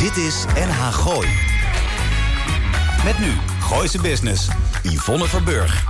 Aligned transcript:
Dit 0.00 0.16
is 0.16 0.44
NH 0.54 0.92
Gooi. 0.92 1.28
Met 3.04 3.18
nu 3.18 3.32
Gooise 3.60 4.00
Business. 4.00 4.48
Yvonne 4.82 5.26
Verburg. 5.28 5.84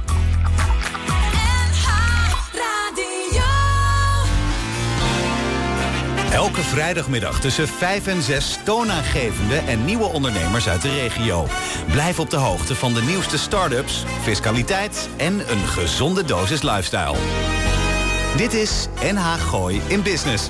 Elke 6.32 6.60
vrijdagmiddag 6.60 7.40
tussen 7.40 7.68
5 7.68 8.06
en 8.06 8.22
6 8.22 8.58
toonaangevende 8.64 9.56
en 9.56 9.84
nieuwe 9.84 10.04
ondernemers 10.04 10.68
uit 10.68 10.82
de 10.82 10.94
regio. 10.94 11.46
Blijf 11.90 12.18
op 12.18 12.30
de 12.30 12.36
hoogte 12.36 12.74
van 12.74 12.94
de 12.94 13.02
nieuwste 13.02 13.38
start-ups, 13.38 14.04
fiscaliteit 14.22 15.08
en 15.16 15.50
een 15.50 15.66
gezonde 15.66 16.24
dosis 16.24 16.62
lifestyle. 16.62 17.16
Dit 18.36 18.54
is 18.54 18.88
NH 19.12 19.34
Gooi 19.34 19.80
in 19.86 20.02
Business. 20.02 20.48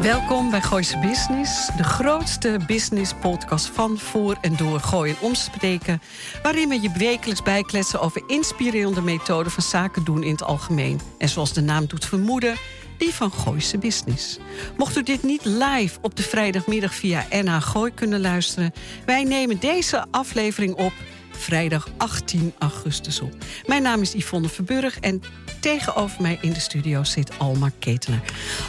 Welkom 0.00 0.50
bij 0.50 0.60
Gooise 0.60 0.98
Business, 0.98 1.70
de 1.76 1.84
grootste 1.84 2.58
business 2.66 3.14
podcast 3.14 3.66
van, 3.66 3.98
voor 3.98 4.36
en 4.40 4.56
door 4.56 4.80
Gooi 4.80 5.10
en 5.10 5.20
omspreken. 5.20 6.00
Waarin 6.42 6.68
we 6.68 6.80
je 6.80 6.90
wekelijks 6.98 7.42
bijkletsen 7.42 8.00
over 8.00 8.22
inspirerende 8.26 9.02
methoden 9.02 9.52
van 9.52 9.62
zaken 9.62 10.04
doen 10.04 10.22
in 10.22 10.30
het 10.30 10.42
algemeen. 10.42 11.00
En 11.18 11.28
zoals 11.28 11.52
de 11.52 11.60
naam 11.60 11.86
doet 11.86 12.04
vermoeden, 12.04 12.56
die 12.98 13.14
van 13.14 13.32
Gooise 13.32 13.78
Business. 13.78 14.38
Mocht 14.76 14.96
u 14.96 15.02
dit 15.02 15.22
niet 15.22 15.44
live 15.44 15.98
op 16.02 16.16
de 16.16 16.22
vrijdagmiddag 16.22 16.94
via 16.94 17.26
NH 17.30 17.62
Gooi 17.62 17.94
kunnen 17.94 18.20
luisteren, 18.20 18.72
wij 19.06 19.24
nemen 19.24 19.60
deze 19.60 20.06
aflevering 20.10 20.74
op 20.74 20.92
vrijdag 21.40 21.88
18 21.96 22.54
augustus 22.58 23.20
op. 23.20 23.34
Mijn 23.66 23.82
naam 23.82 24.00
is 24.00 24.12
Yvonne 24.12 24.48
Verburg 24.48 24.98
en 25.00 25.22
tegenover 25.60 26.22
mij 26.22 26.38
in 26.40 26.52
de 26.52 26.60
studio 26.60 27.04
zit 27.04 27.38
Alma 27.38 27.70
Ketener. 27.78 28.20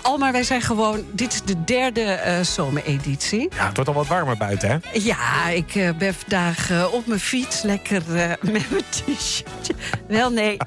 Alma, 0.02 0.32
wij 0.32 0.44
zijn 0.44 0.62
gewoon... 0.62 1.06
Dit 1.12 1.34
is 1.34 1.42
de 1.42 1.64
derde 1.64 2.22
uh, 2.26 2.40
zomereditie. 2.40 3.50
Ja, 3.56 3.66
het 3.66 3.76
wordt 3.76 3.90
al 3.90 3.96
wat 3.96 4.08
warmer 4.08 4.38
buiten, 4.38 4.70
hè? 4.70 5.00
Ja, 5.00 5.50
ik 5.50 5.76
uh, 5.76 5.90
ben 5.98 6.14
vandaag 6.14 6.72
uh, 6.72 6.94
op 6.94 7.08
mijn 7.08 7.20
fiets 7.20 7.62
lekker 7.62 8.02
met 8.42 8.70
mijn 8.70 8.84
t-shirtje. 8.90 9.74
Wel, 10.08 10.32
nee. 10.32 10.58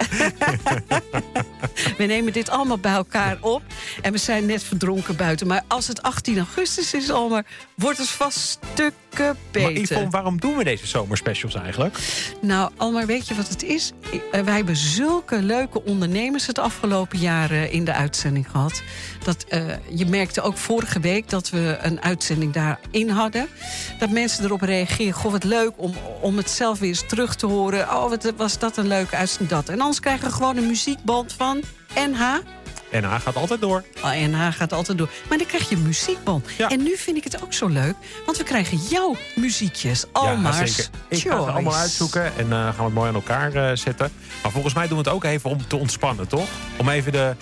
we 1.99 2.05
nemen 2.05 2.33
dit 2.33 2.51
allemaal 2.51 2.79
bij 2.79 2.93
elkaar 2.93 3.37
op. 3.41 3.63
En 4.03 4.13
we 4.13 4.19
zijn 4.19 4.47
net 4.47 4.63
verdronken 4.63 5.17
buiten. 5.17 5.47
Maar 5.47 5.63
als 5.69 5.87
het 5.87 6.03
18 6.03 6.39
augustus 6.39 6.95
is, 6.95 7.11
Alma, 7.11 7.43
wordt 7.75 7.99
het 7.99 8.09
vast 8.09 8.59
Maar 9.19 9.73
Yvonne, 9.73 10.11
waarom 10.11 10.41
doen 10.41 10.57
we 10.57 10.65
deze 10.65 10.87
zomerspecials 10.87 11.55
eigenlijk? 11.55 11.99
Nou, 12.41 12.71
Alma, 12.77 13.07
weet 13.07 13.29
je 13.29 13.35
wat 13.35 13.49
het 13.49 13.63
is? 13.63 13.93
wij 14.31 14.55
hebben 14.55 14.77
zulke 14.77 15.43
leuke 15.43 15.85
ondernemers 15.85 16.47
het 16.47 16.59
afgelopen 16.59 17.19
jaar 17.19 17.53
in 17.53 17.85
de 17.85 17.93
uitzending 17.93 18.51
gehad. 18.51 18.83
Dat, 19.25 19.45
uh, 19.49 19.65
je 19.89 20.07
merkte 20.07 20.41
ook 20.41 20.57
vorige 20.57 21.01
week 21.01 21.29
dat 21.31 21.51
we 21.51 21.79
een 21.81 22.03
uitzending 22.03 22.53
daarin 22.53 23.09
hadden. 23.09 23.47
Dat 23.99 24.11
mensen 24.11 24.45
erop 24.45 24.61
reageerden. 24.61 25.15
Goh, 25.15 25.33
wat 25.33 25.45
leuk 25.45 25.73
om, 25.77 25.95
om 26.21 26.37
het 26.37 26.51
zelf 26.51 26.79
weer 26.79 26.89
eens 26.89 27.07
terug 27.07 27.35
te 27.35 27.47
horen. 27.47 27.81
Oh, 27.81 28.09
wat 28.09 28.33
was 28.37 28.59
dat 28.59 28.77
een 28.77 28.87
leuke 28.87 29.17
uitzending. 29.17 29.51
Dat. 29.51 29.69
En 29.69 29.81
anders 29.81 30.01
krijgen 30.01 30.27
we 30.27 30.33
gewoon 30.33 30.57
een 30.57 30.67
muziekband 30.67 31.33
van 31.33 31.63
NH. 31.95 32.37
NH 33.01 33.21
gaat 33.21 33.37
altijd 33.37 33.61
door. 33.61 33.85
Oh, 34.03 34.11
NH 34.11 34.53
gaat 34.53 34.73
altijd 34.73 34.99
door. 34.99 35.11
Maar 35.29 35.39
dan 35.39 35.47
krijg 35.47 35.69
je 35.69 35.77
muziekband. 35.77 36.47
Ja. 36.59 36.69
En 36.69 36.83
nu 36.83 36.97
vind 36.97 37.17
ik 37.17 37.25
het 37.25 37.43
ook 37.43 37.53
zo 37.53 37.67
leuk, 37.67 37.95
want 38.27 38.39
we 38.39 38.45
krijgen 38.45 38.79
jouw 38.79 39.17
muziekjes. 39.35 40.05
Alma's 40.13 40.59
ja, 40.59 40.67
zeker. 40.67 40.91
Ik 41.09 41.19
ga 41.19 41.43
ze 41.43 41.51
allemaal 41.51 41.75
uitzoeken 41.75 42.37
en 42.37 42.47
uh, 42.47 42.51
gaan 42.51 42.77
we 42.77 42.83
het 42.83 42.95
mooi 42.95 43.09
aan 43.09 43.15
elkaar 43.15 43.55
uh, 43.55 43.71
zetten. 43.77 44.13
Maar 44.43 44.53
volgens 44.53 44.75
mij 44.75 44.89
doen 44.89 44.99
we 44.99 45.05
het 45.05 45.13
ook 45.13 45.25
even 45.25 45.51
om 45.51 45.67
te 45.67 45.77
ontspannen, 45.77 46.29
toch? 46.29 46.49
Om 46.77 46.89
even 46.89 47.13
de, 47.13 47.37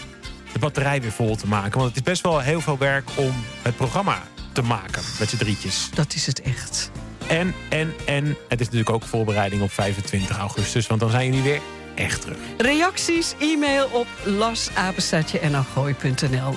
de 0.52 0.58
batterij 0.58 1.00
weer 1.00 1.12
vol 1.12 1.36
te 1.36 1.46
maken. 1.46 1.78
Want 1.78 1.88
het 1.88 1.96
is 1.96 2.02
best 2.02 2.22
wel 2.22 2.40
heel 2.40 2.60
veel 2.60 2.78
werk 2.78 3.08
om 3.14 3.32
het 3.62 3.76
programma 3.76 4.22
te 4.52 4.62
maken 4.62 5.02
met 5.18 5.28
z'n 5.28 5.36
drietjes. 5.36 5.90
Dat 5.94 6.14
is 6.14 6.26
het 6.26 6.42
echt. 6.42 6.90
En, 7.26 7.54
en, 7.68 7.94
en 8.06 8.26
het 8.48 8.60
is 8.60 8.66
natuurlijk 8.66 8.90
ook 8.90 9.04
voorbereiding 9.04 9.62
op 9.62 9.72
25 9.72 10.38
augustus. 10.38 10.86
Want 10.86 11.00
dan 11.00 11.10
zijn 11.10 11.26
jullie 11.26 11.42
weer 11.42 11.60
echt 11.94 12.20
terug. 12.20 12.36
Reacties, 12.56 13.34
e-mail 13.38 13.88
op 13.92 14.06
lasapenstaatje.nl. 14.24 16.54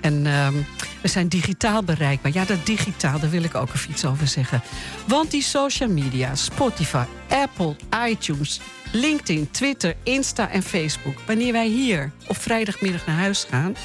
En 0.00 0.26
um, 0.26 0.66
we 1.02 1.08
zijn 1.08 1.28
digitaal 1.28 1.82
bereikbaar. 1.82 2.32
Ja, 2.32 2.44
dat 2.44 2.66
digitaal, 2.66 3.20
daar 3.20 3.30
wil 3.30 3.42
ik 3.42 3.54
ook 3.54 3.74
even 3.74 3.90
iets 3.90 4.04
over 4.04 4.26
zeggen. 4.26 4.62
Want 5.06 5.30
die 5.30 5.42
social 5.42 5.88
media, 5.88 6.34
Spotify, 6.34 7.04
Apple, 7.28 7.76
iTunes, 8.06 8.60
LinkedIn, 8.92 9.50
Twitter, 9.50 9.94
Insta 10.02 10.50
en 10.50 10.62
Facebook... 10.62 11.20
wanneer 11.26 11.52
wij 11.52 11.66
hier 11.66 12.12
op 12.26 12.36
vrijdagmiddag 12.36 13.06
naar 13.06 13.16
huis 13.16 13.46
gaan 13.50 13.76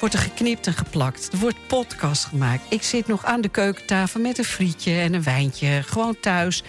wordt 0.00 0.14
er 0.14 0.20
geknipt 0.20 0.66
en 0.66 0.72
geplakt. 0.72 1.32
Er 1.32 1.38
wordt 1.38 1.66
podcast 1.66 2.24
gemaakt. 2.24 2.62
Ik 2.68 2.82
zit 2.82 3.06
nog 3.06 3.24
aan 3.24 3.40
de 3.40 3.48
keukentafel 3.48 4.20
met 4.20 4.38
een 4.38 4.44
frietje 4.44 4.92
en 4.92 5.14
een 5.14 5.22
wijntje. 5.22 5.82
Gewoon 5.82 6.20
thuis. 6.20 6.62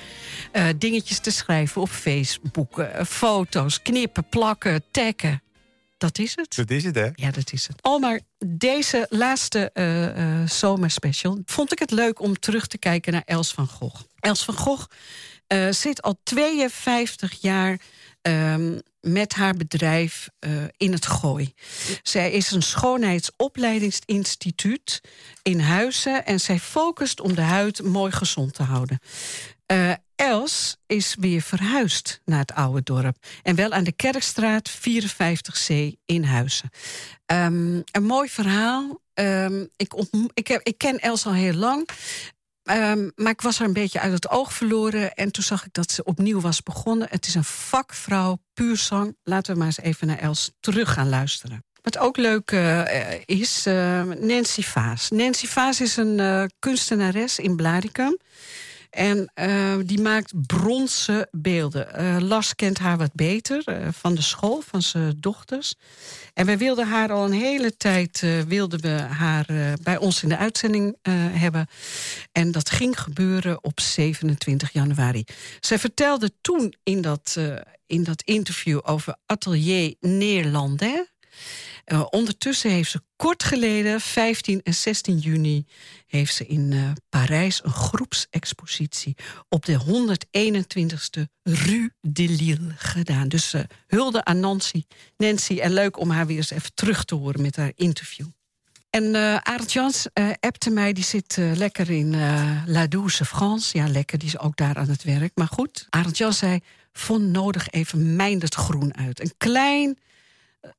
Uh, 0.54 0.68
dingetjes 0.78 1.20
te 1.20 1.32
schrijven 1.32 1.82
op 1.82 1.90
Facebook. 1.90 2.80
Uh, 2.80 3.04
foto's, 3.08 3.82
knippen, 3.82 4.30
plakken, 4.30 4.84
taggen. 4.92 5.42
Dat 5.98 6.18
is 6.18 6.36
het. 6.36 6.56
Dat 6.56 6.70
is 6.70 6.84
het, 6.84 6.96
hè? 6.96 7.10
Ja, 7.14 7.32
dat 7.32 7.54
is 7.54 7.68
het. 7.68 7.82
Al 7.82 8.00
maar 8.00 8.20
deze 8.46 9.06
laatste 9.10 9.72
uh, 9.74 10.48
zomerspecial... 10.48 11.42
vond 11.46 11.72
ik 11.72 11.80
het 11.80 11.92
leuk 11.92 12.22
om 12.22 12.40
terug 12.40 12.68
te 12.68 12.78
kijken 12.78 13.14
naar 13.14 13.24
Els 13.26 13.54
van 13.54 13.68
Gogh. 13.68 14.02
Els 14.20 14.44
van 14.44 14.54
Gogh 14.54 14.86
zit 15.70 16.02
al 16.02 16.20
52 16.24 17.42
jaar 17.42 17.80
um, 18.22 18.82
met 19.02 19.34
haar 19.34 19.54
bedrijf 19.54 20.30
uh, 20.40 20.52
in 20.78 20.92
het 20.92 21.06
Gooi. 21.06 21.54
Zij 22.04 22.32
is 22.32 22.52
een 22.52 22.62
schoonheidsopleidingsinstituut 22.62 25.02
in 25.42 25.60
Huizen... 25.60 26.26
en 26.26 26.40
zij 26.40 26.60
focust 26.60 27.22
om 27.22 27.36
de 27.36 27.42
huid 27.42 27.84
mooi 27.84 28.12
gezond 28.12 28.54
te 28.54 28.64
houden. 28.64 29.00
Uh, 29.72 29.92
Els 30.16 30.78
is 30.88 31.16
weer 31.20 31.42
verhuisd 31.42 32.22
naar 32.26 32.40
het 32.40 32.54
oude 32.54 32.82
dorp. 32.84 33.16
En 33.44 33.56
wel 33.56 33.72
aan 33.72 33.84
de 33.84 33.92
Kerkstraat 33.92 34.72
54C 34.72 35.76
in 36.06 36.24
Huizen. 36.24 36.70
Um, 37.26 37.84
een 37.92 38.04
mooi 38.04 38.30
verhaal. 38.30 39.02
Um, 39.14 39.70
ik, 39.76 39.94
ik, 40.34 40.48
heb, 40.48 40.62
ik 40.64 40.78
ken 40.78 40.98
Els 40.98 41.26
al 41.26 41.34
heel 41.34 41.54
lang. 41.54 41.90
Um, 42.72 43.12
maar 43.16 43.32
ik 43.32 43.42
was 43.42 43.58
haar 43.58 43.68
een 43.68 43.74
beetje 43.74 44.00
uit 44.00 44.14
het 44.14 44.30
oog 44.30 44.54
verloren. 44.54 45.14
En 45.14 45.32
toen 45.32 45.44
zag 45.44 45.66
ik 45.66 45.74
dat 45.74 45.92
ze 45.92 46.04
opnieuw 46.04 46.40
was 46.42 46.64
begonnen. 46.64 47.08
Het 47.12 47.28
is 47.28 47.36
een 47.36 47.44
vakvrouw, 47.44 48.38
puur 48.54 48.78
zang. 48.78 49.16
Laten 49.24 49.52
we 49.54 49.58
maar 49.58 49.68
eens 49.68 49.80
even 49.80 50.08
naar 50.08 50.20
Els 50.20 50.52
terug 50.60 50.94
gaan 50.94 51.10
luisteren. 51.10 51.64
Wat 51.82 51.98
ook 51.98 52.18
leuk 52.18 52.52
uh, 52.52 52.84
is, 53.26 53.68
uh, 53.68 54.04
Nancy 54.04 54.62
Vaas. 54.62 55.10
Nancy 55.10 55.48
Vaas 55.48 55.82
is 55.82 55.98
een 55.98 56.20
uh, 56.20 56.44
kunstenares 56.60 57.40
in 57.40 57.56
Blaricum. 57.56 58.18
En 58.90 59.32
uh, 59.36 59.76
die 59.86 60.02
maakt 60.02 60.46
bronzen 60.48 61.28
beelden. 61.32 61.88
Uh, 62.02 62.18
Lars 62.20 62.56
kent 62.56 62.80
haar 62.80 62.98
wat 62.98 63.14
beter 63.14 63.64
uh, 63.66 63.88
van 63.92 64.16
de 64.16 64.22
school, 64.22 64.62
van 64.62 64.82
zijn 64.82 65.18
dochters. 65.20 65.76
En 66.34 66.46
wij 66.46 66.58
wilden 66.58 66.88
haar 66.88 67.12
al 67.12 67.26
een 67.26 67.32
hele 67.32 67.78
tijd 67.78 68.26
wilden 68.48 68.82
we 68.82 68.90
haar 69.02 69.46
bij 69.84 69.98
ons 69.98 70.24
in 70.24 70.30
de 70.30 70.38
uitzending 70.38 70.98
hebben. 71.32 71.68
En 72.32 72.52
dat 72.52 72.70
ging 72.70 73.00
gebeuren 73.00 73.64
op 73.64 73.80
27 73.80 74.72
januari. 74.72 75.24
Zij 75.60 75.80
vertelde 75.80 76.32
toen 76.42 76.74
in 76.84 77.02
dat, 77.02 77.38
in 77.86 78.04
dat 78.04 78.22
interview 78.22 78.80
over 78.84 79.16
Atelier 79.26 79.96
Neerlandais 80.00 81.09
uh, 81.92 82.06
ondertussen 82.10 82.72
heeft 82.72 82.92
ze 82.92 83.02
kort 83.16 83.44
geleden, 83.44 84.02
15 84.02 84.62
en 84.64 84.74
16 84.74 85.18
juni... 85.18 85.66
heeft 86.06 86.36
ze 86.36 86.46
in 86.46 86.72
uh, 86.72 86.92
Parijs 87.10 87.64
een 87.64 87.72
groepsexpositie... 87.72 89.16
op 89.50 89.66
de 89.66 89.80
121ste 89.80 91.22
Rue 91.44 91.90
de 92.02 92.30
Lille 92.30 92.74
gedaan. 92.76 93.28
Dus 93.28 93.54
uh, 93.54 93.62
hulde 93.88 94.26
aan 94.26 94.40
Nancy. 94.40 94.84
Nancy. 95.18 95.60
En 95.60 95.74
leuk 95.74 96.00
om 96.00 96.10
haar 96.10 96.28
weer 96.28 96.38
eens 96.38 96.52
even 96.52 96.74
terug 96.74 97.04
te 97.06 97.16
horen 97.16 97.42
met 97.42 97.56
haar 97.56 97.72
interview. 97.76 98.28
En 98.90 99.04
uh, 99.04 99.36
Arend 99.36 99.74
Jans 99.74 100.08
uh, 100.14 100.30
appte 100.40 100.70
mij, 100.70 100.94
die 100.94 101.04
zit 101.04 101.38
lekker 101.38 101.90
in 101.90 102.16
La 102.66 102.88
Douce 102.88 103.26
France. 103.26 103.78
Ja, 103.78 103.88
lekker, 103.88 104.18
die 104.18 104.28
is 104.28 104.40
ook 104.40 104.56
daar 104.56 104.76
aan 104.76 104.90
het 104.90 105.04
werk. 105.04 105.32
Maar 105.36 105.48
goed, 105.48 105.88
Arend 105.90 106.18
Jans 106.18 106.38
zei, 106.38 106.60
vond 106.92 107.24
nodig 107.24 107.70
even 107.70 108.16
Mijndert 108.16 108.56
Groen 108.56 108.98
uit. 108.98 109.22
Een 109.22 109.34
klein 109.38 109.98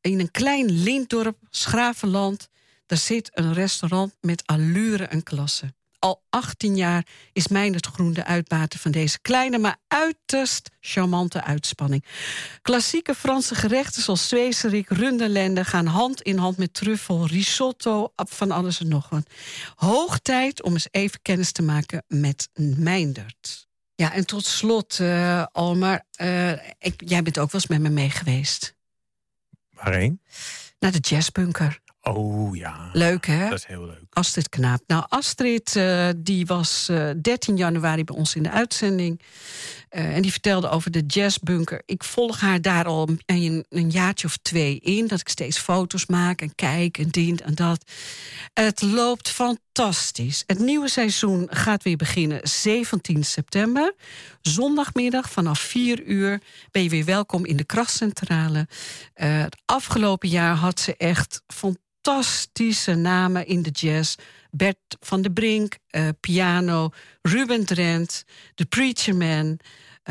in 0.00 0.21
een 0.21 0.31
klein 0.31 0.71
lintdorp, 0.71 1.38
Schravenland... 1.50 2.49
daar 2.87 2.99
zit 2.99 3.31
een 3.35 3.53
restaurant 3.53 4.17
met 4.21 4.43
allure 4.47 5.05
en 5.05 5.23
klasse. 5.23 5.73
Al 5.99 6.23
18 6.31 6.77
jaar 6.77 7.06
is 7.32 7.49
het 7.75 7.87
Groen 7.87 8.12
de 8.12 8.25
uitbater 8.25 8.79
van 8.79 8.91
deze 8.91 9.21
kleine... 9.21 9.59
maar 9.59 9.77
uiterst 9.88 10.71
charmante 10.81 11.44
uitspanning. 11.44 12.05
Klassieke 12.62 13.15
Franse 13.15 13.55
gerechten 13.55 14.03
zoals 14.03 14.29
zwezerik, 14.29 14.88
runderlende... 14.88 15.65
gaan 15.65 15.87
hand 15.87 16.23
in 16.23 16.38
hand 16.38 16.56
met 16.56 16.75
truffel, 16.75 17.26
risotto, 17.26 18.12
van 18.17 18.50
alles 18.50 18.81
en 18.81 18.88
nog 18.88 19.09
wat. 19.09 19.31
Hoog 19.75 20.19
tijd 20.19 20.62
om 20.62 20.73
eens 20.73 20.88
even 20.91 21.23
kennis 21.23 21.53
te 21.53 21.62
maken 21.62 22.05
met 22.09 22.49
Mijndert. 22.55 23.69
Ja, 23.94 24.12
en 24.12 24.26
tot 24.26 24.47
slot, 24.47 24.99
uh, 24.99 25.44
Almar, 25.53 26.05
ik, 26.79 27.03
jij 27.05 27.23
bent 27.23 27.38
ook 27.38 27.50
wel 27.50 27.61
eens 27.61 27.67
met 27.67 27.81
me 27.81 27.88
mee 27.88 28.11
geweest. 28.11 28.75
Waarheen? 29.82 30.21
Naar 30.79 30.93
de 30.93 30.99
jazzbunker. 30.99 31.81
Oh 32.17 32.57
ja. 32.57 32.91
Leuk, 32.93 33.27
hè? 33.27 33.49
Dat 33.49 33.59
is 33.59 33.67
heel 33.67 33.85
leuk. 33.85 34.01
Astrid 34.11 34.49
Knaap. 34.49 34.83
Nou, 34.87 35.05
Astrid 35.09 35.75
uh, 35.77 36.09
die 36.17 36.47
was 36.47 36.89
uh, 36.91 37.11
13 37.23 37.57
januari 37.57 38.05
bij 38.05 38.17
ons 38.17 38.35
in 38.35 38.43
de 38.43 38.51
uitzending. 38.51 39.21
Uh, 39.91 40.17
en 40.17 40.23
die 40.23 40.31
vertelde 40.31 40.69
over 40.69 40.91
de 40.91 41.05
jazzbunker. 41.07 41.83
Ik 41.87 42.05
volg 42.05 42.41
haar 42.41 42.61
daar 42.61 42.85
al 42.85 43.09
een, 43.27 43.65
een, 43.69 43.91
jaartje 43.91 44.27
of 44.27 44.37
twee 44.37 44.79
in. 44.79 45.07
Dat 45.07 45.21
ik 45.21 45.29
steeds 45.29 45.59
foto's 45.59 46.07
maak 46.07 46.41
en 46.41 46.55
kijk 46.55 46.99
en 46.99 47.09
dient 47.09 47.41
en 47.41 47.55
dat. 47.55 47.91
Het 48.53 48.83
loopt 48.83 49.29
fantastisch. 49.29 50.43
Het 50.47 50.59
nieuwe 50.59 50.89
seizoen 50.89 51.47
gaat 51.51 51.83
weer 51.83 51.97
beginnen 51.97 52.41
17 52.43 53.25
september. 53.25 53.95
Zondagmiddag 54.41 55.31
vanaf 55.31 55.59
4 55.59 56.03
uur 56.03 56.41
ben 56.71 56.83
je 56.83 56.89
weer 56.89 57.05
welkom 57.05 57.47
in 57.47 57.57
de 57.57 57.65
krachtcentrale. 57.65 58.69
Het 59.15 59.57
afgelopen 59.65 60.29
jaar 60.29 60.55
had 60.55 60.81
ze 60.81 60.97
echt 60.97 61.43
fantastische 62.02 62.94
namen 62.94 63.47
in 63.47 63.62
de 63.62 63.70
jazz. 63.70 64.14
Bert 64.50 64.76
van 65.00 65.23
der 65.23 65.32
Brink, 65.32 65.76
uh, 65.91 66.08
piano, 66.20 66.91
Ruben 67.23 67.64
Drent, 67.64 68.25
The 68.55 68.67
Preacher 68.67 69.17
Man... 69.17 69.58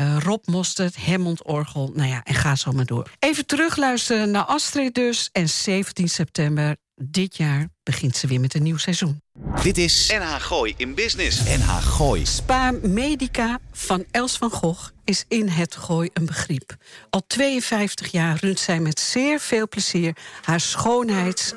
Uh, 0.00 0.16
Rob 0.18 0.46
Mostert, 0.46 0.96
Hammond 0.96 1.44
Orgel, 1.44 1.90
nou 1.94 2.08
ja, 2.08 2.22
en 2.24 2.34
ga 2.34 2.56
zo 2.56 2.72
maar 2.72 2.86
door. 2.86 3.10
Even 3.18 3.46
terugluisteren 3.46 4.30
naar 4.30 4.42
Astrid 4.42 4.94
dus. 4.94 5.28
En 5.32 5.48
17 5.48 6.08
september 6.08 6.76
dit 6.94 7.36
jaar 7.36 7.68
begint 7.82 8.16
ze 8.16 8.26
weer 8.26 8.40
met 8.40 8.54
een 8.54 8.62
nieuw 8.62 8.76
seizoen. 8.76 9.22
Dit 9.62 9.78
is 9.78 10.10
NH 10.18 10.34
Gooi 10.34 10.74
in 10.76 10.94
Business. 10.94 11.42
NH 11.44 11.76
Gooi. 11.76 12.26
Spa 12.26 12.72
Medica 12.82 13.58
van 13.72 14.04
Els 14.10 14.36
van 14.36 14.50
Gogh 14.50 14.90
is 15.04 15.24
in 15.28 15.48
het 15.48 15.76
Gooi 15.76 16.10
een 16.12 16.26
begrip. 16.26 16.76
Al 17.10 17.26
52 17.26 18.10
jaar 18.10 18.38
runt 18.40 18.58
zij 18.58 18.80
met 18.80 19.00
zeer 19.00 19.40
veel 19.40 19.68
plezier 19.68 20.16
haar 20.42 20.60
schoonheids 20.60 21.54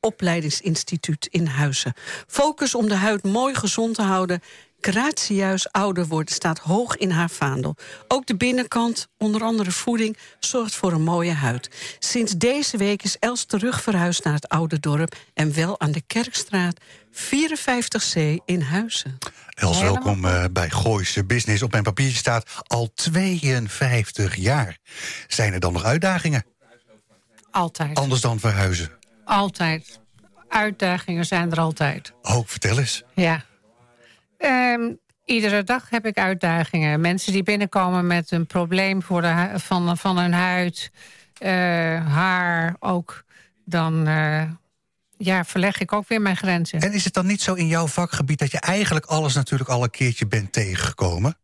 opleidingsinstituut 0.00 1.26
in 1.30 1.46
Huizen. 1.46 1.94
Focus 2.26 2.74
om 2.74 2.88
de 2.88 2.94
huid 2.94 3.22
mooi 3.22 3.54
gezond 3.54 3.94
te 3.94 4.02
houden 4.02 4.40
Gratieus 4.80 5.72
ouder 5.72 6.06
worden 6.06 6.34
staat 6.34 6.58
hoog 6.58 6.96
in 6.96 7.10
haar 7.10 7.30
vaandel. 7.30 7.76
Ook 8.08 8.26
de 8.26 8.36
binnenkant, 8.36 9.08
onder 9.18 9.42
andere 9.42 9.70
voeding, 9.70 10.16
zorgt 10.38 10.74
voor 10.74 10.92
een 10.92 11.02
mooie 11.02 11.32
huid. 11.32 11.70
Sinds 11.98 12.32
deze 12.32 12.76
week 12.76 13.02
is 13.02 13.18
Els 13.18 13.44
terug 13.44 13.82
verhuisd 13.82 14.24
naar 14.24 14.34
het 14.34 14.48
oude 14.48 14.80
dorp... 14.80 15.16
en 15.34 15.54
wel 15.54 15.80
aan 15.80 15.92
de 15.92 16.02
Kerkstraat 16.06 16.80
54C 17.12 18.20
in 18.44 18.60
Huizen. 18.60 19.18
Els, 19.54 19.80
welkom 19.80 20.24
uh, 20.24 20.44
bij 20.52 20.70
Gooise 20.70 21.24
Business. 21.24 21.62
Op 21.62 21.70
mijn 21.70 21.82
papiertje 21.82 22.18
staat 22.18 22.50
al 22.66 22.90
52 22.94 24.36
jaar. 24.36 24.78
Zijn 25.28 25.52
er 25.52 25.60
dan 25.60 25.72
nog 25.72 25.84
uitdagingen? 25.84 26.44
Altijd. 27.50 27.98
Anders 27.98 28.20
dan 28.20 28.40
verhuizen? 28.40 28.95
Altijd. 29.26 30.00
Uitdagingen 30.48 31.26
zijn 31.26 31.50
er 31.50 31.60
altijd. 31.60 32.12
Oh, 32.22 32.46
vertel 32.46 32.78
eens. 32.78 33.02
Ja. 33.14 33.44
Um, 34.38 34.98
iedere 35.24 35.62
dag 35.64 35.90
heb 35.90 36.06
ik 36.06 36.18
uitdagingen. 36.18 37.00
Mensen 37.00 37.32
die 37.32 37.42
binnenkomen 37.42 38.06
met 38.06 38.30
een 38.30 38.46
probleem 38.46 39.02
voor 39.02 39.22
de 39.22 39.50
van, 39.54 39.96
van 39.96 40.18
hun 40.18 40.32
huid, 40.32 40.90
uh, 41.42 41.48
haar 42.06 42.76
ook. 42.78 43.24
Dan 43.64 44.08
uh, 44.08 44.42
ja, 45.16 45.44
verleg 45.44 45.80
ik 45.80 45.92
ook 45.92 46.08
weer 46.08 46.20
mijn 46.20 46.36
grenzen. 46.36 46.80
En 46.80 46.92
is 46.92 47.04
het 47.04 47.14
dan 47.14 47.26
niet 47.26 47.42
zo 47.42 47.54
in 47.54 47.66
jouw 47.66 47.86
vakgebied 47.86 48.38
dat 48.38 48.50
je 48.50 48.60
eigenlijk 48.60 49.06
alles 49.06 49.34
natuurlijk 49.34 49.70
al 49.70 49.82
een 49.82 49.90
keertje 49.90 50.26
bent 50.26 50.52
tegengekomen? 50.52 51.38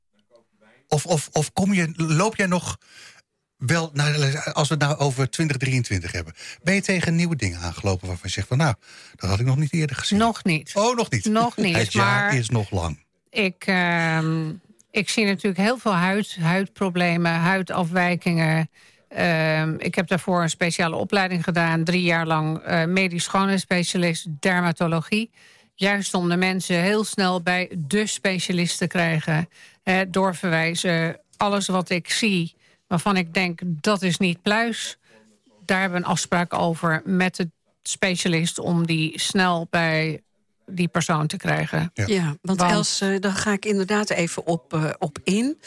Of, 0.88 1.06
of, 1.06 1.28
of 1.32 1.52
kom 1.52 1.72
je, 1.72 1.92
loop 1.96 2.36
jij 2.36 2.46
nog 2.46 2.78
wel, 3.66 3.90
nou, 3.92 4.36
als 4.52 4.68
we 4.68 4.74
het 4.74 4.82
nou 4.82 4.98
over 4.98 5.30
2023 5.30 6.12
hebben... 6.12 6.34
ben 6.62 6.74
je 6.74 6.82
tegen 6.82 7.14
nieuwe 7.14 7.36
dingen 7.36 7.58
aangelopen 7.58 8.06
waarvan 8.06 8.26
je 8.26 8.32
zegt 8.32 8.48
van... 8.48 8.56
nou, 8.56 8.74
dat 9.16 9.30
had 9.30 9.40
ik 9.40 9.46
nog 9.46 9.56
niet 9.56 9.72
eerder 9.72 9.96
gezien. 9.96 10.18
Nog 10.18 10.44
niet. 10.44 10.70
Oh, 10.74 10.96
nog 10.96 11.10
niet. 11.10 11.24
Nog 11.24 11.56
niet, 11.56 11.76
Het 11.76 11.92
jaar 11.92 12.36
is 12.36 12.48
nog 12.48 12.70
lang. 12.70 12.98
Ik, 13.30 13.66
uh, 13.66 14.18
ik 14.90 15.08
zie 15.08 15.24
natuurlijk 15.24 15.56
heel 15.56 15.78
veel 15.78 15.94
huid, 15.94 16.36
huidproblemen, 16.40 17.32
huidafwijkingen. 17.32 18.70
Uh, 19.16 19.66
ik 19.66 19.94
heb 19.94 20.08
daarvoor 20.08 20.42
een 20.42 20.50
speciale 20.50 20.96
opleiding 20.96 21.44
gedaan. 21.44 21.84
Drie 21.84 22.02
jaar 22.02 22.26
lang 22.26 22.66
uh, 22.66 22.84
medisch 22.84 23.24
schoonheidsspecialist 23.24 24.26
dermatologie. 24.40 25.30
Juist 25.74 26.14
om 26.14 26.28
de 26.28 26.36
mensen 26.36 26.76
heel 26.76 27.04
snel 27.04 27.42
bij 27.42 27.70
de 27.78 28.06
specialist 28.06 28.78
te 28.78 28.86
krijgen. 28.86 29.48
doorverwijzen. 30.08 31.20
Alles 31.36 31.66
wat 31.66 31.90
ik 31.90 32.10
zie 32.10 32.54
waarvan 32.92 33.16
ik 33.16 33.34
denk 33.34 33.60
dat 33.64 34.02
is 34.02 34.18
niet 34.18 34.42
pluis. 34.42 34.98
Daar 35.64 35.80
hebben 35.80 36.00
we 36.00 36.04
een 36.04 36.12
afspraak 36.12 36.54
over 36.54 37.02
met 37.04 37.36
de 37.36 37.50
specialist... 37.82 38.58
om 38.58 38.86
die 38.86 39.20
snel 39.20 39.66
bij 39.70 40.22
die 40.66 40.88
persoon 40.88 41.26
te 41.26 41.36
krijgen. 41.36 41.90
Ja, 41.94 42.06
ja 42.06 42.36
want, 42.42 42.58
want 42.58 42.72
Els, 42.72 43.00
uh, 43.00 43.20
daar 43.20 43.32
ga 43.32 43.52
ik 43.52 43.64
inderdaad 43.64 44.10
even 44.10 44.46
op, 44.46 44.74
uh, 44.74 44.90
op 44.98 45.18
in. 45.24 45.60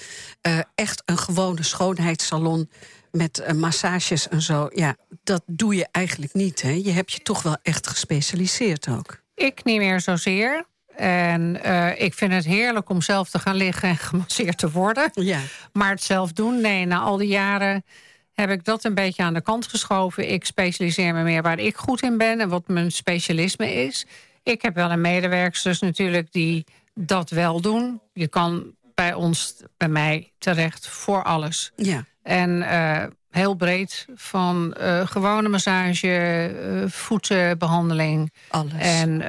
Uh, 0.47 0.59
echt 0.75 1.01
een 1.05 1.17
gewone 1.17 1.63
schoonheidssalon 1.63 2.69
met 3.11 3.53
massages 3.55 4.27
en 4.27 4.41
zo. 4.41 4.69
Ja, 4.73 4.95
dat 5.23 5.43
doe 5.45 5.75
je 5.75 5.87
eigenlijk 5.91 6.33
niet. 6.33 6.61
Hè? 6.61 6.71
Je 6.71 6.91
hebt 6.91 7.11
je 7.11 7.19
toch 7.19 7.41
wel 7.41 7.57
echt 7.61 7.87
gespecialiseerd 7.87 8.87
ook. 8.87 9.21
Ik 9.35 9.63
niet 9.63 9.77
meer 9.77 10.01
zozeer. 10.01 10.65
En 10.97 11.59
uh, 11.65 12.01
ik 12.01 12.13
vind 12.13 12.33
het 12.33 12.45
heerlijk 12.45 12.89
om 12.89 13.01
zelf 13.01 13.29
te 13.29 13.39
gaan 13.39 13.55
liggen 13.55 13.89
en 13.89 13.97
gemasseerd 14.09 14.57
te 14.57 14.71
worden. 14.71 15.09
Ja. 15.13 15.39
Maar 15.73 15.89
het 15.89 16.03
zelf 16.03 16.31
doen, 16.31 16.61
nee, 16.61 16.85
na 16.85 16.99
al 16.99 17.17
die 17.17 17.27
jaren 17.27 17.83
heb 18.33 18.49
ik 18.49 18.63
dat 18.63 18.83
een 18.83 18.93
beetje 18.93 19.23
aan 19.23 19.33
de 19.33 19.41
kant 19.41 19.67
geschoven. 19.67 20.31
Ik 20.31 20.45
specialiseer 20.45 21.13
me 21.13 21.23
meer 21.23 21.41
waar 21.41 21.59
ik 21.59 21.75
goed 21.75 22.01
in 22.01 22.17
ben 22.17 22.39
en 22.39 22.49
wat 22.49 22.67
mijn 22.67 22.91
specialisme 22.91 23.73
is. 23.73 24.05
Ik 24.43 24.61
heb 24.61 24.75
wel 24.75 24.91
een 24.91 25.01
medewerksters 25.01 25.79
natuurlijk 25.79 26.31
die 26.31 26.65
dat 26.93 27.29
wel 27.29 27.61
doen. 27.61 28.01
Je 28.13 28.27
kan 28.27 28.73
bij 28.95 29.13
ons, 29.13 29.55
bij 29.77 29.89
mij, 29.89 30.31
terecht 30.37 30.87
voor 30.87 31.23
alles. 31.23 31.71
Ja. 31.75 32.05
En 32.21 32.49
uh, 32.49 33.03
heel 33.29 33.53
breed 33.53 34.05
van 34.15 34.75
uh, 34.79 35.07
gewone 35.07 35.49
massage, 35.49 36.85
voetenbehandeling. 36.87 38.33
Alles. 38.49 38.73
En 38.77 39.21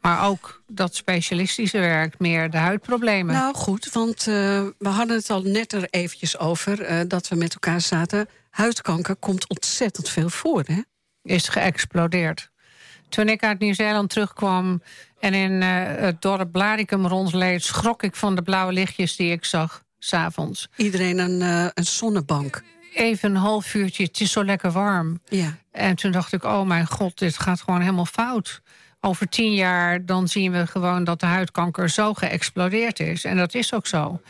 maar 0.00 0.24
ook 0.24 0.62
dat 0.66 0.94
specialistische 0.94 1.78
werk, 1.78 2.18
meer 2.18 2.50
de 2.50 2.56
huidproblemen. 2.56 3.34
Nou 3.34 3.54
goed, 3.54 3.92
want 3.92 4.26
uh, 4.26 4.34
we 4.78 4.88
hadden 4.88 5.16
het 5.16 5.30
al 5.30 5.42
net 5.42 5.72
er 5.72 5.86
eventjes 5.90 6.38
over... 6.38 6.90
Uh, 6.90 7.00
dat 7.06 7.28
we 7.28 7.36
met 7.36 7.52
elkaar 7.52 7.80
zaten. 7.80 8.28
Huidkanker 8.50 9.16
komt 9.16 9.48
ontzettend 9.48 10.08
veel 10.08 10.30
voor, 10.30 10.62
hè? 10.66 10.80
Is 11.22 11.48
geëxplodeerd. 11.48 12.50
Toen 13.08 13.28
ik 13.28 13.42
uit 13.42 13.58
Nieuw-Zeeland 13.58 14.10
terugkwam 14.10 14.82
en 15.20 15.34
in 15.34 15.52
uh, 15.52 15.68
het 15.84 16.22
dorp 16.22 16.52
Blaricum 16.52 17.06
rondleed... 17.06 17.64
schrok 17.64 18.02
ik 18.02 18.16
van 18.16 18.34
de 18.34 18.42
blauwe 18.42 18.72
lichtjes 18.72 19.16
die 19.16 19.32
ik 19.32 19.44
zag, 19.44 19.82
s'avonds. 19.98 20.68
Iedereen 20.76 21.18
een, 21.18 21.40
een 21.74 21.84
zonnebank. 21.84 22.62
Even 22.94 23.30
een 23.30 23.36
half 23.36 23.74
uurtje, 23.74 24.04
het 24.04 24.20
is 24.20 24.32
zo 24.32 24.44
lekker 24.44 24.70
warm. 24.70 25.20
Ja. 25.28 25.56
En 25.72 25.96
toen 25.96 26.10
dacht 26.10 26.32
ik, 26.32 26.44
oh 26.44 26.66
mijn 26.66 26.86
god, 26.86 27.18
dit 27.18 27.38
gaat 27.38 27.60
gewoon 27.60 27.80
helemaal 27.80 28.06
fout 28.06 28.62
over 29.00 29.28
tien 29.28 29.54
jaar 29.54 30.06
dan 30.06 30.28
zien 30.28 30.52
we 30.52 30.66
gewoon 30.66 31.04
dat 31.04 31.20
de 31.20 31.26
huidkanker 31.26 31.88
zo 31.88 32.14
geëxplodeerd 32.14 33.00
is. 33.00 33.24
En 33.24 33.36
dat 33.36 33.54
is 33.54 33.74
ook 33.74 33.86
zo. 33.86 34.20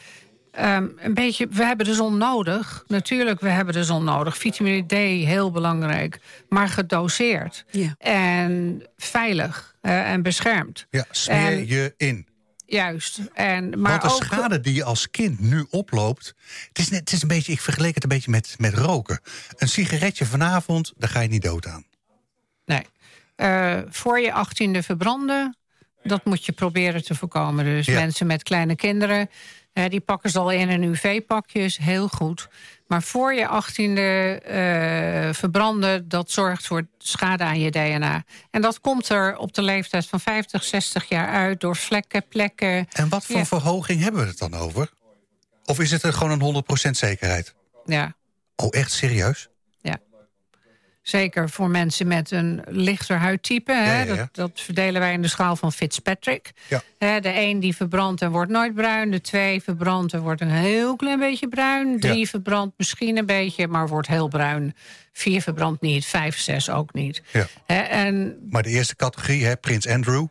Um, 0.61 0.93
een 0.99 1.15
beetje, 1.15 1.49
we 1.51 1.65
hebben 1.65 1.87
de 1.87 1.95
zon 1.95 2.17
nodig. 2.17 2.85
Natuurlijk, 2.87 3.41
we 3.41 3.49
hebben 3.49 3.75
de 3.75 3.85
zon 3.85 4.05
nodig. 4.05 4.37
Vitamine 4.37 4.87
D, 4.87 4.93
heel 5.27 5.51
belangrijk. 5.51 6.21
Maar 6.49 6.69
gedoseerd. 6.69 7.65
Ja. 7.71 7.95
En 7.99 8.83
veilig 8.97 9.75
uh, 9.83 10.11
en 10.11 10.23
beschermd. 10.23 10.87
Ja, 10.91 11.05
smeer 11.11 11.53
en, 11.53 11.67
je 11.67 11.95
in. 11.97 12.27
Juist. 12.67 13.21
En, 13.33 13.81
maar 13.81 13.91
Want 13.91 14.03
de 14.03 14.09
ook, 14.09 14.23
schade 14.23 14.61
die 14.61 14.75
je 14.75 14.85
als 14.85 15.11
kind 15.11 15.41
nu 15.41 15.67
oploopt... 15.71 16.35
Het 16.69 16.79
is, 16.79 16.89
net, 16.89 17.01
het 17.01 17.13
is 17.13 17.23
een 17.23 17.29
beetje, 17.29 17.53
ik 17.53 17.61
vergeleek 17.61 17.95
het 17.95 18.03
een 18.03 18.09
beetje 18.09 18.31
met, 18.31 18.55
met 18.59 18.75
roken. 18.75 19.21
Een 19.57 19.69
sigaretje 19.69 20.27
vanavond, 20.27 20.93
daar 20.97 21.09
ga 21.09 21.21
je 21.21 21.29
niet 21.29 21.43
dood 21.43 21.67
aan. 21.67 21.85
Uh, 23.41 23.79
voor 23.89 24.21
je 24.21 24.33
achttiende 24.33 24.83
verbranden, 24.83 25.57
dat 26.03 26.25
moet 26.25 26.45
je 26.45 26.53
proberen 26.53 27.05
te 27.05 27.15
voorkomen. 27.15 27.65
Dus 27.65 27.87
ja. 27.87 28.01
mensen 28.01 28.27
met 28.27 28.43
kleine 28.43 28.77
kinderen, 28.77 29.31
die 29.73 30.01
pakken 30.01 30.31
ze 30.31 30.39
al 30.39 30.51
in 30.51 30.69
een 30.69 30.83
UV-pakjes, 30.83 31.77
heel 31.77 32.09
goed. 32.09 32.49
Maar 32.87 33.03
voor 33.03 33.35
je 33.35 33.47
achttiende 33.47 34.43
uh, 34.47 35.35
verbranden, 35.35 36.09
dat 36.09 36.31
zorgt 36.31 36.67
voor 36.67 36.87
schade 36.99 37.45
aan 37.45 37.61
je 37.61 37.71
DNA. 37.71 38.25
En 38.51 38.61
dat 38.61 38.81
komt 38.81 39.09
er 39.09 39.37
op 39.37 39.55
de 39.55 39.63
leeftijd 39.63 40.07
van 40.07 40.21
50, 40.21 40.65
60 40.65 41.09
jaar 41.09 41.29
uit... 41.29 41.61
door 41.61 41.77
vlekken, 41.77 42.29
plekken. 42.29 42.87
En 42.93 43.09
wat 43.09 43.25
voor 43.25 43.37
ja. 43.37 43.45
verhoging 43.45 44.03
hebben 44.03 44.21
we 44.23 44.29
het 44.29 44.39
dan 44.39 44.55
over? 44.55 44.91
Of 45.65 45.81
is 45.81 45.91
het 45.91 46.03
er 46.03 46.13
gewoon 46.13 46.41
een 46.41 46.65
100% 46.89 46.91
zekerheid? 46.91 47.55
Ja. 47.85 48.15
Oh, 48.57 48.69
echt 48.71 48.93
serieus? 48.93 49.49
Zeker 51.09 51.51
voor 51.51 51.71
mensen 51.71 52.07
met 52.07 52.31
een 52.31 52.63
lichter 52.67 53.17
huidtype. 53.17 53.73
Hè? 53.73 53.85
Ja, 53.85 53.93
ja, 53.93 54.05
ja. 54.05 54.15
Dat, 54.17 54.29
dat 54.33 54.51
verdelen 54.55 55.01
wij 55.01 55.13
in 55.13 55.23
de 55.23 55.29
schaal 55.29 55.57
van 55.57 55.73
Fitzpatrick. 55.73 56.51
Hè, 56.99 57.21
de 57.21 57.33
een 57.41 57.61
die 57.61 57.77
verbrandt 57.77 58.23
en 58.23 58.31
wordt 58.31 58.51
nooit 58.51 58.75
bruin. 58.75 59.11
De 59.11 59.21
twee 59.21 59.63
verbrandt 59.63 60.13
en 60.13 60.21
wordt 60.21 60.41
een 60.41 60.51
heel 60.51 60.97
klein 60.97 61.19
beetje 61.19 61.49
bruin. 61.49 62.01
Drie 62.01 62.29
verbrandt 62.29 62.75
misschien 62.77 63.17
een 63.17 63.27
beetje, 63.27 63.69
maar 63.69 63.89
wordt 63.89 64.09
heel 64.09 64.29
bruin. 64.29 64.75
Vier 65.13 65.43
verbrandt 65.43 65.81
niet, 65.81 66.07
vijf, 66.07 66.39
zes 66.39 66.71
ook 66.71 66.93
niet. 66.93 67.23
Hè, 67.67 67.81
en 67.81 68.39
Maar 68.51 68.63
de 68.63 68.69
eerste 68.69 68.97
categorie, 68.97 69.45
hè, 69.45 69.57
Prins 69.57 69.89
Andrew. 69.89 70.27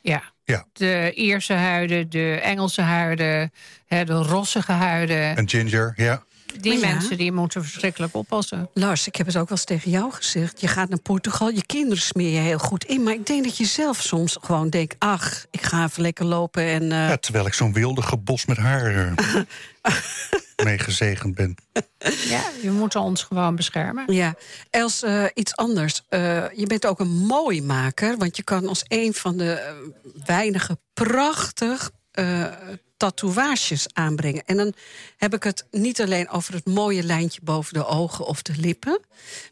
ja, 0.00 0.22
Ja, 0.44 0.66
de 0.72 1.12
Ierse 1.14 1.52
huiden, 1.52 2.10
de 2.10 2.40
Engelse 2.42 2.82
huiden, 2.82 3.52
hè, 3.86 4.04
de 4.04 4.12
rossige 4.12 4.72
huiden. 4.72 5.38
een 5.38 5.48
ginger, 5.48 5.92
ja. 5.96 6.22
Die 6.60 6.78
ja. 6.78 6.92
mensen 6.92 7.18
die 7.18 7.32
moeten 7.32 7.62
verschrikkelijk 7.62 8.14
oppassen. 8.14 8.68
Lars, 8.74 9.06
ik 9.06 9.16
heb 9.16 9.26
het 9.26 9.36
ook 9.36 9.48
wel 9.48 9.56
eens 9.58 9.66
tegen 9.66 9.90
jou 9.90 10.12
gezegd. 10.12 10.60
Je 10.60 10.68
gaat 10.68 10.88
naar 10.88 11.00
Portugal, 11.00 11.48
je 11.50 11.66
kinderen 11.66 12.02
smeer 12.02 12.30
je 12.30 12.38
heel 12.38 12.58
goed 12.58 12.84
in. 12.84 13.02
Maar 13.02 13.12
ik 13.12 13.26
denk 13.26 13.44
dat 13.44 13.56
je 13.56 13.64
zelf 13.64 14.00
soms 14.02 14.38
gewoon 14.40 14.70
denkt... 14.70 14.96
ach, 14.98 15.46
ik 15.50 15.62
ga 15.62 15.84
even 15.84 16.02
lekker 16.02 16.24
lopen 16.24 16.62
en... 16.62 16.82
eh, 16.82 17.08
ja. 17.08 17.16
Terwijl 17.16 17.46
ik 17.46 17.54
zo'n 17.54 17.72
wilde 17.72 18.02
bos 18.24 18.46
met 18.46 18.56
haar 18.56 19.14
eh, 19.82 19.92
mee 20.64 20.78
gezegend 20.78 21.34
ben. 21.34 21.54
Ja, 22.28 22.42
je 22.62 22.70
moet 22.70 22.96
ons 22.96 23.22
gewoon 23.22 23.56
beschermen. 23.56 24.12
Ja, 24.12 24.34
Els, 24.70 25.02
eh, 25.02 25.24
iets 25.34 25.56
anders. 25.56 26.02
Eh, 26.08 26.44
je 26.54 26.66
bent 26.66 26.86
ook 26.86 27.00
een 27.00 27.16
mooi 27.16 27.62
maker, 27.62 28.16
want 28.16 28.36
je 28.36 28.42
kan 28.42 28.68
als 28.68 28.82
een 28.88 29.14
van 29.14 29.36
de 29.36 29.74
weinige 30.24 30.78
prachtig 30.94 31.90
eh, 32.12 32.44
tatoeages 32.96 33.86
aanbrengen. 33.92 34.42
En 34.46 34.56
dan 34.56 34.72
heb 35.16 35.34
ik 35.34 35.42
het 35.42 35.66
niet 35.70 36.00
alleen 36.00 36.28
over 36.28 36.54
het 36.54 36.66
mooie 36.66 37.02
lijntje 37.02 37.40
boven 37.42 37.74
de 37.74 37.86
ogen 37.86 38.26
of 38.26 38.42
de 38.42 38.54
lippen, 38.56 39.00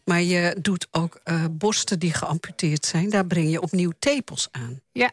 maar 0.05 0.23
je 0.23 0.57
doet 0.63 0.87
ook 0.91 1.21
eh, 1.25 1.45
borsten 1.51 1.99
die 1.99 2.13
geamputeerd 2.13 2.87
zijn. 2.87 3.11
Daar 3.11 3.27
breng 3.27 3.51
je 3.51 3.61
opnieuw 3.63 3.93
tepels 3.99 4.49
aan. 4.51 4.81
Ja. 4.93 5.11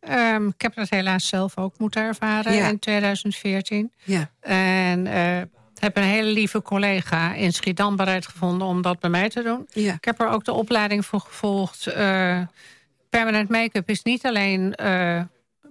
Ehm, 0.00 0.46
ik 0.48 0.62
heb 0.62 0.74
dat 0.74 0.90
helaas 0.90 1.28
zelf 1.28 1.56
ook 1.58 1.78
moeten 1.78 2.02
ervaren 2.02 2.54
Ja. 2.54 2.68
in 2.68 2.78
2014. 2.78 3.92
Ja, 4.04 4.30
En 4.40 5.06
eh, 5.06 5.40
heb 5.74 5.96
een 5.96 6.02
hele 6.02 6.30
lieve 6.30 6.62
collega 6.62 7.34
in 7.34 7.52
Schiedam 7.52 7.96
bereid 7.96 8.26
gevonden 8.26 8.66
om 8.66 8.82
dat 8.82 9.00
bij 9.00 9.10
mij 9.10 9.28
te 9.28 9.42
doen. 9.42 9.66
ja. 9.70 9.94
Ik 9.94 10.04
heb 10.04 10.20
er 10.20 10.28
ook 10.28 10.44
de 10.44 10.52
opleiding 10.52 11.06
voor 11.06 11.20
gevolgd. 11.20 11.84
Permanent 13.10 13.48
make-up 13.48 13.88
is 13.90 14.02
niet 14.02 14.26
alleen 14.26 14.74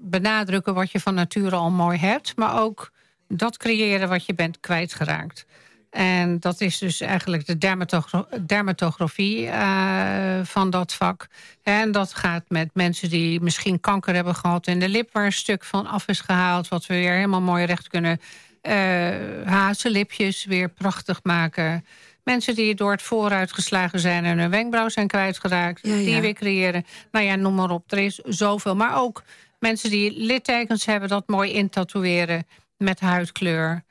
benadrukken 0.02 0.74
wat 0.74 0.92
je 0.92 1.00
van 1.00 1.14
nature 1.14 1.56
al 1.56 1.72
mooi 1.72 1.98
hebt, 1.98 2.36
maar 2.36 2.62
ook 2.62 2.92
dat 3.28 3.58
creëren 3.58 4.10
wat 4.10 4.26
je 4.26 4.34
bent 4.34 4.60
kwijtgeraakt. 4.60 5.46
En 5.90 6.40
dat 6.40 6.62
is 6.62 6.78
dus 6.78 7.02
eigenlijk 7.02 7.46
de 7.46 7.58
dermatogra- 7.58 8.28
dermatografie 8.46 9.48
eh, 9.48 10.40
van 10.44 10.70
dat 10.70 10.94
vak. 10.94 11.28
En 11.64 11.92
dat 11.92 12.14
gaat 12.14 12.44
met 12.48 12.70
mensen 12.74 13.10
die 13.10 13.42
misschien 13.42 13.80
kanker 13.80 14.16
hebben 14.16 14.36
gehad 14.36 14.68
in 14.68 14.80
de 14.80 14.90
lip... 14.90 15.10
waar 15.12 15.26
een 15.26 15.32
stuk 15.32 15.64
van 15.64 15.88
af 15.88 16.08
is 16.08 16.20
gehaald, 16.20 16.68
wat 16.68 16.86
we 16.86 16.94
weer 16.94 17.14
helemaal 17.14 17.42
mooi 17.42 17.66
recht 17.66 17.88
kunnen... 17.88 18.22
eh 18.62 19.10
hazenlipjes 19.46 20.46
weer 20.46 20.70
prachtig 20.70 21.20
maken. 21.24 21.86
Mensen 22.24 22.56
die 22.56 22.76
door 22.76 22.92
het 22.92 23.02
vooruit 23.02 23.54
geslagen 23.54 24.00
zijn 24.00 24.26
en 24.26 24.40
hun 24.40 24.50
wenkbrauw 24.50 24.90
zijn 24.90 25.08
kwijtgeraakt... 25.08 25.80
Ja, 25.84 25.96
ja. 25.96 26.04
die 26.04 26.22
weer 26.22 26.34
creëren. 26.34 26.86
Nou 27.12 27.26
ja, 27.26 27.36
noem 27.36 27.56
maar 27.56 27.70
op, 27.70 27.92
er 27.92 27.98
is 27.98 28.16
zoveel. 28.16 28.76
Maar 28.76 29.02
ook 29.02 29.24
mensen 29.62 29.90
die 29.90 30.12
littekens 30.18 30.86
hebben, 30.86 31.10
dat 31.10 31.28
mooi 31.28 31.52
intatoeëren 31.52 32.48
met 32.78 33.00
huidkleur 33.00 33.84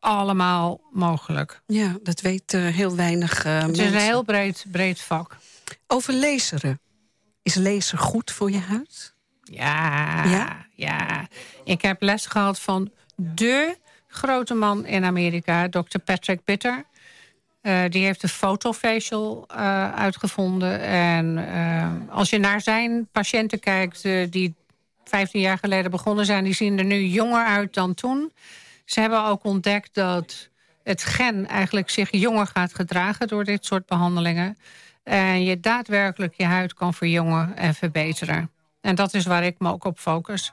allemaal 0.00 0.80
mogelijk. 0.92 1.60
ja 1.66 1.96
dat 2.02 2.20
weet 2.20 2.54
eh, 2.54 2.66
heel 2.66 2.96
weinig 2.96 3.44
eh, 3.44 3.60
Het 3.62 3.78
is 3.78 3.86
een 3.92 3.98
heel 3.98 4.22
breed, 4.22 4.64
breed 4.70 5.00
vak. 5.00 5.36
Over 5.86 6.14
laseren. 6.14 6.80
Is 7.42 7.54
laser 7.54 7.98
goed 7.98 8.30
voor 8.30 8.50
je 8.50 8.58
huid? 8.58 9.14
Ja, 9.42 10.24
Ja? 10.24 10.66
ja, 10.74 11.26
Ik 11.64 11.82
heb 11.82 12.02
les 12.02 12.26
gehad 12.26 12.60
van 12.60 12.90
de 13.16 13.76
grote 14.06 14.54
man 14.54 14.86
in 14.86 15.04
Amerika, 15.04 15.68
Dr. 15.68 15.98
Patrick 16.04 16.44
Bitter. 16.44 16.84
Eh, 17.60 17.82
die 17.88 18.04
heeft 18.04 18.20
de 18.20 18.28
fotofacial 18.28 19.44
eh, 19.48 19.94
uitgevonden. 19.94 20.80
En 20.80 21.38
als 22.10 22.30
je 22.30 22.38
naar 22.38 22.60
zijn 22.60 23.08
patiënten 23.12 23.60
kijkt, 23.60 24.02
die 24.32 24.54
15 25.08 25.40
jaar 25.40 25.58
geleden 25.58 25.90
begonnen 25.90 26.26
zijn... 26.26 26.44
die 26.44 26.54
zien 26.54 26.78
er 26.78 26.84
nu 26.84 27.04
jonger 27.04 27.44
uit 27.44 27.74
dan 27.74 27.94
toen. 27.94 28.32
Ze 28.84 29.00
hebben 29.00 29.24
ook 29.24 29.44
ontdekt 29.44 29.94
dat 29.94 30.48
het 30.82 31.04
gen 31.04 31.46
eigenlijk 31.46 31.90
zich 31.90 32.08
jonger 32.10 32.46
gaat 32.46 32.74
gedragen... 32.74 33.28
door 33.28 33.44
dit 33.44 33.64
soort 33.64 33.86
behandelingen. 33.86 34.58
En 35.02 35.44
je 35.44 35.60
daadwerkelijk 35.60 36.34
je 36.36 36.44
huid 36.44 36.74
kan 36.74 36.94
verjongen 36.94 37.56
en 37.56 37.74
verbeteren. 37.74 38.50
En 38.80 38.94
dat 38.94 39.14
is 39.14 39.26
waar 39.26 39.44
ik 39.44 39.58
me 39.58 39.72
ook 39.72 39.84
op 39.84 39.98
focus. 39.98 40.52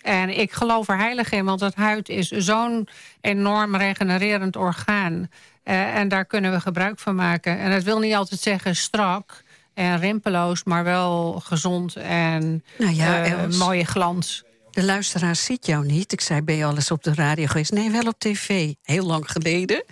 En 0.00 0.38
ik 0.38 0.52
geloof 0.52 0.88
er 0.88 0.98
heilig 0.98 1.32
in, 1.32 1.44
want 1.44 1.60
het 1.60 1.74
huid 1.74 2.08
is 2.08 2.28
zo'n 2.28 2.88
enorm 3.20 3.76
regenererend 3.76 4.56
orgaan. 4.56 5.30
Eh, 5.62 5.96
en 5.96 6.08
daar 6.08 6.24
kunnen 6.24 6.52
we 6.52 6.60
gebruik 6.60 6.98
van 6.98 7.14
maken. 7.14 7.58
En 7.58 7.70
het 7.70 7.82
wil 7.82 7.98
niet 7.98 8.14
altijd 8.14 8.40
zeggen 8.40 8.76
strak 8.76 9.42
en 9.76 9.98
rimpeloos, 9.98 10.64
maar 10.64 10.84
wel 10.84 11.40
gezond 11.44 11.96
en 11.96 12.64
Nou 12.78 12.94
ja, 12.94 13.24
eh, 13.24 13.42
Els. 13.42 13.56
mooie 13.56 13.84
glans. 13.84 14.44
De 14.70 14.84
luisteraar 14.84 15.36
ziet 15.36 15.66
jou 15.66 15.86
niet. 15.86 16.12
Ik 16.12 16.20
zei, 16.20 16.42
ben 16.42 16.54
je 16.56 16.64
al 16.64 16.74
eens 16.74 16.90
op 16.90 17.02
de 17.02 17.14
radio 17.14 17.46
geweest? 17.46 17.72
Nee, 17.72 17.90
wel 17.90 18.06
op 18.06 18.18
tv. 18.18 18.72
Heel 18.82 19.06
lang 19.06 19.30
geleden. 19.30 19.84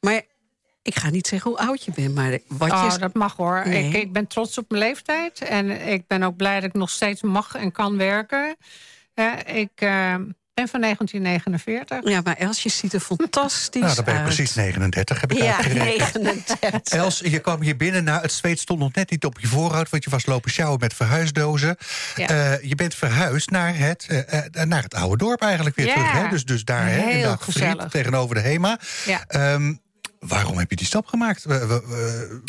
Maar 0.00 0.22
ik 0.82 0.94
ga 0.98 1.10
niet 1.10 1.26
zeggen 1.26 1.50
hoe 1.50 1.60
oud 1.60 1.84
je 1.84 1.92
bent, 1.94 2.14
maar 2.14 2.38
wat 2.48 2.70
Oh, 2.72 2.88
je... 2.92 2.98
dat 2.98 3.14
mag 3.14 3.36
hoor. 3.36 3.62
Nee. 3.68 3.88
Ik, 3.88 3.94
ik 3.94 4.12
ben 4.12 4.26
trots 4.26 4.58
op 4.58 4.70
mijn 4.70 4.82
leeftijd. 4.82 5.40
En 5.40 5.88
ik 5.88 6.06
ben 6.06 6.22
ook 6.22 6.36
blij 6.36 6.54
dat 6.54 6.64
ik 6.68 6.74
nog 6.74 6.90
steeds 6.90 7.22
mag 7.22 7.54
en 7.54 7.72
kan 7.72 7.96
werken. 7.96 8.56
Ik 9.46 9.70
eh, 9.74 10.14
ben 10.56 10.68
van 10.68 10.80
1949. 10.80 12.10
Ja, 12.10 12.20
maar 12.24 12.36
Els, 12.36 12.62
je 12.62 12.68
ziet 12.68 12.92
er 12.92 13.00
fantastisch 13.00 13.82
Nou, 13.82 13.94
dan 13.94 14.04
ben 14.04 14.14
je 14.14 14.20
uit. 14.20 14.28
precies 14.34 14.54
39, 14.54 15.20
heb 15.20 15.32
ik 15.32 15.38
Ja, 15.42 15.56
uitgerekend. 15.56 16.22
39. 16.22 16.92
Els, 16.92 17.18
je 17.18 17.38
kwam 17.38 17.62
hier 17.62 17.76
binnen. 17.76 18.04
Nou, 18.04 18.22
het 18.22 18.32
zweet 18.32 18.58
stond 18.60 18.78
nog 18.80 18.92
net 18.94 19.10
niet 19.10 19.24
op 19.24 19.40
je 19.40 19.46
voorhoofd... 19.46 19.90
want 19.90 20.04
je 20.04 20.10
was 20.10 20.26
lopen 20.26 20.50
sjouwen 20.50 20.80
met 20.80 20.94
verhuisdozen. 20.94 21.76
Ja. 22.14 22.28
Eh, 22.28 22.62
je 22.68 22.74
bent 22.74 22.94
verhuisd 22.94 23.50
naar 23.50 23.76
het, 23.78 24.06
eh, 24.08 24.44
eh, 24.44 24.66
naar 24.68 24.82
het 24.82 24.94
oude 24.94 25.16
dorp 25.16 25.42
eigenlijk 25.42 25.76
weer 25.76 25.86
Ja. 25.86 25.92
terug. 25.94 26.12
Hè? 26.12 26.28
Dus, 26.28 26.44
dus 26.44 26.64
daar 26.64 26.86
hè, 26.86 26.96
in 27.10 27.22
Fried, 27.24 27.42
gezellig. 27.42 27.88
tegenover 27.90 28.34
de 28.34 28.40
HEMA. 28.40 28.78
Ja. 29.06 29.24
Ehm, 29.28 29.74
waarom 30.20 30.58
heb 30.58 30.70
je 30.70 30.76
die 30.76 30.86
stap 30.86 31.06
gemaakt? 31.06 31.44
We- 31.44 32.40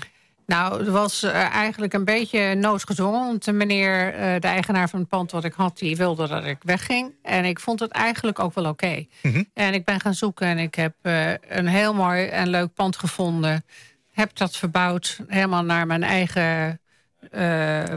Nou, 0.48 0.80
het 0.80 0.88
was 0.88 1.24
eh, 1.24 1.34
eigenlijk 1.34 1.94
een 1.94 2.06
beetje 2.06 2.56
noodgedwongen. 2.56 3.26
Want 3.26 3.46
de 3.46 3.52
meneer, 3.52 4.14
eh, 4.14 4.40
de 4.40 4.48
eigenaar 4.48 4.90
van 4.90 5.00
het 5.00 5.10
pand 5.10 5.32
wat 5.32 5.44
ik 5.44 5.54
had... 5.54 5.78
die 5.78 5.96
wilde 5.96 6.28
dat 6.28 6.46
ik 6.46 6.58
wegging. 6.62 7.14
En 7.24 7.46
ik 7.46 7.60
vond 7.60 7.80
het 7.80 7.92
eigenlijk 7.92 8.40
ook 8.40 8.54
wel 8.54 8.66
oké. 8.66 9.06
En 9.54 9.74
ik 9.74 9.86
ben 9.86 10.00
gaan 10.00 10.14
zoeken 10.14 10.48
en 10.48 10.58
ik 10.58 10.76
heb 10.76 10.94
eh, 11.02 11.32
een 11.48 11.68
heel 11.68 11.94
mooi 11.94 12.26
en 12.28 12.50
leuk 12.50 12.74
pand 12.74 12.98
gevonden. 12.98 13.66
Heb 14.12 14.36
dat 14.36 14.58
verbouwd, 14.58 15.20
helemaal 15.28 15.64
naar 15.64 15.88
mijn 15.88 16.04
eigen... 16.04 16.80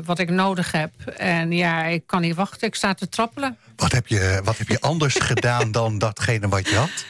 wat 0.04 0.18
ik 0.18 0.30
nodig 0.30 0.72
heb. 0.72 0.92
En 1.16 1.52
ja, 1.52 1.84
ik 1.84 2.06
kan 2.06 2.20
niet 2.20 2.34
wachten. 2.34 2.68
Ik 2.68 2.74
sta 2.74 2.94
te 2.94 3.08
trappelen. 3.08 3.58
wat, 3.76 3.92
heb 3.92 4.06
je, 4.06 4.40
wat 4.44 4.58
heb 4.58 4.68
je 4.68 4.80
anders 4.80 5.14
gedaan 5.14 5.72
dan 5.72 5.98
datgene 5.98 6.48
wat 6.48 6.68
je 6.68 6.76
had? 6.76 7.04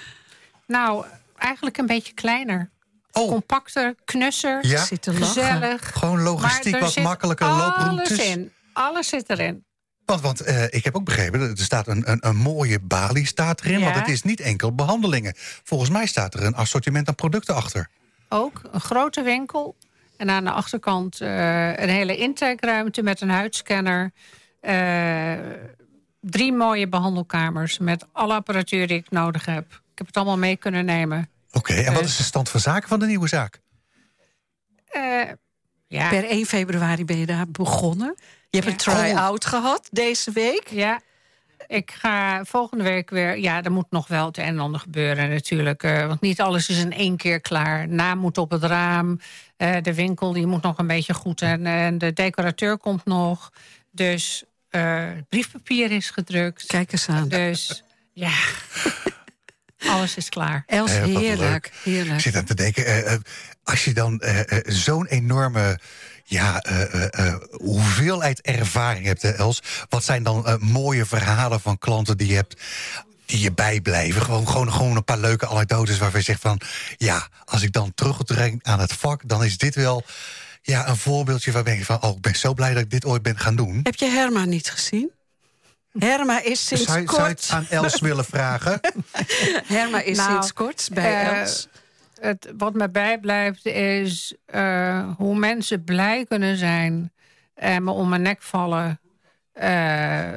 Nou, 0.67 1.05
eigenlijk 1.37 1.79
een 1.79 1.87
beetje 1.87 2.13
kleiner. 2.13 2.71
Oh, 3.13 3.29
Compacter, 3.29 3.95
knusser, 4.05 4.67
ja? 4.67 4.87
Gezellig. 5.01 5.99
Gewoon 5.99 6.21
logistiek 6.21 6.73
Maar 6.73 6.81
er 6.81 6.87
wat 6.95 7.03
makkelijker 7.03 7.47
Alles 7.47 7.63
looproutes. 7.63 8.19
in. 8.27 8.53
Alles 8.73 9.09
zit 9.09 9.31
erin. 9.31 9.65
Want, 10.05 10.21
want 10.21 10.41
eh, 10.41 10.65
ik 10.65 10.85
heb 10.85 10.97
ook 10.97 11.05
begrepen, 11.05 11.41
er 11.41 11.59
staat 11.59 11.87
een, 11.87 12.11
een, 12.11 12.19
een 12.27 12.37
mooie 12.37 12.81
balie 12.81 13.27
staat 13.27 13.61
erin. 13.61 13.79
Ja. 13.79 13.85
Want 13.85 13.97
het 13.97 14.09
is 14.09 14.23
niet 14.23 14.41
enkel 14.41 14.75
behandelingen. 14.75 15.33
Volgens 15.65 15.91
mij 15.91 16.07
staat 16.07 16.35
er 16.35 16.43
een 16.45 16.55
assortiment 16.55 17.09
aan 17.09 17.15
producten 17.15 17.55
achter. 17.55 17.89
Ook 18.29 18.61
een 18.73 18.81
grote 18.81 19.23
winkel. 19.23 19.77
En 20.17 20.31
aan 20.31 20.45
de 20.45 20.51
achterkant 20.51 21.21
eh, 21.21 21.77
een 21.77 21.89
hele 21.89 22.17
intakeruimte 22.17 23.03
met 23.03 23.21
een 23.21 23.31
huidscanner. 23.31 24.13
Eh, 24.61 25.33
drie 26.21 26.53
mooie 26.53 26.89
behandelkamers 26.89 27.79
met 27.79 28.07
alle 28.13 28.35
apparatuur 28.35 28.87
die 28.87 28.97
ik 28.97 29.11
nodig 29.11 29.45
heb. 29.47 29.65
Ik 29.73 29.99
heb 29.99 30.07
het 30.07 30.17
allemaal 30.17 30.39
mee 30.39 30.57
kunnen 30.57 30.85
nemen. 30.85 31.29
Oké, 31.53 31.73
en 31.75 31.93
wat 31.93 32.05
is 32.05 32.17
de 32.17 32.23
stand 32.23 32.49
van 32.49 32.61
zaken 32.61 32.89
van 32.89 32.99
de 32.99 33.07
nieuwe 33.07 33.29
zaak? 33.29 33.61
Eh, 34.87 35.23
ja, 35.87 36.09
Per 36.09 36.25
1 36.31 36.47
februari 36.47 37.05
ben 37.05 37.17
je 37.19 37.27
daar 37.27 37.51
begonnen. 37.51 38.15
Je 38.51 38.59
hebt 38.61 38.65
Ja. 38.85 38.93
een 38.93 38.99
try-out 38.99 39.45
gehad 39.45 39.89
deze 39.91 40.31
week. 40.33 40.69
ja. 40.71 41.01
Ik 41.67 41.91
ga 41.91 42.45
volgende 42.45 42.85
week 42.85 43.11
weer... 43.11 43.39
Ja, 43.39 43.63
er 43.63 43.73
moet 43.73 43.91
nog 43.91 44.09
wel 44.09 44.27
het 44.27 44.37
een 44.39 44.45
en 44.45 44.59
ander 44.59 44.81
gebeuren 44.81 45.29
natuurlijk. 45.31 45.83
eh, 45.83 46.07
want 46.07 46.21
niet 46.21 46.41
alles 46.41 46.69
is 46.69 46.79
in 46.79 46.93
één 46.93 47.17
keer 47.17 47.41
klaar. 47.41 47.89
Naam 47.89 48.19
moet 48.19 48.39
op 48.39 48.51
het 48.51 48.63
raam. 48.65 49.21
eh, 49.57 49.77
de 49.83 49.95
winkel 49.95 50.33
die 50.33 50.47
moet 50.47 50.63
nog 50.63 50.79
een 50.79 50.87
beetje 50.87 51.15
goed. 51.15 51.43
En, 51.43 51.67
en 51.67 51.99
de 51.99 52.13
decorateur 52.13 52.79
komt 52.79 53.05
nog. 53.05 53.51
Dus 53.91 54.45
eh, 54.69 55.09
briefpapier 55.29 55.91
is 55.91 56.11
gedrukt. 56.11 56.67
Kijk 56.67 56.93
eens 56.93 57.09
aan. 57.09 57.29
Dus 57.29 57.83
ja, 58.13 58.33
Alles 59.89 60.17
is 60.17 60.29
klaar. 60.29 60.63
Els, 60.67 60.91
Eh, 60.91 61.01
wat 61.01 61.23
heerlijk. 61.23 61.67
Ik 61.67 61.73
heerlijk. 61.83 62.21
zit 62.21 62.37
aan 62.37 62.45
te 62.45 62.55
denken, 62.55 62.87
eh, 62.87 63.13
eh, 63.13 63.21
als 63.65 63.85
je 63.85 63.93
dan 63.95 64.21
eh, 64.21 64.59
zo'n 64.67 65.07
enorme 65.07 65.79
ja, 66.25 66.61
eh, 66.63 66.95
eh, 66.95 67.27
eh, 67.27 67.35
hoeveelheid 67.51 68.41
ervaring 68.41 69.05
hebt, 69.07 69.23
hè, 69.23 69.31
Els. 69.31 69.63
Wat 69.89 70.05
zijn 70.05 70.23
dan 70.23 70.59
mooie 70.61 71.07
verhalen 71.07 71.61
van 71.61 71.79
klanten 71.79 72.17
die 72.17 72.27
je 72.29 72.35
hebt 72.35 72.61
die 73.27 73.41
je 73.41 73.53
bijblijven? 73.53 74.23
Gewoon, 74.23 74.49
gewoon, 74.49 74.73
gewoon 74.73 74.97
een 74.97 75.05
paar 75.05 75.19
leuke 75.19 75.47
anekdotes 75.49 75.99
waarvan 75.99 76.19
je 76.21 76.27
zegt 76.27 76.41
van... 76.41 76.61
ja, 76.97 77.29
als 77.45 77.63
ik 77.63 77.73
dan 77.73 77.95
terugbreng 77.95 78.59
aan 78.63 78.81
het 78.81 78.93
vak, 78.93 79.21
dan 79.29 79.45
is 79.45 79.59
dit 79.59 79.75
wel 79.75 80.05
ja, 80.63 80.89
een 80.89 80.97
voorbeeldje... 80.97 81.53
waar 81.53 81.63
ben 81.63 81.77
je 81.79 81.85
van, 81.85 82.03
oh, 82.03 82.17
ik 82.17 82.21
ben 82.23 82.35
zo 82.37 82.55
blij 82.55 82.73
dat 82.75 82.83
ik 82.83 82.91
dit 82.91 83.05
ooit 83.05 83.23
ben 83.23 83.39
gaan 83.39 83.57
doen. 83.57 83.81
Heb 83.83 83.95
je 83.95 84.07
Herma 84.07 84.45
niet 84.45 84.71
gezien? 84.71 85.11
Herma 85.99 86.43
is 86.43 86.67
sinds 86.67 86.85
Zou, 86.85 87.01
je- 87.01 87.07
zou 87.09 87.21
je 87.21 87.27
kort, 87.27 87.41
het 87.41 87.51
aan 87.51 87.67
Els 87.71 88.01
willen 88.01 88.25
vragen? 88.25 88.81
Herma 89.77 90.01
is 90.03 90.17
Nou, 90.17 90.31
sinds 90.31 90.53
kort 90.53 90.89
bij 90.93 91.13
eh, 91.25 91.41
Els. 91.41 91.69
Het, 92.21 92.53
wat 92.57 92.75
me 92.75 92.91
bijblijft 92.91 93.67
is 93.67 94.35
eh, 94.47 95.09
hoe 95.17 95.35
mensen 95.37 95.85
blij 95.85 96.25
kunnen 96.29 96.57
zijn... 96.57 97.13
en 97.55 97.85
me 97.85 97.91
om 97.91 98.09
mijn 98.09 98.23
nek 98.23 98.43
vallen 98.43 99.01
eh, 99.53 100.29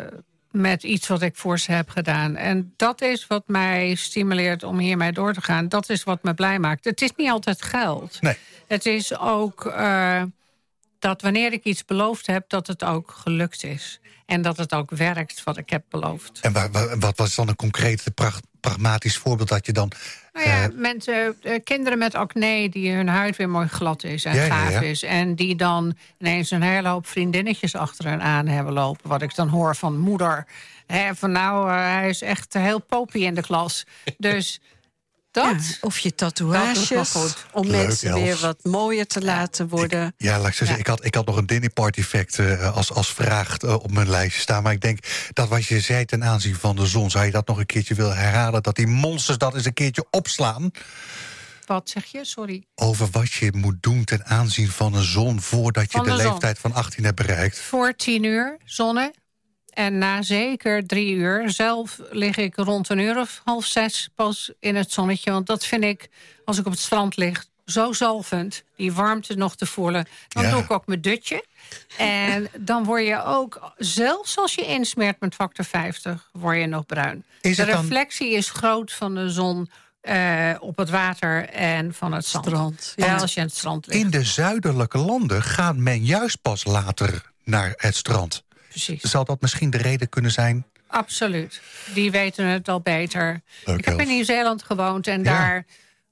met 0.51 0.83
iets 0.83 1.07
wat 1.07 1.21
ik 1.21 1.35
voor 1.35 1.59
ze 1.59 1.71
heb 1.71 1.89
gedaan. 1.89 2.35
En 2.35 2.73
dat 2.75 3.01
is 3.01 3.27
wat 3.27 3.43
mij 3.47 3.95
stimuleert 3.95 4.63
om 4.63 4.77
hiermee 4.77 5.11
door 5.11 5.33
te 5.33 5.41
gaan. 5.41 5.69
Dat 5.69 5.89
is 5.89 6.03
wat 6.03 6.23
me 6.23 6.33
blij 6.33 6.59
maakt. 6.59 6.85
Het 6.85 7.01
is 7.01 7.11
niet 7.15 7.29
altijd 7.29 7.61
geld. 7.61 8.17
Nee. 8.21 8.37
Het 8.67 8.85
is 8.85 9.17
ook 9.17 9.65
eh, 9.65 10.21
dat 11.03 11.21
wanneer 11.21 11.53
ik 11.53 11.63
iets 11.63 11.85
beloofd 11.85 12.27
heb... 12.27 12.49
dat 12.49 12.67
het 12.67 12.83
ook 12.83 13.11
gelukt 13.17 13.63
is. 13.63 13.99
En 14.25 14.41
dat 14.41 14.57
het 14.57 14.73
ook 14.73 14.89
werkt 14.89 15.43
wat 15.43 15.57
ik 15.57 15.69
heb 15.69 15.83
beloofd. 15.89 16.39
En 16.41 16.53
wa- 16.53 16.69
wa- 16.69 16.97
wat 16.97 17.17
was 17.17 17.35
dan 17.35 17.47
een 17.47 17.55
concreet, 17.55 18.03
pra- 18.15 18.39
pragmatisch 18.59 19.17
voorbeeld 19.17 19.49
dat 19.49 19.65
je 19.65 19.71
dan... 19.71 19.91
Nou 20.33 20.47
ja, 20.47 20.63
eh, 20.63 20.69
mensen, 20.75 21.35
eh, 21.41 21.59
kinderen 21.63 21.97
met 21.99 22.15
acne 22.15 22.69
die 22.69 22.91
hun 22.91 23.07
huid 23.07 23.35
weer 23.35 23.49
mooi 23.49 23.67
glad 23.67 24.03
is 24.03 24.25
en 24.25 24.35
Ja, 24.35 24.45
gaaf 24.45 24.71
ja. 24.71 24.81
is. 24.81 25.03
En 25.03 25.35
die 25.35 25.55
dan 25.55 25.97
ineens 26.19 26.51
een 26.51 26.61
hele 26.61 26.87
hoop 26.87 27.07
vriendinnetjes 27.07 27.75
achter 27.75 28.05
hen 28.05 28.21
aan 28.21 28.47
hebben 28.47 28.73
lopen. 28.73 29.09
Wat 29.09 29.21
ik 29.21 29.35
dan 29.35 29.47
hoor 29.47 29.75
van 29.75 29.97
moeder. 29.99 30.45
Hè, 30.87 31.15
van 31.15 31.31
nou, 31.31 31.69
eh, 31.69 31.75
hij 31.75 32.09
is 32.09 32.21
echt 32.21 32.53
heel 32.53 32.79
popie 32.81 33.23
in 33.25 33.33
de 33.35 33.41
klas. 33.41 33.83
Dus 34.17 34.59
dat... 35.33 35.65
Ja, 35.67 35.77
of 35.81 35.99
je 35.99 36.15
tatoeages, 36.15 37.15
om 37.51 37.67
Leuk, 37.67 37.85
mensen 37.85 38.09
Els. 38.09 38.21
weer 38.21 38.37
wat 38.37 38.57
mooier 38.63 39.07
te 39.07 39.21
laten 39.21 39.67
worden. 39.67 40.13
Ja, 40.17 40.39
laat 40.39 40.47
ik 40.47 40.53
zo 40.53 40.65
zeggen, 40.65 40.79
ik 40.79 40.87
had, 40.87 41.05
ik 41.05 41.15
had 41.15 41.25
nog 41.25 41.37
een 41.37 41.45
dinner 41.45 41.69
party 41.69 42.03
fact 42.03 42.39
eh, 42.39 42.75
als, 42.75 42.91
als 42.91 43.13
vraag 43.13 43.57
eh, 43.57 43.73
op 43.73 43.91
mijn 43.91 44.09
lijstje 44.09 44.41
staan. 44.41 44.63
Maar 44.63 44.71
ik 44.71 44.81
denk 44.81 44.99
dat 45.33 45.49
wat 45.49 45.65
je 45.65 45.79
zei 45.79 46.05
ten 46.05 46.23
aanzien 46.23 46.55
van 46.55 46.75
de 46.75 46.85
zon... 46.85 47.09
zou 47.09 47.25
je 47.25 47.31
dat 47.31 47.47
nog 47.47 47.57
een 47.57 47.65
keertje 47.65 47.95
willen 47.95 48.17
herhalen? 48.17 48.63
Dat 48.63 48.75
die 48.75 48.87
monsters 48.87 49.37
dat 49.37 49.55
eens 49.55 49.65
een 49.65 49.73
keertje 49.73 50.05
opslaan... 50.09 50.71
Wat 51.65 51.89
zeg 51.89 52.05
je? 52.05 52.25
Sorry. 52.25 52.63
over 52.75 53.07
wat 53.11 53.31
je 53.31 53.51
moet 53.55 53.75
doen 53.79 54.03
ten 54.03 54.25
aanzien 54.25 54.69
van 54.69 54.93
een 54.93 55.03
zon... 55.03 55.41
voordat 55.41 55.91
je 55.91 55.97
Van 55.97 56.07
de, 56.07 56.15
de 56.15 56.23
leeftijd 56.23 56.59
van 56.59 56.73
18 56.73 57.03
hebt 57.03 57.15
bereikt. 57.15 57.59
Voor 57.59 57.95
tien 57.95 58.23
uur 58.23 58.57
zonne. 58.65 59.13
En 59.73 59.97
na 59.97 60.21
zeker 60.21 60.85
drie 60.87 61.13
uur, 61.15 61.49
zelf 61.49 61.99
lig 62.11 62.37
ik 62.37 62.55
rond 62.55 62.89
een 62.89 62.99
uur 62.99 63.19
of 63.19 63.41
half 63.45 63.65
zes 63.65 64.09
pas 64.15 64.51
in 64.59 64.75
het 64.75 64.91
zonnetje. 64.91 65.31
Want 65.31 65.47
dat 65.47 65.65
vind 65.65 65.83
ik, 65.83 66.09
als 66.45 66.57
ik 66.57 66.65
op 66.65 66.71
het 66.71 66.81
strand 66.81 67.17
lig, 67.17 67.45
zo 67.65 67.93
zalvend. 67.93 68.63
Die 68.75 68.93
warmte 68.93 69.35
nog 69.35 69.55
te 69.55 69.65
voelen. 69.65 70.07
Dan 70.27 70.43
Ja. 70.43 70.49
doe 70.51 70.61
ik 70.61 70.71
ook 70.71 70.85
mijn 70.87 71.01
dutje. 71.01 71.45
En 71.97 72.47
dan 72.59 72.83
word 72.83 73.05
je 73.05 73.23
ook, 73.23 73.73
zelfs 73.77 74.37
als 74.37 74.55
je 74.55 74.65
insmeert 74.65 75.19
met 75.19 75.35
factor 75.35 75.65
50, 75.65 76.29
word 76.31 76.57
je 76.57 76.65
nog 76.65 76.85
bruin. 76.85 77.23
Is 77.41 77.55
de 77.55 77.65
dan- 77.65 77.81
reflectie 77.81 78.31
is 78.33 78.49
groot 78.49 78.91
van 78.93 79.15
de 79.15 79.29
zon 79.29 79.69
eh, 80.01 80.49
op 80.59 80.77
het 80.77 80.89
water 80.89 81.49
en 81.49 81.93
van 81.93 82.13
het 82.13 82.25
zand. 82.25 82.45
Strand, 82.45 82.93
Ja, 82.95 83.15
als 83.17 83.33
je 83.33 83.39
aan 83.39 83.45
het 83.45 83.55
strand 83.55 83.87
ligt. 83.87 84.03
In 84.03 84.09
de 84.09 84.23
zuidelijke 84.23 84.97
landen 84.97 85.43
gaat 85.43 85.75
men 85.75 86.05
juist 86.05 86.41
pas 86.41 86.63
later 86.65 87.31
naar 87.43 87.73
het 87.77 87.95
strand. 87.95 88.43
Precies. 88.73 89.01
Zal 89.01 89.25
dat 89.25 89.41
misschien 89.41 89.69
de 89.69 89.77
reden 89.77 90.09
kunnen 90.09 90.31
zijn? 90.31 90.65
Absoluut. 90.87 91.61
Die 91.93 92.11
weten 92.11 92.45
het 92.45 92.67
al 92.69 92.81
beter. 92.81 93.41
Leuk, 93.65 93.77
ik 93.77 93.85
heb 93.85 93.99
in. 94.01 94.07
Nieuw-Zeeland 94.07 94.63
gewoond 94.63 95.07
en 95.07 95.23
Ja. 95.23 95.37
daar 95.37 95.65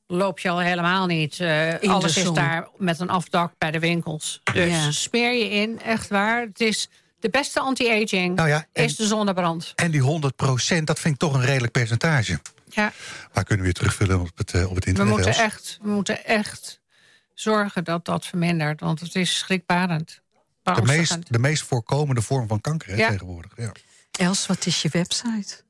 loop 0.07 0.39
je 0.39 0.49
al 0.49 0.59
helemaal 0.59 1.05
niet. 1.05 1.31
Eh, 1.31 1.37
de 1.37 1.79
alles 1.87 2.17
is 2.17 2.31
daar 2.31 2.67
met 2.77 2.99
een 2.99 3.09
afdak 3.09 3.53
bij 3.57 3.71
de 3.71 3.79
winkels. 3.79 4.41
Dus 4.53 4.69
Ja. 4.69 4.91
smeer 4.91 5.33
je 5.33 5.49
in, 5.49 5.81
echt 5.81 6.07
waar. 6.09 6.41
Het 6.41 6.61
is 6.61 6.89
de 7.19 7.29
beste 7.29 7.59
anti-aging 7.59 8.35
Nou 8.35 8.49
ja, 8.49 8.65
en- 8.73 8.83
is 8.83 8.95
de 8.95 9.05
zonnebrand. 9.05 9.73
En 9.75 9.91
die 9.91 10.01
100% 10.01 10.87
dat 10.87 10.99
vind 10.99 11.13
ik 11.13 11.19
toch 11.19 11.33
een 11.33 11.45
redelijk 11.45 11.71
percentage. 11.71 12.39
Ja, 12.69 12.91
Maar 13.33 13.43
kunnen 13.43 13.57
we 13.65 13.71
weer 13.71 13.73
terugvullen 13.73 14.19
op 14.19 14.37
het, 14.37 14.53
eh, 14.53 14.69
op 14.69 14.75
het 14.75 14.83
we 14.83 14.89
internet? 14.89 15.13
moeten, 15.13 15.31
Els? 15.31 15.41
echt, 15.41 15.77
we 15.81 15.89
moeten 15.89 16.25
echt 16.25 16.79
zorgen 17.33 17.83
dat 17.83 18.05
dat 18.05 18.25
vermindert. 18.25 18.79
Want 18.79 18.99
het 18.99 19.15
is 19.15 19.37
schrikbarend. 19.37 20.21
De, 20.63 20.81
meest, 20.83 21.17
de 21.31 21.39
meest 21.39 21.63
voorkomende 21.63 22.21
vorm 22.21 22.47
van 22.47 22.61
kanker 22.61 22.89
hè, 22.89 22.95
Ja. 22.95 23.09
tegenwoordig. 23.09 23.51
Ja. 23.55 23.71
Els, 24.11 24.45
wat 24.47 24.65
is 24.65 24.81
je 24.81 24.89
website? 24.89 25.63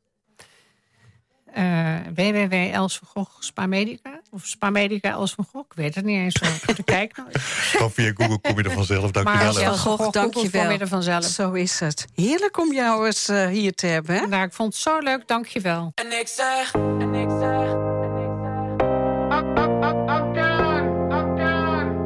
Eh 1.53 1.95
www 2.15 2.53
Els 2.53 2.97
van 2.97 3.07
Gogh 3.07 3.41
Spa 3.41 3.65
Medica. 3.65 4.21
Of 4.29 4.45
Spa 4.45 4.69
Medica 4.69 5.09
Els 5.09 5.33
van 5.33 5.45
Gogh. 5.51 5.65
Ik 5.69 5.75
weet 5.77 5.95
het 5.95 6.05
niet 6.05 6.17
eens. 6.17 6.39
zo 6.39 6.45
goed. 6.65 6.77
Ik 6.77 6.85
kijk 6.85 7.17
nooit. 7.17 7.37
Gewoon 7.39 7.91
via 7.91 8.11
Google 8.15 8.39
kom 8.39 8.57
je 8.57 8.63
er 8.63 8.71
vanzelf. 8.71 9.01
Maar 9.01 9.23
Dankjewel. 9.23 9.47
als 9.47 9.55
je 9.57 9.63
Els. 9.63 9.71
Els 9.75 9.81
van 9.81 9.97
Gogh 9.97 10.11
dank 10.11 10.33
je 10.33 10.49
wel. 10.49 10.61
kom 10.63 10.71
je 10.71 10.77
er 10.79 10.87
vanzelf. 10.87 11.23
Zo 11.25 11.51
is 11.51 11.79
het. 11.79 12.05
Heerlijk 12.15 12.57
om 12.59 12.73
jou 12.73 13.05
eens 13.05 13.27
eh, 13.27 13.47
hier 13.47 13.73
te 13.73 13.87
hebben. 13.87 14.15
Hè? 14.15 14.27
Nou, 14.27 14.43
ik 14.45 14.53
vond 14.53 14.73
het 14.73 14.81
zo 14.81 14.99
leuk, 14.99 15.27
dank 15.27 15.45
je 15.47 15.59
wel. 15.59 15.91
En 15.95 16.19
ik 16.19 16.27
zeg, 16.27 16.73
en 16.73 17.13
ik 17.13 17.29
zeg, 17.29 17.71
en 18.01 18.15
ik 18.23 18.29
zeg. 18.39 18.91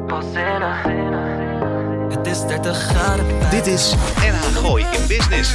Pas 0.06 0.24
zinnen. 0.32 1.15
Het 2.26 2.36
is 2.36 2.46
30 2.46 2.76
graden 2.76 3.26
buiten. 3.28 3.50
Dit 3.50 3.66
is 3.66 3.94
NH 4.16 4.56
Gooi 4.56 4.84
in 4.92 5.06
Business. 5.06 5.50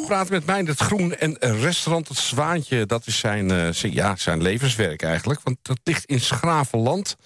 Ik 0.00 0.06
praten 0.06 0.32
met 0.32 0.46
Meindert 0.46 0.80
Groen 0.80 1.14
en 1.14 1.36
een 1.38 1.60
restaurant 1.60 2.08
Het 2.08 2.16
Zwaantje. 2.18 2.86
Dat 2.86 3.06
is 3.06 3.18
zijn, 3.18 3.50
eh, 3.50 3.68
zijn- 3.70 3.92
ja, 3.92 4.16
zijn 4.16 4.42
levenswerk 4.42 5.02
eigenlijk. 5.02 5.40
Want 5.42 5.56
dat 5.62 5.78
ligt 5.84 6.04
in 6.04 6.20
Schravenland. 6.20 7.16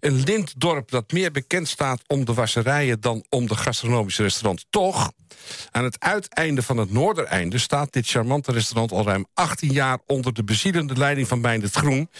Een 0.00 0.22
lintdorp 0.22 0.90
dat 0.90 1.12
meer 1.12 1.30
bekend 1.30 1.68
staat 1.68 2.02
om 2.06 2.24
de 2.24 2.34
wasserijen... 2.34 3.00
dan 3.00 3.24
om 3.28 3.46
de 3.46 3.56
gastronomische 3.56 4.22
restaurant. 4.22 4.66
Toch, 4.70 5.10
aan 5.70 5.84
het 5.84 6.00
uiteinde 6.00 6.62
van 6.62 6.76
het 6.76 6.92
noordereinde... 6.92 7.58
staat 7.58 7.92
dit 7.92 8.08
charmante 8.08 8.52
restaurant 8.52 8.92
al 8.92 9.04
ruim 9.04 9.26
18 9.34 9.72
jaar... 9.72 9.98
onder 10.06 10.34
de 10.34 10.44
bezielende 10.44 10.96
leiding 10.96 11.28
van 11.28 11.40
Meindert 11.40 11.74
Groen... 11.74 12.10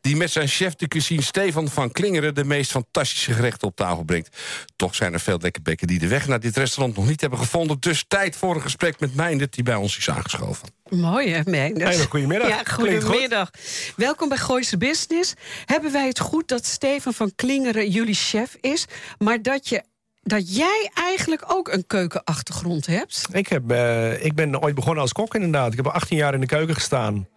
die 0.00 0.16
met 0.16 0.30
zijn 0.30 0.48
chef 0.48 0.74
de 0.74 0.88
cuisine 0.88 1.22
Stefan 1.22 1.68
van 1.68 1.92
Klingeren... 1.92 2.34
de 2.34 2.44
meest 2.44 2.70
fantastische 2.70 3.32
gerechten 3.32 3.68
op 3.68 3.76
tafel 3.76 4.02
brengt. 4.02 4.36
Toch 4.76 4.94
zijn 4.94 5.12
er 5.12 5.20
veel 5.20 5.38
lekkerbekken 5.40 5.86
die 5.86 5.98
de 5.98 6.08
weg 6.08 6.26
naar 6.26 6.40
dit 6.40 6.56
restaurant 6.56 6.96
nog 6.96 7.08
niet 7.08 7.20
hebben 7.20 7.38
gevonden. 7.38 7.76
Dus 7.80 8.04
tijd 8.08 8.36
voor 8.36 8.54
een 8.54 8.62
gesprek 8.62 9.00
met 9.00 9.14
Meindert 9.14 9.54
die 9.54 9.64
bij 9.64 9.74
ons 9.74 9.98
is 9.98 10.10
aangeschoven. 10.10 10.68
Mooi 10.88 11.30
hè, 11.30 11.40
Meindert? 11.44 11.90
Hele 11.90 12.06
goedemiddag. 12.08 12.48
Ja, 12.48 12.62
goed. 12.64 13.04
goedemiddag. 13.04 13.50
Welkom 13.96 14.28
bij 14.28 14.38
Gooise 14.38 14.76
Business. 14.76 15.34
Hebben 15.64 15.92
wij 15.92 16.06
het 16.06 16.20
goed 16.20 16.48
dat 16.48 16.66
Stefan 16.66 17.14
van 17.14 17.32
Klingeren 17.34 17.90
jullie 17.90 18.14
chef 18.14 18.56
is... 18.60 18.84
maar 19.18 19.42
dat, 19.42 19.68
je, 19.68 19.82
dat 20.28 20.56
jij 20.56 20.90
eigenlijk 20.94 21.44
ook 21.46 21.68
een 21.68 21.86
keukenachtergrond 21.86 22.86
hebt? 22.86 23.28
Ik, 23.32 23.48
heb, 23.48 23.70
eh, 23.70 24.24
ik 24.24 24.34
ben 24.34 24.62
ooit 24.62 24.74
begonnen 24.74 25.02
als 25.02 25.12
kok 25.12 25.34
inderdaad. 25.34 25.70
Ik 25.70 25.76
heb 25.76 25.86
18 25.86 26.16
jaar 26.16 26.34
in 26.34 26.40
de 26.40 26.46
keuken 26.46 26.74
gestaan. 26.74 27.28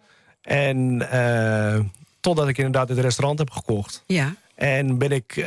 En 0.42 1.10
eh, 1.10 1.80
totdat 2.20 2.48
ik 2.48 2.56
inderdaad 2.56 2.88
het 2.88 2.98
restaurant 2.98 3.38
heb 3.38 3.50
gekocht. 3.50 4.02
Ja. 4.06 4.34
En 4.54 4.98
ben 4.98 5.10
ik 5.10 5.36
eh, 5.36 5.44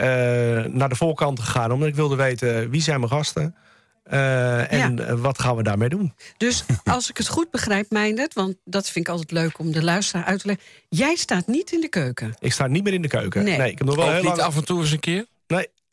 naar 0.66 0.90
de 0.90 0.96
voorkant 0.96 1.40
gegaan. 1.40 1.72
Omdat 1.72 1.88
ik 1.88 1.96
wilde 1.96 2.16
weten 2.16 2.70
wie 2.70 2.82
zijn 2.82 3.00
mijn 3.00 3.12
gasten. 3.12 3.56
eh, 4.04 4.72
en 4.72 4.96
Ja. 4.98 5.16
wat 5.16 5.40
gaan 5.40 5.56
we 5.56 5.64
daarmee 5.64 5.90
doen. 5.90 6.14
Dus 6.38 6.66
als 6.84 7.10
ik 7.10 7.18
het 7.18 7.28
goed 7.28 7.52
begrijp, 7.52 7.90
Meindert... 7.92 8.34
want 8.34 8.56
dat 8.64 8.90
vind 8.90 9.08
ik 9.08 9.12
altijd 9.14 9.32
leuk 9.32 9.60
om 9.60 9.72
de 9.72 9.84
luisteraar 9.84 10.26
uit 10.26 10.40
te 10.40 10.48
leggen... 10.48 10.66
jij 10.90 11.16
staat 11.16 11.48
niet 11.48 11.72
in 11.72 11.82
de 11.82 11.88
keuken. 11.90 12.34
Ik 12.40 12.54
sta 12.54 12.68
niet 12.68 12.84
meer 12.84 12.94
in 12.94 13.02
de 13.02 13.08
keuken. 13.08 13.44
Nee. 13.44 13.72
ik 13.72 13.78
heb 13.78 13.88
nog 13.88 13.96
wel 13.96 14.06
heel 14.06 14.16
niet 14.16 14.24
lang... 14.26 14.40
af 14.40 14.56
en 14.56 14.66
toe 14.66 14.82
eens 14.82 14.92
een 14.92 15.00
keer? 15.00 15.26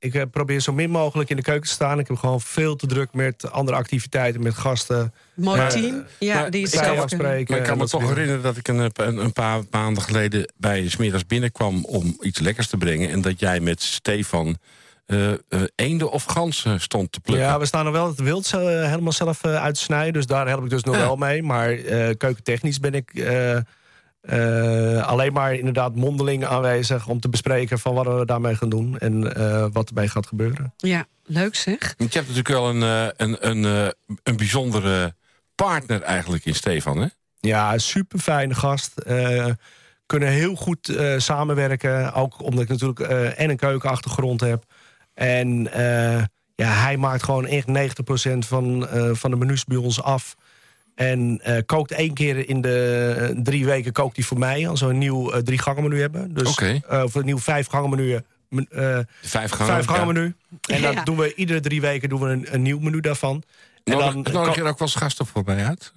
Ik 0.03 0.15
eh, 0.15 0.23
probeer 0.31 0.61
zo 0.61 0.73
min 0.73 0.91
mogelijk 0.91 1.31
in 1.31 1.37
de 1.37 1.43
keuken 1.43 1.67
te 1.69 1.75
staan. 1.75 1.99
Ik 1.99 2.09
heb 2.09 2.17
gewoon 2.17 2.41
veel 2.41 2.77
te 2.77 2.87
druk 2.87 3.13
met 3.13 3.51
andere 3.51 3.77
activiteiten, 3.77 4.43
met 4.43 4.55
gasten. 4.55 5.13
Mooi 5.35 5.59
Maar, 5.61 5.71
team. 5.71 6.05
Ja, 6.19 6.35
maar 6.41 6.51
die 6.51 6.63
het 6.65 6.75
ik 6.75 6.81
kan 6.81 6.99
afspreken. 6.99 7.57
Ik 7.57 7.63
kan 7.63 7.79
me 7.79 7.87
toch 7.89 8.01
dingen. 8.01 8.15
herinneren 8.15 8.43
dat 8.43 8.57
ik 8.57 8.69
een, 8.69 8.91
een, 8.95 9.17
een 9.17 9.33
paar 9.33 9.61
maanden 9.71 10.03
geleden 10.03 10.53
bij 10.57 10.89
Smiddags 10.89 11.27
binnenkwam 11.27 11.85
om 11.85 12.17
iets 12.21 12.39
lekkers 12.41 12.67
te 12.67 12.77
brengen. 12.77 13.11
En 13.11 13.21
dat 13.21 13.41
jij 13.41 13.61
met 13.61 13.83
Stefan 13.83 14.57
eh 15.07 15.31
eh, 15.33 15.39
eenden 15.75 16.11
of 16.11 16.25
ganzen 16.25 16.81
stond 16.81 17.13
te 17.13 17.21
plukken. 17.21 17.47
Ja, 17.47 17.59
we 17.59 17.67
staan 17.67 17.87
er 17.87 17.93
wel 17.93 18.07
het 18.07 18.21
wild 18.21 18.53
eh, 18.53 18.61
helemaal 18.63 19.13
zelf 19.13 19.45
eh, 19.45 19.63
uit 19.63 19.75
te 19.75 19.81
snijden. 19.81 20.13
Dus 20.13 20.27
daar 20.27 20.49
help 20.49 20.65
ik 20.65 20.71
dus 20.71 20.83
nog 20.83 20.95
Ja. 20.97 21.01
wel 21.01 21.17
mee. 21.17 21.43
Maar 21.43 21.71
eh, 21.73 22.15
keukentechnisch 22.17 22.81
ben 22.81 22.95
ik 22.95 23.11
eh, 24.23 25.07
alleen 25.07 25.33
maar 25.33 25.55
inderdaad 25.55 25.95
mondeling 25.97 26.45
aanwezig... 26.45 27.07
om 27.09 27.21
te 27.21 27.29
bespreken 27.29 27.79
van 27.79 27.95
wat 27.95 28.07
we 28.19 28.25
daarmee 28.27 28.55
gaan 28.57 28.69
doen 28.69 28.99
en 28.99 29.35
eh, 29.37 29.67
wat 29.73 29.89
ermee 29.89 30.09
gaat 30.09 30.27
gebeuren. 30.27 30.75
Ja, 30.77 31.05
leuk 31.25 31.55
zeg. 31.55 31.95
Want 31.99 32.13
je 32.13 32.19
hebt 32.19 32.35
natuurlijk 32.35 32.49
wel 32.49 32.69
een, 32.69 32.83
eh, 32.83 33.27
een, 33.27 33.49
een, 33.49 33.65
eh, 33.65 34.17
een 34.23 34.37
bijzondere 34.37 35.15
partner 35.55 36.03
eigenlijk 36.03 36.45
in 36.45 36.55
Stefan, 36.55 36.99
hè? 36.99 37.07
Ja, 37.41 37.79
super 37.79 38.19
fijne 38.19 38.55
gast. 38.55 38.99
Eh, 38.99 39.47
kunnen 40.07 40.29
heel 40.29 40.55
goed 40.55 40.89
eh, 40.89 41.19
samenwerken. 41.19 42.13
Ook 42.13 42.43
omdat 42.43 42.63
ik 42.63 42.69
natuurlijk 42.69 43.01
eh, 43.01 43.41
en 43.41 43.51
een 43.51 43.57
keukenachtergrond 43.57 44.41
heb. 44.41 44.65
En 45.15 45.73
eh, 45.73 46.23
ja, 46.55 46.69
hij 46.69 46.97
maakt 46.97 47.23
gewoon 47.23 47.47
echt 47.47 47.67
90% 47.67 48.47
van, 48.47 48.89
eh, 48.89 49.11
van 49.13 49.31
de 49.31 49.37
menus 49.37 49.65
bij 49.65 49.77
ons 49.77 50.03
af. 50.03 50.35
En 50.95 51.41
eh, 51.43 51.57
kookt 51.67 51.93
één 51.93 52.15
keer 52.15 52.49
in 52.49 52.61
de 52.61 53.15
eh, 53.19 53.43
drie 53.43 53.65
weken 53.65 53.93
kookt 53.93 54.17
hij 54.17 54.25
voor 54.25 54.39
mij. 54.39 54.69
Als 54.69 54.81
we 54.81 54.87
een 54.87 54.99
nieuw 54.99 55.31
eh, 55.31 55.39
drie 55.41 55.59
gangen 55.59 55.83
menu 55.83 56.01
hebben. 56.01 56.35
Dus, 56.35 56.57
eh, 56.57 57.03
of 57.03 57.15
een 57.15 57.25
nieuw 57.25 57.39
vijf 57.39 57.67
gangen 57.67 57.91
menu. 57.91 58.13
eh, 58.71 58.99
vijf 59.23 59.51
gangen. 59.51 59.73
vijf 59.73 59.87
gangen 59.87 60.07
ja. 60.07 60.13
menu. 60.13 60.35
En 60.69 60.83
dan 60.83 60.97
doen 61.05 61.17
we 61.17 61.35
iedere 61.35 61.61
drie 61.61 61.81
weken 61.81 62.09
doen 62.09 62.21
we 62.21 62.29
een, 62.29 62.47
een 62.55 62.63
nieuw 62.63 62.79
menu 62.79 63.01
daarvan. 63.01 63.43
En 63.85 63.93
Nodig, 63.93 64.13
dan, 64.13 64.33
nodig 64.33 64.55
je 64.55 64.61
er 64.61 64.69
ook 64.69 64.79
wel 64.79 64.89
eens 64.89 64.97
gasten 64.97 65.27
voorbij 65.27 65.65
uit? 65.65 65.93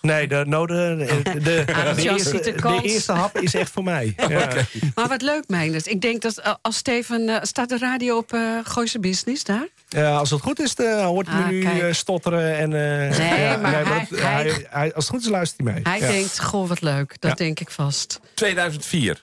Nee, 0.00 0.28
de, 0.28 0.44
nodige, 0.46 0.96
de, 1.22 1.22
de, 1.32 1.40
de, 1.40 1.64
Jan 2.02 2.14
eerste, 2.14 2.40
de 2.40 3.02
de 3.06 3.12
hap 3.12 3.38
is 3.38 3.54
echt 3.54 3.70
voor 3.70 3.84
mij. 3.84 4.14
Ja. 4.28 4.48
Maar 4.94 5.08
wat 5.08 5.22
leuk, 5.22 5.44
Meindert. 5.48 5.86
Ik 5.86 6.00
denk 6.00 6.22
dat 6.22 6.38
eh, 6.38 6.54
als 6.62 6.76
Steven... 6.76 7.28
eh, 7.28 7.36
staat 7.42 7.68
de 7.68 7.78
radio 7.78 8.16
op 8.16 8.32
eh 8.32 8.40
Gooise 8.64 8.98
Business 9.00 9.44
daar? 9.44 9.66
Ja, 9.88 10.16
als 10.16 10.30
het 10.30 10.40
goed 10.40 10.60
is, 10.60 10.74
dan 10.74 11.04
hoort 11.04 11.26
hij 11.28 11.40
Ah, 11.40 11.46
me 11.46 11.52
nu 11.52 11.62
kijk. 11.62 11.94
stotteren. 11.94 12.56
En, 12.56 12.72
eh, 12.72 13.18
Nee, 13.18 13.40
ja, 13.40 13.56
maar 13.56 13.72
hij- 13.86 14.06
dat- 14.10 14.18
hij- 14.20 14.66
hij- 14.70 14.94
als 14.94 15.04
het 15.04 15.14
goed 15.14 15.24
is, 15.24 15.28
luistert 15.30 15.62
hij 15.64 15.72
mee. 15.74 15.82
Hij 15.82 16.00
Ja. 16.00 16.06
denkt, 16.06 16.40
goh, 16.42 16.68
wat 16.68 16.80
leuk. 16.80 17.16
Dat 17.20 17.30
Ja. 17.30 17.36
denk 17.36 17.60
ik 17.60 17.70
vast. 17.70 18.20
2004. 18.34 19.22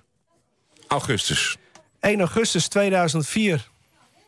Augustus. 0.88 1.58
1 2.00 2.20
augustus 2.20 2.68
2004. 2.68 3.68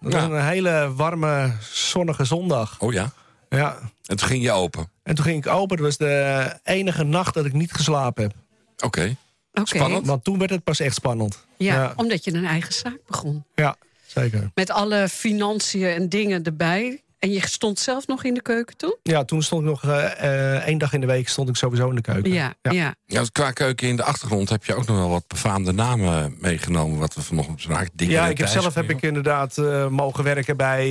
Dat 0.02 0.14
Ja. 0.14 0.28
was 0.28 0.38
een 0.40 0.46
hele 0.48 0.94
warme, 0.96 1.52
zonnige 1.72 2.26
zondag. 2.26 2.76
Oh 2.80 2.94
ja. 2.94 3.12
Ja. 3.50 3.78
En 4.06 4.16
toen 4.18 4.28
ging 4.28 4.44
je 4.44 4.52
open. 4.52 4.90
En 5.06 5.16
toen 5.16 5.26
ging 5.26 5.46
ik 5.46 5.52
open. 5.52 5.78
Dat 5.78 5.86
was 5.86 5.98
de 5.98 6.60
enige 6.64 7.04
nacht 7.04 7.34
dat 7.34 7.46
ik 7.46 7.54
niet 7.54 7.72
geslapen 7.74 8.24
heb. 8.24 8.34
Oké. 8.86 9.16
Oké. 9.54 9.76
Spannend. 9.76 10.08
Want 10.08 10.24
toen 10.24 10.38
werd 10.38 10.50
het 10.52 10.64
pas 10.64 10.80
echt 10.80 10.96
spannend. 10.96 11.46
Ja, 11.58 11.74
ja, 11.74 11.94
omdat 11.96 12.24
je 12.24 12.34
een 12.34 12.46
eigen 12.46 12.74
zaak 12.74 13.00
begon. 13.08 13.44
ja, 13.56 13.76
zeker. 14.06 14.52
Met 14.54 14.70
alle 14.70 15.10
financiën 15.10 15.88
en 15.88 16.10
dingen 16.10 16.44
erbij. 16.44 17.02
En 17.26 17.32
je 17.32 17.48
stond 17.48 17.80
zelf 17.80 18.08
nog 18.08 18.24
in 18.24 18.34
de 18.34 18.42
keuken 18.42 18.78
toen? 18.78 18.96
Ja, 19.04 19.24
toen 19.24 19.42
stond 19.42 19.62
ik 19.62 19.68
nog 19.68 19.84
eh, 19.84 20.54
eh, 20.56 20.68
één 20.68 20.78
dag 20.78 20.94
in 20.94 21.02
de 21.02 21.08
week 21.08 21.28
stond 21.30 21.50
ik 21.50 21.56
sowieso 21.56 21.90
in 21.90 21.96
de 21.96 22.02
keuken. 22.02 22.32
Ja, 22.34 22.54
Ja. 22.62 22.72
ja. 22.72 22.96
Ja, 23.06 23.24
qua 23.32 23.52
keuken 23.52 23.88
in 23.88 23.96
de 23.96 24.04
achtergrond 24.04 24.50
heb 24.50 24.66
je 24.66 24.76
ook 24.76 24.86
nog 24.86 24.98
wel 24.98 25.10
wat 25.10 25.28
befaamde 25.28 25.72
namen 25.72 26.36
meegenomen. 26.42 27.00
Wat 27.00 27.14
we 27.16 27.22
vanochtend 27.22 27.62
spraken. 27.62 27.90
Dikker 27.94 28.16
Ja, 28.18 28.26
en 28.26 28.32
ik 28.32 28.38
heb 28.38 28.48
zelf 28.48 28.74
heb 28.74 28.90
ik 28.90 29.02
inderdaad 29.02 29.58
eh, 29.58 29.88
mogen 29.88 30.24
werken 30.24 30.58
bij 30.58 30.86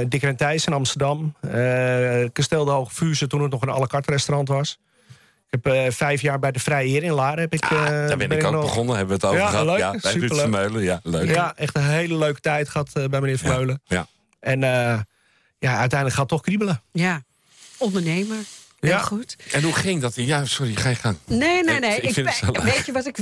eh 0.00 0.06
Dikker 0.08 0.28
en 0.28 0.36
Thijs 0.36 0.66
in 0.66 0.72
Amsterdam. 0.72 1.34
Eh 1.40 2.28
Kasteel 2.32 2.64
de 2.64 2.70
Hoge 2.70 2.94
Vuurse, 2.94 3.26
toen 3.26 3.42
het 3.42 3.50
nog 3.50 3.62
een 3.62 3.68
à 3.70 3.78
la 3.78 3.86
carte 3.86 4.10
restaurant 4.10 4.48
was. 4.48 4.78
Ik 5.50 5.58
heb 5.62 5.74
eh, 5.74 5.90
vijf 5.90 6.20
jaar 6.20 6.38
bij 6.38 6.52
de 6.52 6.58
Vrije 6.58 6.88
Heer 6.88 7.02
in 7.02 7.12
Laren. 7.12 7.40
Heb 7.40 7.52
ik, 7.52 7.64
Ah, 7.64 7.70
eh, 7.82 7.86
daar 8.08 8.16
ben 8.16 8.30
ik 8.30 8.44
ook 8.44 8.52
nog- 8.52 8.60
begonnen, 8.62 8.96
hebben 8.96 9.18
we 9.20 9.26
het 9.26 9.32
over 9.34 9.44
Ja, 9.44 9.50
gehad. 9.50 9.66
leuk, 9.66 9.78
ja, 9.78 9.94
bij 10.00 10.12
Ruud. 10.12 10.34
Vermeulen, 10.34 10.82
ja, 10.82 11.00
leuk. 11.02 11.28
Ja, 11.34 11.52
echt 11.56 11.76
een 11.76 11.84
hele 11.84 12.16
leuke 12.16 12.40
tijd 12.40 12.68
gehad 12.68 12.88
eh, 12.92 13.04
bij 13.04 13.20
meneer 13.20 13.38
Vermeulen. 13.38 13.80
ja. 13.84 14.06
En 14.40 14.62
eh, 14.64 14.98
ja, 15.60 15.70
uiteindelijk 15.78 16.10
gaat 16.18 16.18
het 16.18 16.28
toch 16.28 16.42
kriebelen. 16.42 16.82
ja. 16.92 17.22
Ondernemer. 17.78 18.36
Heel 18.80 18.90
Ja. 18.90 18.98
goed. 18.98 19.36
En 19.52 19.62
hoe 19.62 19.72
ging 19.72 20.00
dat? 20.00 20.14
Ja, 20.14 20.44
sorry, 20.44 20.74
ga 20.74 20.88
je 20.88 20.94
gang. 20.94 21.16
Nee, 21.26 21.62
nee, 21.64 21.78
nee. 21.78 22.00
ik 22.00 22.12
vind 22.12 22.26
weet 22.62 22.86
je 22.86 22.92
wat 22.92 23.06
ik, 23.06 23.16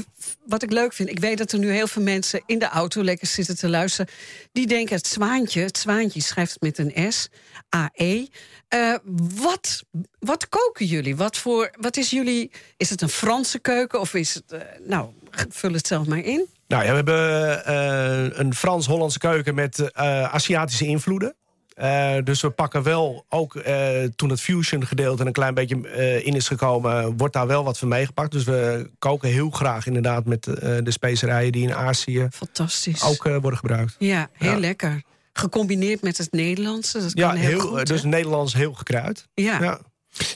wat 0.46 0.62
ik 0.62 0.72
leuk 0.72 0.92
vind? 0.92 1.08
Ik 1.08 1.18
weet 1.18 1.38
dat 1.38 1.52
er 1.52 1.58
nu 1.58 1.70
heel 1.70 1.86
veel 1.86 2.02
mensen 2.02 2.42
in 2.46 2.58
de 2.58 2.68
auto 2.68 3.02
lekker 3.04 3.26
zitten 3.26 3.56
te 3.56 3.68
luisteren. 3.68 4.12
Die 4.52 4.66
denken 4.66 4.96
het 4.96 5.06
zwaantje, 5.06 5.60
het 5.60 5.78
zwaantje 5.78 6.20
schrijft 6.22 6.52
het 6.52 6.62
met 6.62 6.78
een 6.78 7.12
S, 7.12 7.28
AE. 7.68 8.28
Eh, 8.68 8.94
wat, 9.34 9.82
wat 10.18 10.48
koken 10.48 10.86
jullie? 10.86 11.16
Wat, 11.16 11.36
voor, 11.36 11.70
wat 11.80 11.96
is 11.96 12.10
jullie... 12.10 12.50
Is 12.76 12.90
het 12.90 13.02
een 13.02 13.08
Franse 13.08 13.58
keuken 13.58 14.00
of 14.00 14.14
is 14.14 14.34
het... 14.34 14.52
eh, 14.52 14.60
nou, 14.86 15.08
vul 15.48 15.72
het 15.72 15.86
zelf 15.86 16.06
maar 16.06 16.18
in. 16.18 16.46
Nou 16.68 16.84
ja, 16.84 16.88
we 16.90 16.94
hebben 16.96 17.64
eh, 17.64 18.38
een 18.38 18.54
Frans-Hollandse 18.54 19.18
keuken 19.18 19.54
met 19.54 19.78
eh, 19.92 20.22
Aziatische 20.34 20.86
invloeden. 20.86 21.34
Eh, 21.78 22.14
dus 22.24 22.40
we 22.40 22.50
pakken 22.50 22.82
wel, 22.82 23.24
ook 23.28 23.56
eh, 23.56 24.04
toen 24.16 24.30
het 24.30 24.40
fusion 24.40 24.86
gedeelte 24.86 25.24
een 25.26 25.32
klein 25.32 25.54
beetje 25.54 25.88
eh, 25.88 26.26
in 26.26 26.34
is 26.34 26.48
gekomen, 26.48 27.16
wordt 27.16 27.34
daar 27.34 27.46
wel 27.46 27.64
wat 27.64 27.78
van 27.78 27.88
meegepakt. 27.88 28.32
Dus 28.32 28.44
we 28.44 28.90
koken 28.98 29.28
heel 29.28 29.50
graag 29.50 29.86
inderdaad 29.86 30.24
met 30.24 30.42
de 30.44 30.90
specerijen 30.90 31.52
die 31.52 31.62
in 31.62 31.74
Azië 31.74 32.26
Fantastisch. 32.30 33.02
ook 33.02 33.22
worden 33.22 33.56
gebruikt. 33.58 33.94
Ja, 33.98 34.28
heel 34.32 34.50
Ja. 34.50 34.58
lekker. 34.58 35.02
Gecombineerd 35.32 36.02
met 36.02 36.18
het 36.18 36.32
Nederlandse. 36.32 37.00
Dat 37.00 37.10
Ja, 37.14 37.28
kan 37.28 37.36
heel, 37.36 37.48
heel, 37.48 37.60
goed. 37.60 37.86
dus? 37.86 38.02
Nederlands 38.02 38.54
heel 38.54 38.72
gekruid. 38.72 39.26
ja. 39.34 39.62
Ja. 39.62 39.78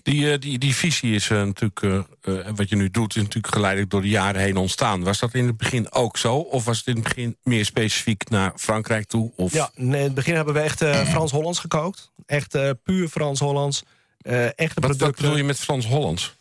Die, 0.02 0.32
eh, 0.32 0.38
die, 0.38 0.58
die 0.58 0.74
visie 0.74 1.14
is 1.14 1.30
eh, 1.30 1.42
natuurlijk, 1.42 2.06
eh, 2.22 2.34
wat 2.54 2.68
je 2.68 2.76
nu 2.76 2.90
doet, 2.90 3.16
is 3.16 3.22
natuurlijk 3.22 3.54
geleidelijk 3.54 3.90
door 3.90 4.02
de 4.02 4.08
jaren 4.08 4.40
heen 4.40 4.56
ontstaan. 4.56 5.04
Was 5.04 5.18
dat 5.18 5.34
in 5.34 5.46
het 5.46 5.56
begin 5.56 5.92
ook 5.92 6.16
zo? 6.16 6.36
Of 6.36 6.64
was 6.64 6.78
het 6.78 6.86
in 6.86 6.94
het 6.94 7.02
begin 7.02 7.36
meer 7.42 7.64
specifiek 7.64 8.30
naar 8.30 8.52
Frankrijk 8.56 9.06
toe? 9.06 9.32
Of... 9.36 9.52
Ja, 9.52 9.70
in 9.74 9.92
het 9.92 10.14
begin 10.14 10.34
hebben 10.34 10.54
we 10.54 10.60
echt 10.60 10.84
Frans-Hollands 10.84 11.58
gekookt. 11.58 12.10
Echt 12.26 12.58
puur 12.82 13.08
Frans-Hollands. 13.08 13.82
Echte 14.22 14.54
Wat, 14.56 14.74
wat 14.74 14.96
producten. 14.96 15.22
bedoel 15.22 15.36
je 15.36 15.44
met 15.44 15.58
Frans-Hollands? 15.58 16.36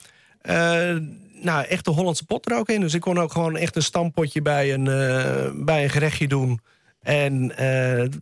Nou, 1.41 1.65
echt 1.65 1.85
de 1.85 1.91
Hollandse 1.91 2.25
pot 2.25 2.51
er 2.51 2.57
ook 2.57 2.69
in. 2.69 2.81
Dus 2.81 2.93
ik 2.93 3.01
kon 3.01 3.19
ook 3.19 3.31
gewoon 3.31 3.57
echt 3.57 3.75
een 3.75 3.83
stampotje 3.83 4.41
bij 4.41 4.73
een, 4.73 4.83
bij 5.65 5.83
een 5.83 5.89
gerechtje 5.89 6.27
doen. 6.27 6.61
En 7.01 7.53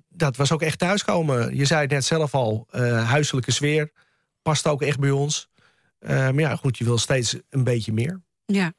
dat 0.09 0.37
was 0.37 0.51
ook 0.51 0.61
echt 0.61 0.79
thuiskomen. 0.79 1.55
Je 1.55 1.65
zei 1.65 1.81
het 1.81 1.91
net 1.91 2.05
zelf 2.05 2.33
al, 2.33 2.67
huiselijke 3.05 3.51
sfeer. 3.51 3.91
Past 4.41 4.67
ook 4.67 4.81
echt 4.81 4.99
bij 4.99 5.11
ons. 5.11 5.47
Eh, 5.99 6.09
maar 6.17 6.33
ja, 6.39 6.55
goed, 6.55 6.77
je 6.77 6.83
wil 6.83 6.97
steeds 6.97 7.35
een 7.49 7.63
beetje 7.63 7.93
meer. 7.93 8.21
ja. 8.45 8.73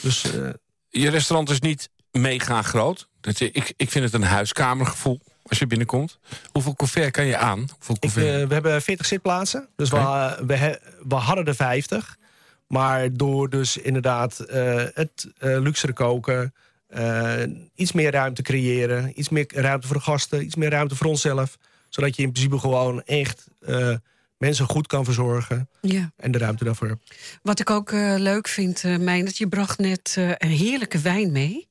Dus 0.00 0.24
eh, 0.24 0.48
Je 0.88 1.10
restaurant 1.10 1.50
is 1.50 1.60
niet 1.60 1.90
mega 2.10 2.62
groot. 2.62 3.08
Dat 3.20 3.38
je, 3.38 3.50
ik, 3.50 3.72
ik 3.76 3.90
vind 3.90 4.04
het 4.04 4.14
een 4.14 4.22
huiskamergevoel 4.22 5.20
als 5.42 5.58
je 5.58 5.66
binnenkomt. 5.66 6.18
Hoeveel 6.52 6.74
couvert 6.74 7.10
kan 7.10 7.24
je 7.26 7.36
aan? 7.36 7.58
Hoeveel 7.76 7.96
ik, 8.00 8.02
eh, 8.16 8.46
we 8.48 8.54
hebben 8.54 8.82
40 8.82 9.06
zitplaatsen. 9.06 9.68
Dus 9.76 9.90
we, 9.90 10.36
we, 10.46 10.54
he- 10.56 10.76
we 11.08 11.14
hadden 11.14 11.44
er 11.44 11.54
50. 11.54 12.16
Maar 12.66 13.12
door 13.12 13.50
dus 13.50 13.76
inderdaad 13.76 14.38
eh, 14.38 14.84
het 14.94 15.28
eh, 15.38 15.60
luxere 15.60 15.92
koken... 15.92 16.54
eh, 16.86 17.42
iets 17.74 17.92
meer 17.92 18.10
ruimte 18.12 18.42
creëren. 18.42 19.12
Iets 19.18 19.28
meer 19.28 19.46
ruimte 19.54 19.86
voor 19.86 19.96
de 19.96 20.02
gasten. 20.02 20.44
Iets 20.44 20.54
meer 20.54 20.70
ruimte 20.70 20.96
voor 20.96 21.06
onszelf. 21.06 21.56
Zodat 21.88 22.16
je 22.16 22.22
in 22.22 22.32
principe 22.32 22.58
gewoon 22.58 23.02
echt 23.02 23.46
eh, 23.60 23.94
mensen 24.40 24.66
goed 24.66 24.86
kan 24.86 25.04
verzorgen. 25.04 25.68
ja. 25.80 26.12
En 26.16 26.30
de 26.32 26.38
ruimte 26.38 26.64
daarvoor 26.64 26.88
hebt. 26.88 27.14
Wat 27.42 27.60
ik 27.60 27.70
ook 27.70 27.90
eh, 27.92 28.14
leuk 28.18 28.48
vind, 28.48 28.84
eh 28.84 28.96
Meijnert, 28.96 29.38
je 29.38 29.48
bracht 29.48 29.78
net 29.78 30.14
eh, 30.18 30.28
een 30.28 30.50
heerlijke 30.50 30.98
wijn 30.98 31.32
mee. 31.32 31.68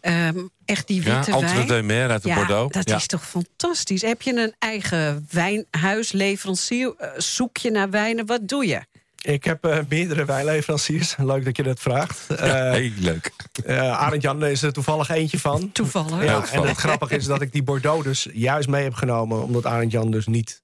Ehm, 0.00 0.38
echt 0.64 0.86
die 0.86 1.04
ja, 1.04 1.14
witte 1.16 1.32
Entre 1.32 1.54
wijn. 1.54 1.66
de 1.66 1.82
Mer 1.82 2.10
uit 2.10 2.22
de 2.22 2.28
ja, 2.28 2.34
Bordeaux. 2.34 2.72
dat 2.74 2.88
ja. 2.88 2.96
is 2.96 3.06
toch 3.06 3.26
fantastisch. 3.28 4.02
Heb 4.02 4.22
je 4.22 4.36
een 4.42 4.54
eigen 4.58 5.26
wijnhuis, 5.30 6.12
leverancier? 6.12 6.94
Eh, 6.98 7.08
zoek 7.16 7.56
je 7.56 7.70
naar 7.70 7.90
wijnen? 7.90 8.26
Wat 8.26 8.48
doe 8.48 8.66
je? 8.66 8.80
Ik 9.22 9.44
heb 9.44 9.84
meerdere 9.88 10.24
wijnleveranciers. 10.24 11.14
Leuk 11.32 11.44
dat 11.44 11.56
je 11.56 11.62
dat 11.62 11.80
vraagt. 11.80 12.24
Ja, 12.28 12.34
Eh 12.36 12.72
heel 12.72 12.90
leuk. 12.98 13.30
eh, 13.64 13.98
Arend 13.98 14.22
Jan 14.22 14.44
is 14.44 14.62
er 14.62 14.72
toevallig 14.72 15.08
eentje 15.08 15.38
van. 15.38 15.72
Toevallig. 15.72 16.10
Ja, 16.10 16.24
Ja, 16.24 16.46
en 16.52 16.62
het 16.62 16.76
grappige 16.76 17.16
is 17.16 17.24
dat 17.24 17.40
ik 17.40 17.52
die 17.52 17.62
Bordeaux 17.62 18.04
dus 18.04 18.26
juist 18.32 18.68
mee 18.68 18.82
heb 18.82 18.94
genomen... 18.94 19.42
omdat 19.42 19.66
Arend 19.66 19.92
Jan 19.92 20.10
dus 20.10 20.26
niet 20.26 20.60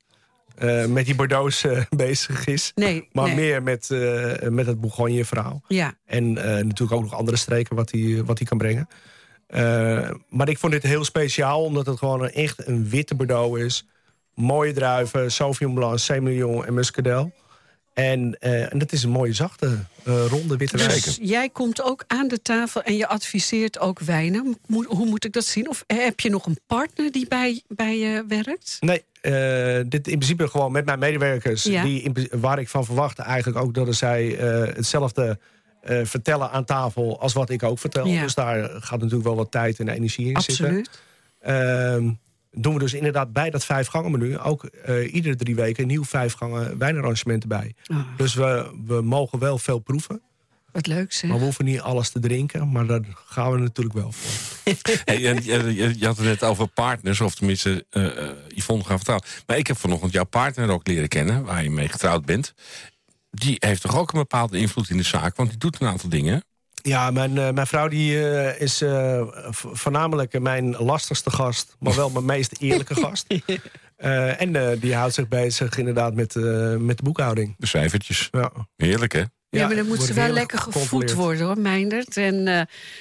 eh, 0.57 0.87
met 0.87 1.05
die 1.05 1.14
Bordeaux's 1.14 1.64
eh, 1.64 1.83
bezig 1.97 2.47
is. 2.47 2.73
Nee, 2.75 3.09
Maar 3.12 3.27
nee. 3.27 3.35
meer 3.35 3.62
met, 3.62 3.90
eh, 3.90 4.49
met 4.49 4.66
het 4.66 4.81
Bourgogne-verhaal. 4.81 5.62
Ja, 5.69 5.95
En 6.05 6.33
natuurlijk 6.33 6.92
ook 6.92 7.03
nog 7.03 7.14
andere 7.14 7.37
streken 7.37 7.77
wat 7.77 7.90
hij 7.90 8.23
wat 8.25 8.38
hij 8.38 8.47
kan 8.47 8.59
brengen. 8.59 8.88
Maar 10.29 10.49
ik 10.49 10.59
vond 10.59 10.73
dit 10.73 10.83
heel 10.83 11.05
speciaal, 11.05 11.64
omdat 11.64 11.87
het 11.87 11.99
gewoon 11.99 12.23
een, 12.23 12.33
echt 12.33 12.66
een 12.66 12.88
witte 12.88 13.14
Bordeaux 13.14 13.61
is. 13.61 13.87
Mooie 14.35 14.73
druiven, 14.73 15.33
Sauvignon 15.33 15.75
Blanc, 15.75 15.99
Semillon 15.99 16.66
en 16.66 16.75
Muscadel. 16.75 17.33
En, 17.95 18.38
en 18.40 18.79
dat 18.79 18.92
is 18.92 19.03
een 19.03 19.11
mooie, 19.11 19.33
zachte, 19.33 19.79
ronde 20.05 20.57
witte 20.57 20.77
wijn. 20.77 20.90
dus 20.90 21.19
jij 21.21 21.49
komt 21.49 21.83
ook 21.83 22.05
aan 22.07 22.29
de 22.29 22.42
tafel 22.42 22.83
en 22.83 22.97
je 22.97 23.07
adviseert 23.07 23.79
ook 23.79 24.01
wijnen. 24.01 24.59
Hoe 24.66 25.07
moet 25.07 25.25
ik 25.25 25.33
dat 25.33 25.45
zien? 25.45 25.69
Of 25.69 25.85
heb 25.87 26.21
je 26.21 26.31
nog 26.31 26.47
een 26.47 26.59
partner 26.66 27.12
die 27.12 27.29
bij, 27.29 27.62
bij 27.69 27.99
je 27.99 28.25
werkt? 28.29 28.77
Nee, 28.81 29.05
dit 29.89 30.09
in 30.09 30.19
principe 30.19 30.49
gewoon 30.49 30.73
met 30.73 30.85
mijn 30.85 30.99
medewerkers... 30.99 31.62
Ja. 31.62 31.83
Die 31.83 32.03
in 32.03 32.29
waar 32.31 32.59
ik 32.59 32.69
van 32.69 32.85
verwacht 32.85 33.19
eigenlijk 33.19 33.59
ook 33.59 33.75
dat 33.75 33.95
zij 33.95 34.39
eh, 34.39 34.75
hetzelfde 34.75 35.39
eh, 35.81 36.01
vertellen 36.05 36.51
aan 36.51 36.65
tafel... 36.65 37.21
als 37.21 37.33
wat 37.33 37.51
ik 37.51 37.62
ook 37.62 37.79
vertel. 37.79 38.07
Ja. 38.07 38.23
Dus 38.23 38.35
daar 38.35 38.69
gaat 38.69 38.99
natuurlijk 38.99 39.25
wel 39.25 39.37
wat 39.37 39.51
tijd 39.51 39.79
en 39.79 39.89
energie 39.89 40.33
in 40.33 40.41
zitten. 40.41 40.65
Absoluut. 40.65 40.91
Ehm, 41.41 42.11
doen 42.51 42.75
we 42.75 42.79
dus 42.79 42.95
inderdaad 42.95 43.33
bij 43.33 43.51
dat 43.51 43.65
vijf 43.65 43.87
gangen 43.87 44.11
menu... 44.11 44.39
ook 44.39 44.65
eh, 44.65 45.15
iedere 45.15 45.37
drie 45.37 45.55
weken 45.55 45.83
een 45.83 45.89
nieuw 45.89 46.05
vijf 46.05 46.33
gangen 46.33 46.79
wijnarrangement 46.79 47.43
erbij. 47.43 47.75
Ah, 47.87 47.99
Dus 48.17 48.35
we, 48.35 48.71
we 48.87 49.03
mogen 49.03 49.39
wel 49.39 49.59
veel 49.59 49.79
proeven. 49.79 50.23
Wat 50.77 50.87
leuk 50.87 51.12
zeg. 51.12 51.31
Maar 51.31 51.39
we 51.39 51.45
hoeven 51.45 51.65
niet 51.65 51.81
alles 51.81 52.11
te 52.11 52.21
drinken. 52.21 52.73
Maar 52.73 52.87
daar 52.87 53.01
gaan 53.27 53.53
we 53.53 53.59
natuurlijk 53.59 53.97
wel 53.97 54.12
voor. 54.12 54.75
Hey, 55.05 55.27
en 55.27 55.45
je, 55.45 55.75
je- 55.75 55.95
je 55.99 56.07
had 56.07 56.17
het 56.17 56.27
net 56.27 56.43
over 56.45 56.67
partners, 56.69 57.21
of 57.21 57.35
tenminste, 57.35 57.87
eh, 57.91 58.07
eh, 58.29 58.31
Yvonne 58.49 58.85
gaat 58.85 58.97
vertellen. 58.97 59.23
Maar 59.47 59.57
ik 59.57 59.67
heb 59.67 59.79
vanochtend 59.79 60.12
jouw 60.12 60.25
partner 60.25 60.71
ook 60.71 60.87
leren 60.87 61.09
kennen, 61.09 61.45
waar 61.45 61.62
je 61.62 61.71
mee 61.71 61.89
getrouwd 61.89 62.25
bent. 62.25 62.55
die 63.31 63.57
heeft 63.59 63.81
toch 63.81 63.97
ook 63.99 64.12
een 64.12 64.19
bepaalde 64.19 64.59
invloed 64.59 64.91
in 64.91 64.97
de 64.97 65.03
zaak? 65.03 65.37
Want 65.37 65.49
die 65.49 65.59
doet 65.59 65.81
een 65.81 65.87
aantal 65.89 66.09
dingen. 66.09 66.45
Ja, 66.83 67.11
mijn, 67.11 67.39
eh, 67.39 67.51
mijn 67.51 67.67
vrouw 67.67 67.89
die, 67.89 68.31
eh, 68.31 68.61
is 68.61 68.81
eh, 68.83 69.23
voornamelijk 69.51 70.41
mijn 70.41 70.71
lastigste 70.77 71.31
gast... 71.31 71.77
maar 71.79 71.95
wel 71.95 72.11
mijn 72.11 72.25
meest 72.25 72.53
eerlijke 72.59 72.95
gast. 73.05 73.25
Eh, 73.97 74.41
en 74.41 74.57
eh, 74.57 74.81
die 74.81 74.95
houdt 74.95 75.15
zich 75.15 75.29
bezig 75.29 75.77
inderdaad 75.79 76.15
met, 76.15 76.37
eh, 76.37 76.77
met 76.77 76.97
de 76.97 77.03
boekhouding. 77.03 77.55
De 77.59 77.67
cijfertjes. 77.67 78.29
Ja. 78.33 78.53
Heerlijk, 78.77 79.12
hè? 79.12 79.23
Ja, 79.61 79.66
maar 79.66 79.77
dan 79.77 79.87
moet 79.87 80.03
ze 80.03 80.12
wel 80.14 80.29
lekker 80.29 80.59
gevoed 80.59 81.12
worden 81.12 81.47
hoor, 81.47 81.59
Meindert. 81.59 82.16
En 82.16 82.49
eh, 82.49 82.61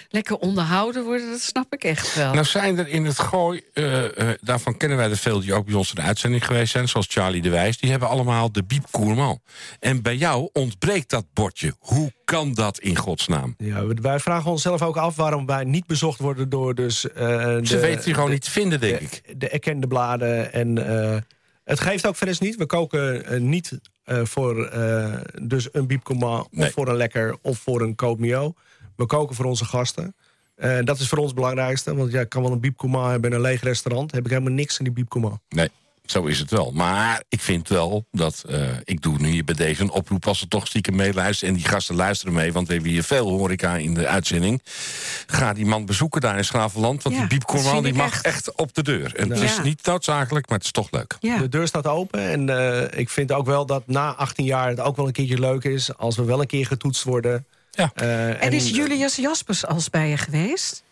lekker 0.10 0.38
onderhouden 0.38 1.04
worden, 1.04 1.30
dat 1.30 1.42
snap 1.42 1.74
ik 1.74 1.84
echt 1.84 2.16
wel. 2.16 2.34
Nou 2.34 2.46
zijn 2.46 2.78
er 2.78 2.88
in 2.88 3.06
het 3.06 3.20
gooi, 3.20 3.62
eh, 3.74 4.30
eh, 4.30 4.38
daarvan 4.42 4.78
kennen 4.78 4.98
wij 4.98 5.10
er 5.10 5.18
veel 5.18 5.40
die 5.40 5.54
ook 5.54 5.66
bij 5.66 5.76
ons 5.76 5.90
in 5.90 5.96
de 5.96 6.02
uitzending 6.02 6.46
geweest 6.46 6.72
zijn, 6.72 6.88
zoals 6.88 7.08
Charlie 7.10 7.42
de 7.42 7.50
Wijs, 7.50 7.78
die 7.78 7.90
hebben 7.92 8.10
allemaal 8.10 8.52
de 8.52 8.64
Biep 8.64 8.86
Koerman. 8.92 9.42
En 9.80 10.02
bij 10.02 10.16
jou 10.16 10.50
ontbreekt 10.54 11.10
dat 11.10 11.26
bordje. 11.34 11.74
Hoe 11.80 12.14
kan 12.26 12.54
dat 12.54 12.80
in 12.80 12.96
godsnaam? 12.96 13.54
Ja, 13.58 13.86
wij 13.88 14.20
vragen 14.20 14.52
onszelf 14.52 14.82
ook 14.82 14.98
af 14.98 15.16
waarom 15.16 15.46
wij 15.46 15.64
niet 15.64 15.86
bezocht 15.88 16.20
worden 16.20 16.50
door 16.50 16.76
dus... 16.76 17.12
eh, 17.12 17.26
Ze 17.26 17.60
de- 17.64 17.80
weten 17.80 18.04
die 18.04 18.14
gewoon 18.14 18.30
de- 18.30 18.34
niet 18.36 18.44
te 18.44 18.52
vinden, 18.52 18.80
denk 18.80 19.00
ik. 19.00 19.22
de, 19.26 19.38
de 19.38 19.50
erkende 19.50 19.88
bladen. 19.88 20.54
En 20.54 20.88
eh, 20.88 21.18
het 21.64 21.80
geeft 21.80 22.08
ook 22.08 22.16
verder 22.16 22.36
niet. 22.40 22.56
We 22.56 22.66
koken 22.66 23.24
niet 23.50 23.80
voor 24.06 24.66
eh, 24.66 25.14
dus 25.42 25.70
een 25.72 25.88
biepcoma 25.88 26.46
Nee. 26.52 26.68
of 26.68 26.74
voor 26.74 26.88
een 26.88 26.96
lekker 26.96 27.38
of 27.42 27.58
voor 27.58 27.82
een 27.82 27.96
koopmio. 27.96 28.54
We 28.96 29.06
koken 29.06 29.36
voor 29.36 29.46
onze 29.46 29.66
gasten. 29.66 30.16
Eh, 30.56 30.78
dat 30.84 31.00
is 31.00 31.08
voor 31.08 31.18
ons 31.18 31.28
het 31.28 31.36
belangrijkste. 31.36 31.96
Want 31.96 32.12
ja, 32.12 32.22
ik 32.22 32.30
kan 32.30 32.42
wel 32.42 32.52
een 32.52 32.60
biepcoma 32.60 33.10
hebben 33.12 33.30
in 33.30 33.36
een 33.36 33.42
leeg 33.42 33.62
restaurant. 33.62 34.12
Heb 34.12 34.24
ik 34.26 34.32
helemaal 34.32 34.54
niks 34.54 34.78
aan 34.78 34.84
die 34.86 34.94
biepcoma. 34.94 35.40
Nee, 35.50 35.70
zo 36.06 36.24
is 36.26 36.40
het 36.40 36.52
wel. 36.52 36.72
Maar 36.74 37.24
ik 37.30 37.42
vind 37.42 37.68
wel 37.70 38.06
dat, 38.12 38.44
eh, 38.50 38.62
ik 38.84 39.02
doe 39.02 39.18
nu 39.20 39.28
hier 39.30 39.44
bij 39.44 39.56
deze 39.56 39.82
een 39.82 39.92
oproep... 39.92 40.28
als 40.28 40.40
ze 40.40 40.48
toch 40.48 40.68
stiekem 40.68 40.96
meeluisteren 40.96 41.54
en 41.54 41.60
die 41.60 41.70
gasten 41.70 41.96
luisteren 41.96 42.34
mee... 42.34 42.54
want 42.54 42.68
we 42.68 42.74
hebben 42.74 42.92
hier 42.92 43.04
veel 43.04 43.30
horeca 43.30 43.76
in 43.76 43.94
de 43.94 44.08
uitzending. 44.08 44.62
Ga 45.28 45.54
die 45.54 45.66
man 45.66 45.86
bezoeken 45.86 46.22
daar 46.22 46.38
in 46.38 46.46
Schravenland... 46.46 47.04
want 47.04 47.16
Ja, 47.16 47.22
die 47.22 47.30
Biep 47.30 47.42
dat 47.48 47.52
vind 47.52 47.64
Koerman 47.64 47.84
die 47.84 47.94
mag 47.94 48.14
echt. 48.14 48.26
echt. 48.26 48.56
op 48.56 48.74
de 48.74 48.84
deur. 48.84 49.16
En 49.16 49.30
het 49.30 49.40
Ja. 49.40 49.46
is 49.46 49.62
niet 49.64 49.86
noodzakelijk, 49.86 50.48
maar 50.50 50.58
het 50.58 50.66
is 50.66 50.72
toch 50.74 50.92
leuk. 50.92 51.18
ja. 51.20 51.38
De 51.38 51.50
deur 51.50 51.68
staat 51.68 51.88
open. 51.88 52.20
En 52.30 52.50
eh, 52.50 53.00
ik 53.00 53.10
vind 53.10 53.32
ook 53.32 53.46
wel 53.46 53.66
dat 53.66 53.84
na 53.88 54.14
18 54.16 54.46
jaar 54.46 54.68
het 54.70 54.80
ook 54.80 54.96
wel 54.96 55.06
een 55.08 55.12
keertje 55.14 55.40
leuk 55.40 55.64
is... 55.64 55.98
als 55.98 56.16
we 56.16 56.24
wel 56.24 56.40
een 56.42 56.48
keer 56.48 56.66
getoetst 56.66 57.04
worden. 57.04 57.46
Ja. 57.72 57.92
Eh, 57.96 58.44
En 58.44 58.52
is 58.54 58.70
Julius 58.70 59.16
Jaspers 59.16 59.66
als 59.66 59.90
bij 59.90 60.10
je 60.10 60.18
geweest? 60.18 60.84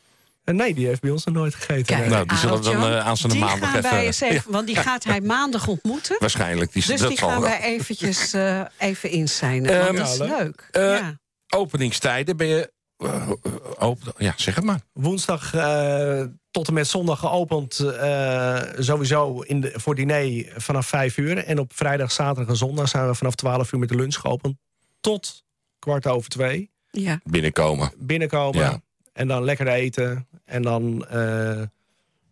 Eh, 0.43 0.55
nee, 0.55 0.73
die 0.73 0.87
heeft 0.87 1.01
bij 1.01 1.11
ons 1.11 1.23
nog 1.25 1.35
nooit 1.35 1.55
gegeten. 1.55 1.95
Kijk. 1.95 2.09
Nou, 2.09 2.25
die 2.27 2.37
zullen 2.37 2.57
we 2.57 2.63
dan, 2.63 2.75
eh, 2.83 3.05
aanstaande 3.05 3.35
die 3.35 3.45
maandag 3.45 3.69
gaan 3.69 3.77
even- 3.79 3.91
wij 3.91 4.05
eens 4.05 4.21
even, 4.21 4.51
Want 4.51 4.67
die 4.67 4.75
gaat 4.75 5.03
hij 5.03 5.21
maandag 5.21 5.67
ontmoeten. 5.67 6.15
Waarschijnlijk. 6.19 6.73
Die, 6.73 6.85
Dus 6.85 6.99
dat 6.99 7.09
die 7.09 7.17
gaan 7.17 7.41
wij 7.41 7.61
eventjes 7.61 8.33
eh, 8.33 8.61
even 8.77 9.09
inzijnen. 9.09 9.71
want 9.77 9.87
Ehm, 9.87 9.95
dat 9.95 10.07
is 10.07 10.17
leuk. 10.17 10.67
Eh, 10.71 10.81
ja. 10.83 11.19
Openingstijden 11.55 12.37
ben 12.37 12.47
je... 12.47 12.71
open, 13.79 14.13
ja, 14.17 14.33
zeg 14.37 14.55
het 14.55 14.63
maar. 14.63 14.79
Woensdag 14.93 15.53
eh, 15.53 16.23
tot 16.51 16.67
en 16.67 16.73
met 16.73 16.87
zondag 16.87 17.19
geopend. 17.19 17.79
eh, 17.79 18.61
sowieso 18.77 19.41
in 19.41 19.61
de, 19.61 19.71
voor 19.75 19.95
diner 19.95 20.53
vanaf 20.57 20.87
5 20.87 21.17
uur. 21.17 21.37
En 21.37 21.59
op 21.59 21.71
vrijdag, 21.75 22.11
zaterdag 22.11 22.47
en 22.47 22.55
zondag 22.57 22.89
zijn 22.89 23.07
we 23.07 23.15
vanaf 23.15 23.35
12 23.35 23.71
uur 23.71 23.79
met 23.79 23.89
de 23.89 23.95
lunch 23.95 24.15
geopend. 24.15 24.57
Tot 25.01 25.43
kwart 25.79 26.07
over 26.07 26.29
twee. 26.29 26.71
ja. 26.91 27.19
Binnenkomen. 27.23 27.91
Binnenkomen. 27.97 28.61
Ja. 28.61 28.81
En 29.13 29.27
dan 29.27 29.43
lekker 29.43 29.67
eten. 29.67 30.27
En 30.45 30.61
dan 30.61 31.05
eh, 31.05 31.61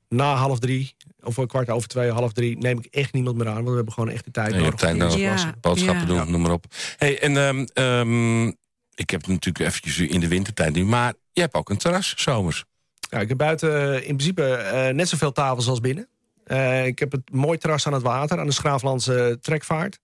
na 0.09 0.33
half 0.35 0.59
drie. 0.59 0.95
Of 1.23 1.37
een 1.37 1.47
kwart 1.47 1.69
over 1.69 1.87
twee, 1.87 2.11
half 2.11 2.31
drie. 2.31 2.57
Neem 2.57 2.77
ik 2.77 2.85
echt 2.85 3.13
niemand 3.13 3.37
meer 3.37 3.47
aan. 3.47 3.53
Want 3.53 3.67
we 3.67 3.75
hebben 3.75 3.93
gewoon 3.93 4.09
echt 4.09 4.25
de 4.25 4.31
tijd 4.31 4.49
nodig. 4.49 4.65
hebt 4.65 4.77
tijd 4.79 4.95
nodig. 4.95 5.17
Ja. 5.17 5.53
Boodschappen 5.61 6.01
Ja. 6.01 6.23
doen, 6.23 6.31
noem 6.31 6.41
maar 6.41 6.51
op. 6.51 6.65
Hey, 6.97 7.19
en 7.21 7.37
ehm, 7.37 7.65
ehm, 7.73 8.47
ik 8.95 9.09
heb 9.09 9.27
natuurlijk 9.27 9.65
eventjes 9.67 9.99
in 9.99 10.19
de 10.19 10.27
wintertijd 10.27 10.73
nu... 10.73 10.85
maar 10.85 11.13
je 11.33 11.41
hebt 11.41 11.53
ook 11.53 11.69
een 11.69 11.77
terras, 11.77 12.13
zomers. 12.17 12.63
Ja, 12.99 13.19
ik 13.19 13.29
heb 13.29 13.37
buiten 13.37 13.93
in 14.05 14.15
principe 14.15 14.43
eh, 14.53 14.93
net 14.93 15.09
zoveel 15.09 15.31
tafels 15.31 15.67
als 15.67 15.79
binnen. 15.79 16.07
Eh, 16.43 16.85
ik 16.85 16.99
heb 16.99 17.11
het 17.11 17.31
mooi 17.31 17.57
terras 17.57 17.87
aan 17.87 17.93
het 17.93 18.01
water, 18.01 18.39
aan 18.39 18.45
de 18.45 18.51
Schraaflandse 18.53 19.37
trekvaart. 19.41 19.99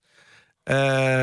Eh, 0.62 0.74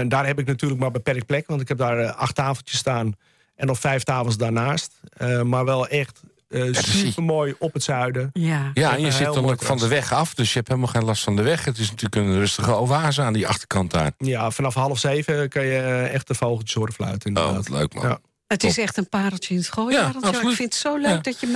daar 0.07 0.25
heb 0.25 0.39
ik 0.39 0.45
natuurlijk 0.45 0.81
maar 0.81 0.91
beperkt 0.91 1.25
plek, 1.25 1.47
want 1.47 1.61
ik 1.61 1.67
heb 1.67 1.77
daar 1.77 1.99
eh, 1.99 2.15
acht 2.15 2.35
tafeltjes 2.35 2.79
staan 2.79 3.13
en 3.55 3.67
nog 3.67 3.79
vijf 3.79 4.03
tafels 4.03 4.37
daarnaast. 4.37 4.93
Eh, 5.17 5.41
maar 5.41 5.65
wel 5.65 5.87
echt 5.87 6.21
eh 6.49 6.63
zie- 6.71 7.05
super 7.07 7.23
mooi 7.23 7.55
op 7.59 7.73
het 7.73 7.83
zuiden. 7.83 8.29
ja. 8.33 8.71
Ja, 8.73 8.93
en 8.95 9.01
je 9.01 9.11
zit 9.11 9.33
dan 9.33 9.49
ook 9.49 9.61
van 9.61 9.77
de 9.77 9.87
weg 9.87 10.11
af... 10.13 10.33
dus 10.33 10.47
je 10.49 10.55
hebt 10.55 10.67
helemaal 10.67 10.89
geen 10.89 11.03
last 11.05 11.23
van 11.23 11.35
de 11.35 11.41
weg. 11.41 11.65
Het 11.65 11.77
is 11.77 11.89
natuurlijk 11.89 12.15
een 12.15 12.37
rustige 12.37 12.75
oase 12.75 13.21
aan 13.21 13.33
die 13.33 13.47
achterkant 13.47 13.91
daar. 13.91 14.11
Ja, 14.17 14.51
vanaf 14.51 14.73
half 14.73 14.99
zeven 14.99 15.49
kan 15.49 15.65
je 15.65 15.77
eh, 15.77 16.13
echt 16.13 16.27
de 16.27 16.33
vogeltjes 16.35 16.73
horen 16.73 16.93
fluiten. 16.93 17.37
Oh, 17.37 17.43
inderdaad. 17.43 17.67
wat 17.69 17.79
leuk, 17.79 17.93
man. 17.93 18.07
Ja. 18.07 18.19
Het 18.47 18.63
is 18.63 18.77
echt 18.77 18.97
een 18.97 19.09
pareltje 19.09 19.53
in 19.53 19.59
het 19.59 19.69
gooien. 19.69 19.99
Ja. 20.21 20.29
Ik 20.31 20.35
vind 20.37 20.57
het 20.59 20.75
zo 20.75 20.97
leuk 20.97 21.11
Ja. 21.11 21.17
dat 21.17 21.39
je 21.39 21.47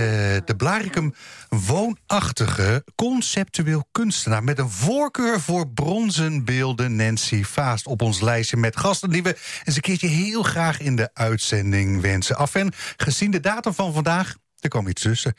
de 0.44 0.54
Blaricum 0.56 1.14
woonachtige 1.48 2.84
conceptueel 2.94 3.84
kunstenaar... 3.92 4.44
met 4.44 4.58
een 4.58 4.70
voorkeur 4.70 5.40
voor 5.40 5.68
bronzen 5.68 6.44
beelden 6.44 6.96
Nancy 6.96 7.44
Vaast 7.44 7.86
op 7.86 8.02
ons 8.02 8.20
lijstje... 8.20 8.56
met 8.56 8.76
gasten 8.76 9.10
die 9.10 9.22
we 9.22 9.36
eens 9.64 9.76
een 9.76 9.82
keertje 9.82 10.08
heel 10.08 10.42
graag 10.42 10.80
in 10.80 10.96
de 10.96 11.10
uitzending 11.14 12.00
wensen. 12.00 12.36
Af 12.36 12.54
en 12.54 12.72
gezien 12.96 13.30
de 13.30 13.40
datum 13.40 13.74
van 13.74 13.92
vandaag... 13.92 14.34
Er 14.60 14.68
kwam 14.68 14.88
iets 14.88 15.02
tussen. 15.02 15.34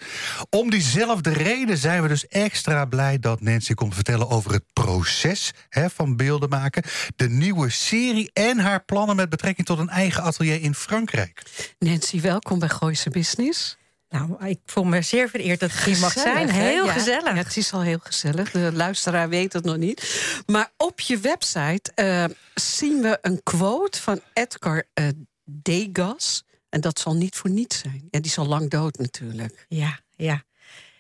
Om 0.50 0.70
diezelfde 0.70 1.30
reden 1.30 1.78
zijn 1.78 2.02
we 2.02 2.08
dus 2.08 2.28
extra 2.28 2.86
blij 2.86 3.20
dat 3.20 3.42
Nancy 3.42 3.74
komt 3.74 3.96
vertellen 3.96 4.30
over 4.30 4.52
het 4.52 4.64
proces 4.74 5.52
hè, 5.70 5.90
van 5.90 6.16
beelden 6.16 6.50
maken. 6.50 6.84
De 7.16 7.30
nieuwe 7.30 7.70
serie 7.70 8.30
en 8.34 8.60
haar 8.60 8.84
plannen 8.84 9.16
met 9.16 9.30
betrekking 9.30 9.68
tot 9.68 9.80
een 9.80 9.90
eigen 9.90 10.24
atelier 10.24 10.62
in 10.62 10.76
Frankrijk. 10.76 11.42
Nancy, 11.80 12.22
welkom 12.22 12.60
bij 12.60 12.70
Gooise 12.70 13.10
Business. 13.10 13.78
Nou, 14.10 14.46
ik 14.46 14.60
voel 14.66 14.84
me 14.84 15.02
zeer 15.02 15.30
vereerd 15.30 15.60
dat 15.60 15.70
ik 15.70 15.80
hier 15.80 16.00
mag 16.00 16.14
Gezellig, 16.14 16.38
zijn. 16.38 16.50
Heel 16.50 16.86
Ja, 16.86 16.92
gezellig. 16.92 17.34
Ja, 17.34 17.36
het 17.36 17.58
is 17.58 17.74
al 17.74 17.82
heel 17.82 18.00
gezellig. 18.04 18.52
De 18.52 18.72
luisteraar 18.74 19.30
weet 19.30 19.54
het 19.54 19.64
nog 19.64 19.78
niet. 19.78 20.24
Maar 20.46 20.72
op 20.78 21.00
je 21.00 21.18
website 21.18 21.92
eh, 21.96 22.24
zien 22.54 23.02
we 23.02 23.18
een 23.22 23.44
quote 23.44 24.02
van 24.02 24.22
Edgar 24.34 24.84
eh, 24.94 25.06
Degas. 25.44 26.44
En 26.70 26.82
dat 26.82 27.00
zal 27.00 27.16
niet 27.16 27.36
voor 27.36 27.50
niets 27.50 27.80
zijn. 27.80 28.08
Ja, 28.12 28.20
die 28.20 28.32
is 28.32 28.38
al 28.38 28.46
lang 28.48 28.70
dood 28.70 28.98
natuurlijk. 28.98 29.66
Ja, 29.68 30.00
ja. 30.16 30.44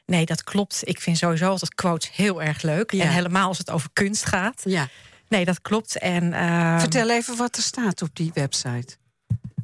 Nee, 0.05 0.25
dat 0.25 0.43
klopt. 0.43 0.81
Ik 0.83 1.01
vind 1.01 1.17
sowieso 1.17 1.49
altijd 1.49 1.75
quotes 1.75 2.11
heel 2.15 2.41
erg 2.41 2.61
leuk. 2.61 2.91
Ja. 2.91 3.03
En 3.03 3.09
helemaal 3.11 3.47
als 3.47 3.57
het 3.57 3.69
over 3.69 3.89
kunst 3.93 4.25
gaat. 4.25 4.61
Ja. 4.63 4.87
Nee, 5.27 5.45
dat 5.45 5.61
klopt. 5.61 5.97
En, 5.97 6.33
ehm, 6.33 6.79
Vertel 6.79 7.09
even 7.09 7.37
wat 7.37 7.57
er 7.57 7.63
staat 7.63 8.01
op 8.01 8.09
die 8.13 8.31
website. 8.33 8.97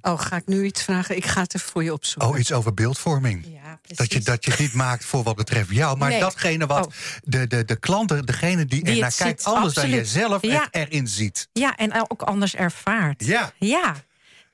Oh, 0.02 0.20
ga 0.20 0.36
ik 0.36 0.48
nu 0.48 0.64
iets 0.66 0.84
vragen? 0.84 1.16
Ik 1.16 1.26
ga 1.26 1.42
het 1.42 1.56
even 1.56 1.70
voor 1.70 1.84
je 1.84 1.94
opzoeken. 1.94 2.32
Oh, 2.32 2.40
iets 2.40 2.52
over 2.52 2.74
beeldvorming. 2.74 3.46
Ja, 3.46 3.80
precies. 3.82 3.98
Dat 3.98 4.14
je, 4.14 4.20
dat 4.20 4.46
je 4.46 4.52
het 4.52 4.60
niet 4.60 4.74
maakt 4.74 5.06
voor 5.06 5.24
wat 5.24 5.36
betreft 5.36 5.70
jou, 5.70 5.98
maar 5.98 6.10
Nee. 6.10 6.20
datgene 6.20 6.66
wat 6.66 6.86
Oh. 6.86 6.92
de, 7.24 7.48
de, 7.48 7.66
de 7.66 7.76
klanten, 7.76 8.26
degene 8.26 8.66
die, 8.66 8.84
Die 8.84 8.94
er 8.94 9.00
naar 9.00 9.14
kijkt, 9.16 9.42
ziet, 9.42 9.54
anders 9.54 9.74
dan 9.74 9.84
absoluut. 9.84 10.12
jij 10.12 10.22
zelf 10.22 10.42
Ja. 10.42 10.64
het 10.72 10.76
erin 10.90 11.08
ziet. 11.08 11.48
Ja, 11.54 11.76
en 11.76 12.10
ook 12.10 12.22
anders 12.22 12.56
ervaart. 12.56 13.26
Ja. 13.26 13.52
Ja. 13.60 13.96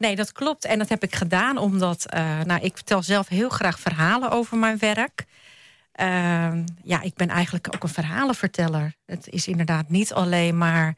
Nee, 0.01 0.15
dat 0.15 0.31
klopt. 0.31 0.65
En 0.65 0.77
dat 0.77 0.89
heb 0.89 1.03
ik 1.03 1.15
gedaan 1.15 1.57
omdat 1.57 2.05
eh, 2.05 2.39
nou, 2.41 2.61
ik 2.61 2.75
vertel 2.75 3.03
zelf 3.03 3.27
heel 3.27 3.49
graag 3.49 3.79
verhalen 3.79 4.31
over 4.31 4.57
mijn 4.57 4.77
werk. 4.77 5.25
Ehm, 5.91 6.65
ja, 6.83 7.01
ik 7.01 7.13
ben 7.15 7.29
eigenlijk 7.29 7.67
ook 7.75 7.83
een 7.83 7.89
verhalenverteller. 7.89 8.95
Het 9.05 9.27
is 9.27 9.47
inderdaad 9.47 9.89
niet 9.89 10.13
alleen 10.13 10.57
maar 10.57 10.95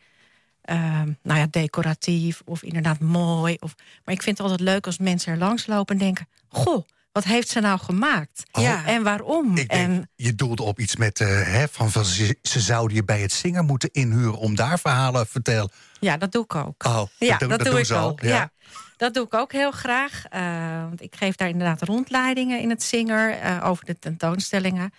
ehm, 0.61 1.11
nou 1.21 1.39
ja, 1.39 1.47
decoratief 1.49 2.41
of 2.45 2.63
inderdaad 2.63 2.99
mooi. 2.99 3.57
Of, 3.59 3.75
maar 4.03 4.15
ik 4.15 4.21
vind 4.21 4.37
het 4.37 4.47
altijd 4.47 4.69
leuk 4.69 4.85
als 4.85 4.97
mensen 4.97 5.31
er 5.31 5.39
langs 5.39 5.67
lopen 5.67 5.95
en 5.95 6.01
denken... 6.01 6.27
goh, 6.47 6.87
wat 7.13 7.23
heeft 7.23 7.47
ze 7.49 7.59
nou 7.59 7.79
gemaakt? 7.79 8.43
Ja. 8.51 8.85
En 8.85 9.03
waarom? 9.03 9.49
Ik 9.57 9.69
denk, 9.69 9.71
en 9.71 10.09
je 10.15 10.35
doelde 10.35 10.63
op 10.63 10.79
iets 10.79 10.95
met, 10.95 11.19
eh, 11.19 11.27
hè, 11.27 11.67
van, 11.67 11.91
van 11.91 12.05
ze, 12.05 12.37
ze 12.41 12.59
zouden 12.59 12.95
je 12.95 13.03
bij 13.03 13.21
het 13.21 13.31
zingen 13.31 13.65
moeten 13.65 13.89
inhuren... 13.91 14.37
om 14.37 14.55
daar 14.55 14.79
verhalen 14.79 15.23
te 15.25 15.31
vertellen. 15.31 15.71
ja, 15.99 16.17
dat 16.17 16.31
doe 16.31 16.43
ik 16.43 16.55
ook. 16.55 16.85
Oh, 16.85 17.01
Ja, 17.19 17.37
dat, 17.37 17.63
doe 17.63 17.79
ik 17.79 17.89
al, 17.89 18.09
ook. 18.09 18.21
Ja. 18.21 18.51
dat 18.97 19.13
doe 19.13 19.25
ik 19.25 19.33
ook 19.33 19.51
heel 19.51 19.71
graag. 19.71 20.23
Eh, 20.29 20.41
want 20.81 21.01
ik 21.01 21.15
geef 21.15 21.35
daar 21.35 21.49
inderdaad 21.49 21.81
rondleidingen 21.81 22.59
in 22.59 22.69
het 22.69 22.83
Zinger 22.83 23.31
eh, 23.39 23.61
over 23.63 23.85
de 23.85 23.99
tentoonstellingen. 23.99 24.93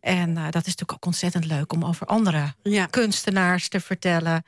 En 0.00 0.34
dat 0.34 0.44
is 0.44 0.52
natuurlijk 0.52 0.92
ook 0.92 1.06
ontzettend 1.06 1.44
leuk 1.44 1.72
om 1.72 1.84
over 1.84 2.06
andere 2.06 2.54
Ja. 2.62 2.86
kunstenaars 2.86 3.68
te 3.68 3.80
vertellen. 3.80 4.44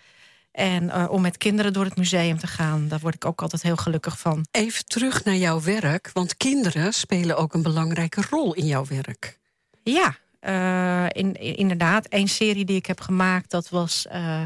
En 0.57 0.91
eh, 0.91 1.07
om 1.11 1.21
met 1.23 1.37
kinderen 1.37 1.73
door 1.73 1.85
het 1.85 1.97
museum 1.97 2.39
te 2.39 2.47
gaan. 2.47 2.89
Daar 2.89 2.99
word 2.99 3.15
ik 3.15 3.25
ook 3.25 3.43
altijd 3.43 3.63
heel 3.63 3.77
gelukkig 3.77 4.19
van. 4.19 4.47
Even 4.51 4.85
terug 4.87 5.25
naar 5.25 5.35
jouw 5.35 5.61
werk, 5.61 6.11
want 6.13 6.37
kinderen 6.37 6.93
spelen 6.93 7.37
ook 7.37 7.55
een 7.55 7.63
belangrijke 7.63 8.23
rol 8.31 8.55
in 8.55 8.67
jouw 8.67 8.87
werk. 8.87 9.39
Ja, 9.83 10.17
eh, 10.41 11.23
in, 11.23 11.35
in- 11.35 11.57
inderdaad. 11.57 12.07
Een 12.09 12.29
serie 12.29 12.65
die 12.65 12.77
ik 12.77 12.87
heb 12.87 13.01
gemaakt, 13.01 13.51
dat 13.51 13.69
was 13.69 14.07
eh, 14.07 14.43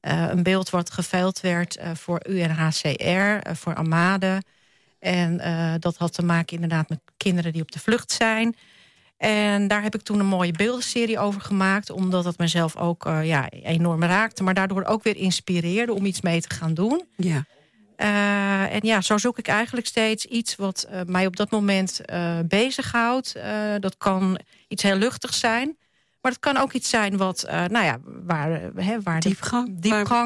een 0.00 0.42
beeld 0.42 0.70
wat 0.70 0.90
geveild 0.90 1.40
werd 1.40 1.78
voor 1.94 2.20
UNHCR, 2.28 3.54
voor 3.54 3.74
Amade. 3.74 4.42
En 4.98 5.40
dat 5.80 5.96
had 5.96 6.12
te 6.12 6.22
maken 6.24 6.54
inderdaad 6.54 6.88
met 6.88 7.00
kinderen 7.16 7.52
die 7.52 7.62
op 7.62 7.72
de 7.72 7.78
vlucht 7.78 8.12
zijn. 8.12 8.56
En 9.16 9.68
daar 9.68 9.82
heb 9.82 9.94
ik 9.94 10.02
toen 10.02 10.20
een 10.20 10.26
mooie 10.26 10.52
beeldenserie 10.52 11.18
over 11.18 11.40
gemaakt, 11.40 11.90
omdat 11.90 12.24
het 12.24 12.38
mezelf 12.38 12.76
ook 12.76 13.06
eh, 13.06 13.26
ja, 13.26 13.48
enorm 13.50 14.02
raakte, 14.02 14.42
maar 14.42 14.54
daardoor 14.54 14.84
ook 14.84 15.02
weer 15.02 15.16
inspireerde 15.16 15.92
om 15.92 16.04
iets 16.04 16.20
mee 16.20 16.40
te 16.40 16.54
gaan 16.54 16.74
doen. 16.74 17.02
Ja. 17.16 17.44
Eh, 17.96 18.74
en 18.74 18.80
ja, 18.82 19.00
zo 19.00 19.18
zoek 19.18 19.38
ik 19.38 19.48
eigenlijk 19.48 19.86
steeds 19.86 20.24
iets 20.24 20.56
wat 20.56 20.86
eh, 20.90 21.00
mij 21.06 21.26
op 21.26 21.36
dat 21.36 21.50
moment 21.50 22.00
bezighoudt. 22.44 23.34
Dat 23.80 23.96
kan 23.96 24.38
iets 24.68 24.82
heel 24.82 24.96
luchtigs 24.96 25.38
zijn. 25.38 25.76
Maar 26.20 26.34
het 26.34 26.44
kan 26.44 26.56
ook 26.56 26.72
iets 26.72 26.88
zijn 26.88 27.16
wat, 27.16 27.44
nou 27.48 27.84
ja, 27.84 27.98
waar, 28.04 28.60
hè, 28.74 29.00
waar 29.02 29.20
Diepgang. 29.20 29.80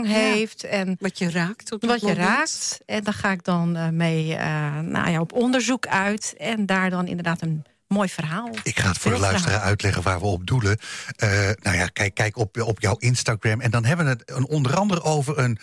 ja, 0.06 0.12
heeft. 0.12 0.64
En 0.64 0.96
Wat 1.00 1.18
je 1.18 1.30
raakt 1.30 1.72
op 1.72 1.80
dat 1.80 1.90
wat 1.90 2.00
je 2.00 2.14
raakt. 2.14 2.80
En 2.86 3.04
daar 3.04 3.14
ga 3.14 3.30
ik 3.30 3.44
dan 3.44 3.96
mee 3.96 4.36
nou 4.82 5.10
ja, 5.10 5.20
op 5.20 5.32
onderzoek 5.32 5.86
uit. 5.86 6.34
En 6.38 6.66
daar 6.66 6.90
dan 6.90 7.06
inderdaad 7.06 7.42
een 7.42 7.64
mooi 7.90 8.08
verhaal. 8.08 8.50
Ik 8.62 8.78
ga 8.78 8.88
het 8.88 8.98
voor 8.98 9.12
de 9.12 9.18
luisteraar 9.18 9.60
uitleggen 9.60 10.02
waar 10.02 10.18
we 10.20 10.26
op 10.26 10.46
doelen. 10.46 10.78
Eh, 11.16 11.28
nou 11.60 11.76
ja, 11.76 11.86
kijk, 11.86 12.14
kijk 12.14 12.36
op, 12.36 12.60
op 12.60 12.80
jouw 12.80 12.96
Instagram. 12.96 13.60
En 13.60 13.70
dan 13.70 13.84
hebben 13.84 14.06
we 14.06 14.10
het 14.12 14.22
een, 14.30 14.46
onder 14.46 14.76
andere 14.76 15.02
over 15.02 15.38
een, 15.38 15.58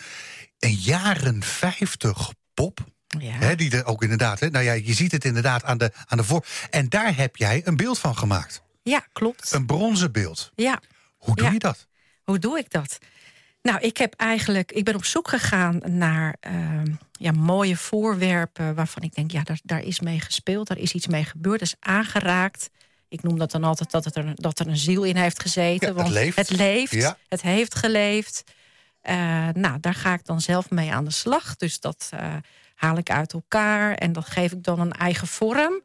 een 0.58 0.74
jaren 0.74 1.42
50 1.42 2.32
pop. 2.54 2.80
Ja. 3.18 3.32
Hè, 3.32 3.54
die 3.54 3.70
er 3.76 3.86
ook 3.86 4.02
inderdaad, 4.02 4.40
hè, 4.40 4.50
nou 4.50 4.64
ja, 4.64 4.72
je 4.72 4.92
ziet 4.94 5.12
het 5.12 5.24
inderdaad 5.24 5.64
aan 5.64 5.78
de, 5.78 5.92
aan 6.06 6.18
de 6.18 6.24
voor. 6.24 6.46
En 6.70 6.88
daar 6.88 7.16
heb 7.16 7.36
jij 7.36 7.60
een 7.64 7.76
beeld 7.76 7.98
van 7.98 8.16
gemaakt. 8.16 8.62
ja, 8.82 9.06
klopt. 9.12 9.52
Een 9.52 9.66
bronzen 9.66 10.12
beeld. 10.12 10.52
Ja. 10.54 10.80
Hoe 11.16 11.36
doe 11.36 11.46
Ja. 11.46 11.52
je 11.52 11.58
dat? 11.58 11.86
Hoe 12.22 12.38
doe 12.38 12.58
ik 12.58 12.70
dat? 12.70 12.98
Nou, 13.62 13.80
ik 13.80 13.96
heb 13.96 14.14
eigenlijk, 14.14 14.72
ik 14.72 14.84
ben 14.84 14.94
op 14.94 15.04
zoek 15.04 15.28
gegaan 15.28 15.80
naar 15.86 16.36
ehm, 16.40 16.86
ja, 17.12 17.32
mooie 17.32 17.76
voorwerpen 17.76 18.74
waarvan 18.74 19.02
ik 19.02 19.14
denk, 19.14 19.30
ja, 19.30 19.42
daar, 19.42 19.60
daar 19.62 19.82
is 19.82 20.00
mee 20.00 20.20
gespeeld, 20.20 20.66
daar 20.68 20.78
is 20.78 20.92
iets 20.92 21.06
mee 21.06 21.24
gebeurd, 21.24 21.60
is 21.60 21.74
aangeraakt. 21.80 22.70
Ik 23.08 23.22
noem 23.22 23.38
dat 23.38 23.50
dan 23.50 23.64
altijd 23.64 23.90
dat, 23.90 24.04
het 24.04 24.16
er, 24.16 24.32
dat 24.34 24.58
er 24.58 24.66
een 24.66 24.76
ziel 24.76 25.02
in 25.02 25.16
heeft 25.16 25.40
gezeten. 25.40 25.88
Ja, 25.88 25.94
het 25.94 26.02
want 26.02 26.08
leeft. 26.14 26.36
Het 26.36 26.50
leeft, 26.50 26.92
Ja. 26.92 27.16
het 27.28 27.42
heeft 27.42 27.74
geleefd. 27.74 28.44
Eh, 29.00 29.48
nou, 29.52 29.80
daar 29.80 29.94
ga 29.94 30.14
ik 30.14 30.24
dan 30.24 30.40
zelf 30.40 30.70
mee 30.70 30.92
aan 30.92 31.04
de 31.04 31.10
slag. 31.10 31.56
Dus 31.56 31.80
dat 31.80 32.08
eh, 32.12 32.34
haal 32.74 32.96
ik 32.96 33.10
uit 33.10 33.32
elkaar 33.32 33.94
en 33.94 34.12
dat 34.12 34.26
geef 34.26 34.52
ik 34.52 34.62
dan 34.62 34.80
een 34.80 34.92
eigen 34.92 35.26
vorm. 35.26 35.82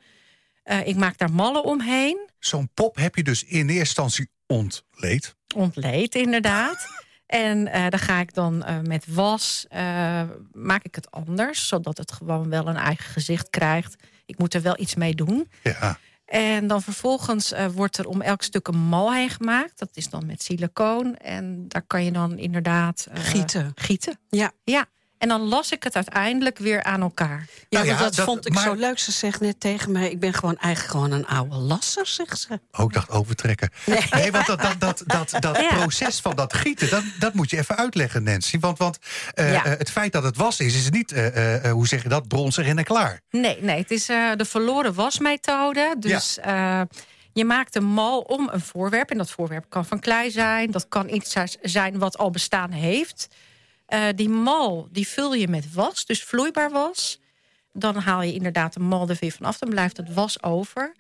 Eh, 0.64 0.88
ik 0.88 0.96
maak 0.96 1.18
daar 1.18 1.32
mallen 1.32 1.64
omheen. 1.64 2.30
Zo'n 2.40 2.70
pop 2.74 2.96
heb 2.96 3.16
je 3.16 3.24
dus 3.24 3.44
in 3.44 3.60
eerste 3.70 3.78
instantie 3.80 4.30
ontleed. 4.48 5.36
ontleed, 5.56 6.16
inderdaad. 6.16 6.86
En 7.26 7.68
eh 7.68 7.90
dan 7.90 8.00
ga 8.00 8.20
ik 8.20 8.34
dan 8.34 8.64
eh, 8.64 8.80
met 8.80 9.06
was, 9.14 9.66
eh, 9.70 10.22
maak 10.52 10.84
ik 10.84 10.96
het 10.96 11.12
anders, 11.12 11.68
zodat 11.68 11.98
het 11.98 12.12
gewoon 12.12 12.50
wel 12.50 12.68
een 12.68 12.76
eigen 12.76 13.06
gezicht 13.06 13.50
krijgt. 13.50 13.96
Ik 14.26 14.38
moet 14.38 14.54
er 14.54 14.62
wel 14.62 14.80
iets 14.80 14.96
mee 14.96 15.16
doen. 15.16 15.50
Ja. 15.64 15.98
En 16.26 16.68
dan 16.68 16.82
vervolgens 16.82 17.52
eh, 17.52 17.66
wordt 17.66 17.98
er 17.98 18.08
om 18.08 18.22
elk 18.22 18.42
stuk 18.42 18.68
een 18.68 18.78
mal 18.78 19.14
heen 19.14 19.30
gemaakt. 19.30 19.80
Dat 19.80 19.90
is 19.94 20.10
dan 20.10 20.26
met 20.26 20.44
silicoon. 20.44 21.16
En 21.16 21.68
daar 21.68 21.82
kan 21.82 22.04
je 22.04 22.12
dan 22.12 22.38
inderdaad... 22.38 23.08
eh, 23.12 23.24
Gieten. 23.24 23.72
Gieten, 23.76 24.20
Ja. 24.30 24.52
ja. 24.64 24.86
En 25.24 25.30
dan 25.30 25.42
las 25.42 25.72
ik 25.72 25.84
het 25.84 25.96
uiteindelijk 25.96 26.58
weer 26.58 26.84
aan 26.84 27.02
elkaar. 27.02 27.46
Ja, 27.70 27.80
Nou 27.80 27.86
ja, 27.92 27.98
dat, 27.98 28.16
dat- 28.16 28.26
vond 28.26 28.46
ik 28.46 28.54
maar- 28.54 28.64
zo 28.64 28.74
leuk. 28.74 29.00
Ze 29.00 29.12
zegt 29.12 29.40
net 29.40 29.60
tegen 29.60 29.92
mij, 29.92 30.10
ik 30.12 30.20
ben 30.20 30.34
gewoon 30.34 30.58
eigenlijk 30.58 30.94
gewoon 30.94 31.12
een 31.12 31.28
oude 31.28 31.56
lasser, 31.56 32.08
zegt 32.08 32.40
ze. 32.40 32.60
Ook 32.72 32.86
Oh, 32.88 32.92
dacht 32.94 33.10
overtrekken. 33.10 33.70
Nee, 34.12 34.32
want 34.32 34.46
dat, 34.46 34.62
dat, 34.62 34.80
dat, 34.80 35.04
dat, 35.06 35.36
dat 35.40 35.58
Ja. 35.58 35.68
proces 35.76 36.20
van 36.20 36.36
dat 36.36 36.54
gieten, 36.54 36.90
dat, 36.90 37.04
dat 37.20 37.34
moet 37.34 37.50
je 37.50 37.58
even 37.58 37.78
uitleggen, 37.78 38.24
Nancy. 38.24 38.60
Want, 38.60 38.78
want 38.78 38.98
eh, 39.34 39.52
Ja. 39.52 39.66
eh, 39.66 39.78
het 39.78 39.90
feit 39.92 40.12
dat 40.12 40.24
het 40.24 40.38
was 40.38 40.60
is, 40.60 40.76
is 40.76 40.90
niet, 40.90 41.12
eh, 41.12 41.28
eh, 41.28 41.66
eh, 41.66 41.72
hoe 41.72 41.88
zeg 41.88 42.04
je 42.04 42.10
dat, 42.10 42.28
bronzig 42.28 42.68
en 42.68 42.84
klaar. 42.84 43.20
Nee, 43.30 43.58
nee, 43.62 43.78
het 43.78 43.92
is 43.92 44.10
eh, 44.10 44.32
de 44.36 44.46
verloren 44.46 44.94
wasmethode. 44.94 45.96
Dus 46.00 46.38
eh, 46.40 46.82
je 47.34 47.46
maakt 47.46 47.76
een 47.76 47.86
mal 47.86 48.20
om 48.20 48.50
een 48.52 48.62
voorwerp. 48.62 49.10
En 49.12 49.18
dat 49.18 49.32
voorwerp 49.32 49.66
kan 49.70 49.86
van 49.86 50.00
klei 50.00 50.32
zijn. 50.32 50.72
Dat 50.72 50.86
kan 50.90 51.10
iets 51.10 51.36
zijn 51.62 52.00
wat 52.00 52.18
al 52.18 52.30
bestaan 52.32 52.72
heeft. 52.72 53.28
Eh, 53.94 54.08
die 54.16 54.30
mal 54.30 54.88
die 54.92 55.08
vul 55.08 55.34
je 55.34 55.48
met 55.48 55.74
was, 55.74 56.06
dus 56.06 56.24
vloeibaar 56.24 56.72
was. 56.72 57.20
Dan 57.74 57.96
haal 57.96 58.22
je 58.22 58.34
inderdaad 58.34 58.74
de 58.74 58.80
mal 58.80 59.10
er 59.10 59.18
weer 59.20 59.32
vanaf. 59.32 59.58
Dan 59.58 59.70
blijft 59.70 59.98
het 59.98 60.14
was 60.14 60.44
over. 60.44 60.96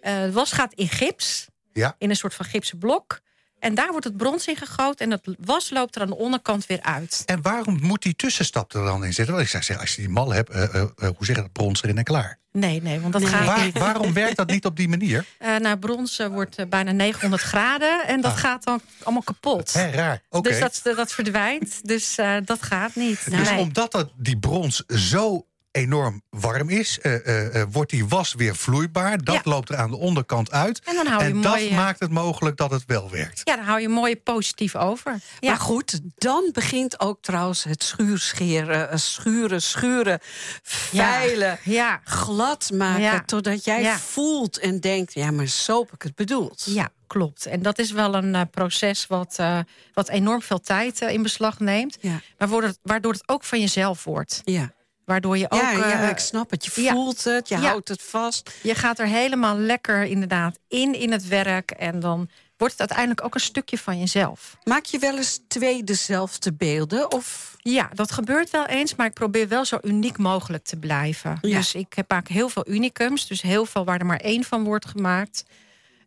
Eh, 0.00 0.18
het 0.18 0.32
was 0.32 0.52
gaat 0.52 0.72
in 0.74 0.88
gips. 0.88 1.46
Ja. 1.72 1.94
In 1.98 2.10
een 2.10 2.16
soort 2.16 2.34
van 2.34 2.46
gipsen 2.46 2.78
blok. 2.78 3.20
En 3.58 3.74
daar 3.74 3.90
wordt 3.90 4.04
het 4.04 4.16
brons 4.16 4.46
in 4.46 4.56
gegoten. 4.56 4.98
En 5.04 5.10
dat 5.10 5.36
was 5.38 5.70
loopt 5.70 5.96
er 5.96 6.02
aan 6.02 6.08
de 6.08 6.16
onderkant 6.16 6.66
weer 6.66 6.82
uit. 6.82 7.22
En 7.26 7.42
waarom 7.42 7.78
moet 7.82 8.02
die 8.02 8.16
tussenstap 8.16 8.74
er 8.74 8.84
dan 8.84 9.04
in 9.04 9.14
zitten? 9.14 9.34
Want 9.34 9.46
ik 9.46 9.50
zou 9.50 9.62
zeggen, 9.62 9.86
als 9.86 9.94
je 9.94 10.02
die 10.02 10.10
mal 10.10 10.32
hebt, 10.32 10.50
eh, 10.50 10.62
eh, 10.62 10.82
eh, 10.82 10.88
hoe 10.96 11.26
zeg 11.26 11.36
je 11.36 11.42
dat, 11.42 11.52
brons 11.52 11.82
erin 11.82 11.98
en 11.98 12.04
klaar. 12.04 12.38
Nee, 12.58 12.82
nee, 12.82 13.00
want 13.00 13.12
dat 13.12 13.22
Nee. 13.22 13.30
gaat 13.30 13.46
Waar- 13.46 13.64
niet. 13.64 13.78
waarom 13.78 14.12
werkt 14.12 14.36
dat 14.36 14.50
niet 14.50 14.64
op 14.64 14.76
die 14.76 14.88
manier? 14.88 15.24
Eh 15.38 15.56
nou, 15.56 15.76
brons 15.78 16.18
eh, 16.18 16.26
wordt 16.26 16.56
eh, 16.56 16.66
bijna 16.66 16.92
900 16.92 17.42
graden 17.42 18.06
en 18.06 18.20
dat 18.20 18.32
Ah. 18.32 18.38
gaat 18.38 18.64
dan 18.64 18.80
allemaal 19.02 19.22
kapot. 19.22 19.72
Raar. 19.72 20.22
Oké. 20.30 20.48
Dus 20.48 20.60
dat, 20.60 20.80
dat 20.96 21.12
verdwijnt. 21.12 21.80
Dus 21.88 22.14
dat 22.44 22.62
gaat 22.62 22.94
niet. 22.94 23.30
Dus 23.30 23.50
Nee. 23.50 23.58
omdat 23.58 23.92
dat, 23.92 24.10
die 24.16 24.38
brons 24.38 24.82
zo 24.86 25.46
enorm 25.70 26.22
warm 26.30 26.68
is, 26.68 26.98
eh, 27.00 27.14
eh, 27.26 27.60
eh, 27.60 27.68
wordt 27.72 27.90
die 27.90 28.06
was 28.06 28.34
weer 28.34 28.56
vloeibaar. 28.56 29.18
Dat 29.24 29.34
Ja. 29.34 29.40
loopt 29.44 29.68
er 29.68 29.76
aan 29.76 29.90
de 29.90 29.96
onderkant 29.96 30.50
uit. 30.50 30.80
En 30.84 30.94
dan 30.94 31.06
hou 31.06 31.22
je 31.24 31.28
en 31.30 31.40
dat 31.40 31.52
mooie- 31.52 31.74
maakt 31.74 32.00
het 32.00 32.10
mogelijk 32.10 32.56
dat 32.56 32.70
het 32.70 32.84
wel 32.86 33.10
werkt. 33.10 33.40
Ja, 33.44 33.56
dan 33.56 33.64
hou 33.64 33.80
je 33.80 33.88
mooi 33.88 34.16
positief 34.16 34.76
over. 34.76 35.12
Ja. 35.40 35.48
Maar 35.50 35.60
goed, 35.60 36.00
dan 36.14 36.50
begint 36.52 37.00
ook 37.00 37.22
trouwens 37.22 37.64
het 37.64 37.82
schuurscheren, 37.82 39.00
schuren, 39.00 39.62
schuren, 39.62 40.18
veilen, 40.62 41.58
Ja. 41.64 42.00
glad 42.04 42.70
maken. 42.74 43.02
Ja. 43.02 43.22
Totdat 43.26 43.64
jij 43.64 43.82
Ja. 43.82 43.98
voelt 43.98 44.58
en 44.58 44.80
denkt, 44.80 45.14
ja, 45.14 45.30
maar 45.30 45.46
zo 45.46 45.80
heb 45.80 45.92
ik 45.92 46.02
het 46.02 46.14
bedoeld. 46.14 46.62
ja, 46.66 46.88
klopt. 47.06 47.46
En 47.46 47.62
dat 47.62 47.78
is 47.78 47.90
wel 47.92 48.14
een 48.14 48.50
proces 48.50 49.06
wat, 49.06 49.34
eh, 49.38 49.58
wat 49.94 50.08
enorm 50.08 50.42
veel 50.42 50.60
tijd 50.60 51.00
in 51.00 51.22
beslag 51.22 51.58
neemt. 51.58 51.96
Ja. 52.00 52.10
Maar 52.10 52.20
waardoor 52.48 52.62
het, 52.62 52.78
waardoor 52.82 53.12
het 53.12 53.28
ook 53.28 53.44
van 53.44 53.60
jezelf 53.60 54.04
wordt. 54.04 54.40
Ja. 54.44 54.72
Waardoor 55.08 55.38
je 55.38 55.50
ook... 55.50 55.60
ja, 55.60 55.70
ja, 55.70 56.02
eh, 56.02 56.08
ik 56.08 56.18
snap 56.18 56.50
het. 56.50 56.64
Je 56.74 56.82
ja. 56.82 56.92
voelt 56.92 57.24
het, 57.24 57.48
je 57.48 57.54
Ja. 57.54 57.60
houdt 57.60 57.88
het 57.88 58.02
vast. 58.02 58.50
je 58.62 58.74
gaat 58.74 58.98
er 58.98 59.06
helemaal 59.06 59.56
lekker 59.56 60.02
inderdaad 60.04 60.58
in 60.68 60.94
in 60.94 61.12
het 61.12 61.28
werk. 61.28 61.70
En 61.70 62.00
dan 62.00 62.28
wordt 62.56 62.72
het 62.72 62.80
uiteindelijk 62.80 63.24
ook 63.26 63.34
een 63.34 63.40
stukje 63.40 63.78
van 63.78 63.98
jezelf. 63.98 64.56
Maak 64.64 64.84
je 64.84 64.98
wel 64.98 65.16
eens 65.16 65.40
twee 65.48 65.84
dezelfde 65.84 66.52
beelden? 66.52 67.12
Of 67.12 67.56
Ja, 67.58 67.90
dat 67.94 68.12
gebeurt 68.12 68.50
wel 68.50 68.66
eens, 68.66 68.94
maar 68.94 69.06
ik 69.06 69.12
probeer 69.12 69.48
wel 69.48 69.64
zo 69.64 69.78
uniek 69.82 70.18
mogelijk 70.18 70.64
te 70.64 70.76
blijven. 70.76 71.38
Ja. 71.40 71.56
Dus 71.56 71.74
ik 71.74 71.92
heb 71.94 72.10
maak 72.10 72.28
heel 72.28 72.48
veel 72.48 72.68
unicums, 72.68 73.26
dus 73.26 73.42
heel 73.42 73.66
veel 73.66 73.84
waar 73.84 73.98
er 73.98 74.06
maar 74.06 74.20
één 74.20 74.44
van 74.44 74.64
wordt 74.64 74.86
gemaakt. 74.86 75.44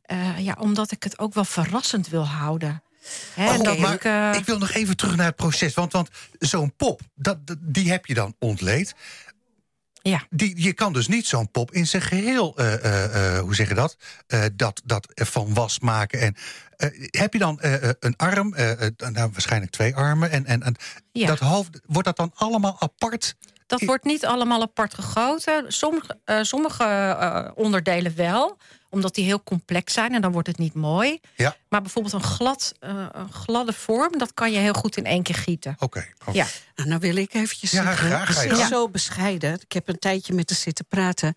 Eh, 0.01 0.39
ja, 0.39 0.55
omdat 0.59 0.91
ik 0.91 1.03
het 1.03 1.19
ook 1.19 1.33
wel 1.33 1.45
verrassend 1.45 2.07
wil 2.07 2.25
houden. 2.27 2.83
Hè, 3.33 3.49
en 3.49 3.59
Oh, 3.59 3.63
dat 3.63 3.77
maar 3.77 3.93
ik, 3.93 4.03
eh, 4.03 4.31
ik 4.33 4.45
wil 4.45 4.57
nog 4.57 4.71
even 4.71 4.97
terug 4.97 5.15
naar 5.15 5.25
het 5.25 5.35
proces. 5.35 5.73
Want, 5.73 5.91
want 5.91 6.09
zo'n 6.39 6.75
pop, 6.75 7.01
dat, 7.15 7.37
die 7.59 7.91
heb 7.91 8.05
je 8.05 8.13
dan 8.13 8.35
ontleed. 8.39 8.95
Ja. 10.01 10.25
Die, 10.29 10.63
je 10.63 10.73
kan 10.73 10.93
dus 10.93 11.07
niet 11.07 11.27
zo'n 11.27 11.51
pop 11.51 11.71
in 11.71 11.87
zijn 11.87 12.01
geheel, 12.01 12.57
eh, 12.57 13.35
eh, 13.35 13.39
hoe 13.39 13.55
zeg 13.55 13.67
je 13.67 13.73
dat? 13.73 13.97
Dat, 14.55 14.81
dat 14.85 15.07
van 15.13 15.53
was 15.53 15.79
maken. 15.79 16.19
En, 16.19 16.35
heb 17.09 17.33
je 17.33 17.39
dan 17.39 17.57
een 17.99 18.15
arm, 18.15 18.55
nou, 18.97 19.29
waarschijnlijk 19.31 19.71
twee 19.71 19.95
armen. 19.95 20.31
En, 20.31 20.45
en, 20.45 20.63
en 20.63 20.75
Ja. 21.11 21.27
dat 21.27 21.39
hoofd, 21.39 21.79
wordt 21.85 22.07
dat 22.07 22.17
dan 22.17 22.31
allemaal 22.35 22.75
apart 22.79 23.35
Dat 23.67 23.81
wordt 23.81 24.03
niet 24.03 24.25
allemaal 24.25 24.61
apart 24.61 24.93
gegoten. 24.93 25.65
Sommige, 25.67 26.17
sommige 26.41 27.51
onderdelen 27.55 28.15
wel, 28.15 28.57
omdat 28.91 29.15
die 29.15 29.25
heel 29.25 29.43
complex 29.43 29.93
zijn 29.93 30.13
en 30.13 30.21
dan 30.21 30.31
wordt 30.31 30.47
het 30.47 30.57
niet 30.57 30.73
mooi. 30.73 31.19
Ja. 31.35 31.55
Maar 31.69 31.81
bijvoorbeeld 31.81 32.13
een, 32.13 32.23
glad, 32.23 32.73
eh, 32.79 33.05
een 33.11 33.31
gladde 33.33 33.73
vorm, 33.73 34.17
dat 34.17 34.33
kan 34.33 34.51
je 34.51 34.57
heel 34.57 34.73
goed 34.73 34.97
in 34.97 35.05
één 35.05 35.23
keer 35.23 35.35
gieten. 35.35 35.75
Oké. 35.79 36.07
Oh. 36.25 36.33
Ja. 36.33 36.45
Nou, 36.75 36.89
nou 36.89 36.99
wil 37.01 37.15
ik 37.15 37.33
eventjes 37.33 37.71
Ja, 37.71 37.83
zeggen, 37.83 38.07
graag, 38.07 38.33
ga 38.33 38.41
je 38.41 38.47
ze 38.47 38.53
is 38.53 38.59
gang. 38.59 38.69
zo 38.71 38.89
bescheiden. 38.89 39.53
Ik 39.53 39.71
heb 39.71 39.87
een 39.87 39.99
tijdje 39.99 40.33
met 40.33 40.49
haar 40.49 40.59
zitten 40.59 40.85
praten. 40.85 41.35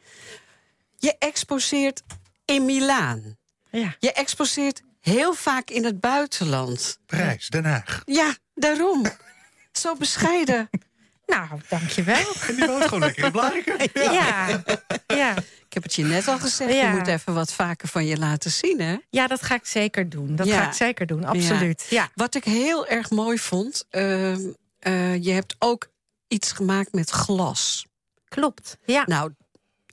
Je 0.98 1.14
exposeert 1.18 2.02
in 2.44 2.64
Milaan. 2.64 3.36
Ja. 3.70 3.96
Je 3.98 4.12
exposeert 4.12 4.82
heel 5.00 5.34
vaak 5.34 5.70
in 5.70 5.84
het 5.84 6.00
buitenland. 6.00 6.98
Parijs, 7.06 7.48
Den 7.48 7.64
Haag. 7.64 8.02
Ja, 8.04 8.36
daarom. 8.54 9.06
Zo 9.72 9.94
bescheiden. 9.96 10.68
Nou, 11.26 11.48
dankjewel. 11.68 12.32
En 12.48 12.54
die 12.54 12.66
woont 12.66 12.84
gewoon 12.84 13.00
lekker 13.00 13.80
in. 13.80 13.90
Ja. 14.12 14.62
Ja. 15.06 15.34
Ik 15.74 15.82
heb 15.82 15.90
het 15.92 15.98
je 16.00 16.04
net 16.14 16.28
al 16.28 16.38
gezegd, 16.38 16.72
Ja. 16.72 16.90
je 16.90 16.96
moet 16.98 17.06
even 17.06 17.34
wat 17.34 17.52
vaker 17.52 17.88
van 17.88 18.06
je 18.06 18.16
laten 18.18 18.50
zien, 18.50 18.80
hè? 18.80 18.96
ja, 19.10 19.26
dat 19.26 19.42
ga 19.42 19.54
ik 19.54 19.66
zeker 19.66 20.08
doen. 20.08 20.36
Dat 20.36 20.46
Ja. 20.46 20.60
ga 20.62 20.66
ik 20.68 20.72
zeker 20.74 21.06
doen, 21.06 21.24
absoluut. 21.24 21.86
Ja. 21.90 22.10
Wat 22.14 22.34
ik 22.34 22.44
heel 22.44 22.86
erg 22.86 23.10
mooi 23.10 23.38
vond, 23.38 23.84
ehm, 23.90 24.40
eh, 24.78 25.22
je 25.24 25.30
hebt 25.30 25.54
ook 25.58 25.88
iets 26.28 26.52
gemaakt 26.52 26.92
met 26.92 27.10
glas. 27.10 27.86
Klopt. 28.28 28.76
Ja. 28.84 29.02
Nou, 29.06 29.32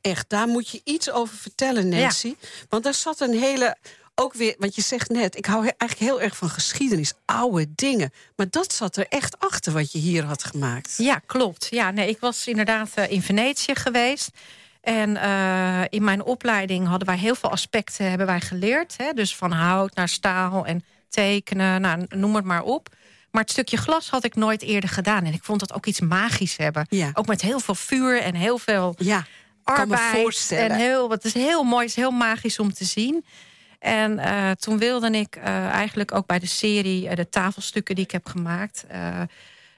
echt, 0.01 0.29
daar 0.29 0.47
moet 0.47 0.69
je 0.69 0.81
iets 0.83 1.11
over 1.11 1.35
vertellen, 1.37 1.89
Nancy. 1.89 2.35
Want 2.69 2.83
daar 2.83 2.93
zat 2.93 3.19
een 3.19 3.39
hele. 3.39 3.77
Ook 4.15 4.33
weer, 4.33 4.55
want 4.57 4.75
je 4.75 4.81
zegt 4.81 5.09
net, 5.09 5.37
ik 5.37 5.45
hou 5.45 5.61
eigenlijk 5.61 6.11
heel 6.11 6.21
erg 6.21 6.35
van 6.37 6.49
geschiedenis, 6.49 7.13
oude 7.25 7.65
dingen. 7.75 8.11
Maar 8.35 8.47
dat 8.49 8.73
zat 8.73 8.97
er 8.97 9.05
echt 9.09 9.39
achter 9.39 9.73
wat 9.73 9.91
je 9.91 9.97
hier 9.99 10.23
had 10.23 10.43
gemaakt. 10.43 10.95
Ja, 10.97 11.21
klopt. 11.25 11.67
Ja, 11.69 11.91
nee, 11.91 12.09
ik 12.09 12.19
was 12.19 12.47
inderdaad 12.47 12.89
eh, 12.93 13.11
in 13.11 13.21
Venetië 13.21 13.75
geweest. 13.75 14.29
En 14.81 15.17
eh, 15.17 15.81
in 15.89 16.03
mijn 16.03 16.23
opleiding 16.23 16.87
hadden 16.87 17.07
wij 17.07 17.17
heel 17.17 17.35
veel 17.35 17.51
aspecten 17.51 18.09
hebben 18.09 18.27
wij 18.27 18.41
geleerd. 18.41 18.97
Hè? 18.97 19.13
Dus 19.13 19.35
van 19.35 19.51
hout 19.51 19.95
naar 19.95 20.09
staal 20.09 20.65
en 20.65 20.83
tekenen, 21.09 21.81
nou, 21.81 22.05
noem 22.09 22.35
het 22.35 22.45
maar 22.45 22.63
op. 22.63 22.89
Maar 23.31 23.41
het 23.41 23.51
stukje 23.51 23.77
glas 23.77 24.09
had 24.09 24.23
ik 24.23 24.35
nooit 24.35 24.61
eerder 24.61 24.89
gedaan. 24.89 25.25
En 25.25 25.33
ik 25.33 25.43
vond 25.43 25.59
dat 25.59 25.73
ook 25.73 25.85
iets 25.85 25.99
magisch 25.99 26.57
hebben. 26.57 26.85
Ja. 26.89 27.09
Ook 27.13 27.27
met 27.27 27.41
heel 27.41 27.59
veel 27.59 27.75
vuur 27.75 28.21
en 28.21 28.35
heel 28.35 28.57
veel 28.57 28.95
Ja, 28.97 29.25
arbeid. 29.63 30.21
voorstellen. 30.21 30.69
En 30.69 30.75
heel, 30.75 31.09
het 31.09 31.25
is 31.25 31.33
heel 31.33 31.63
mooi, 31.63 31.81
het 31.81 31.89
is 31.89 31.95
heel 31.95 32.11
magisch 32.11 32.59
om 32.59 32.73
te 32.73 32.85
zien. 32.85 33.25
En 33.79 34.19
eh, 34.19 34.51
toen 34.51 34.77
wilde 34.77 35.11
ik 35.11 35.35
eh, 35.35 35.67
eigenlijk 35.67 36.13
ook 36.13 36.25
bij 36.25 36.39
de 36.39 36.47
serie, 36.47 37.15
de 37.15 37.29
tafelstukken 37.29 37.95
die 37.95 38.03
ik 38.03 38.11
heb 38.11 38.27
gemaakt, 38.27 38.85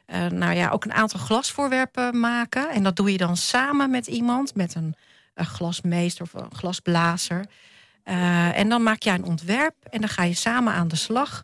eh, 0.05 0.25
nou 0.25 0.53
ja, 0.55 0.69
ook 0.69 0.85
een 0.85 0.93
aantal 0.93 1.19
glasvoorwerpen 1.19 2.19
maken. 2.19 2.69
En 2.69 2.83
dat 2.83 2.95
doe 2.95 3.11
je 3.11 3.17
dan 3.17 3.37
samen 3.37 3.89
met 3.89 4.07
iemand, 4.07 4.55
met 4.55 4.75
een, 4.75 4.95
een 5.33 5.45
glasmeester 5.45 6.23
of 6.23 6.33
een 6.33 6.55
glasblazer. 6.55 7.45
Eh, 8.03 8.57
en 8.57 8.69
dan 8.69 8.83
maak 8.83 9.01
je 9.01 9.09
een 9.09 9.23
ontwerp 9.23 9.75
en 9.89 9.99
dan 9.99 10.09
ga 10.09 10.23
je 10.23 10.33
samen 10.33 10.73
aan 10.73 10.87
de 10.87 10.95
slag. 10.95 11.41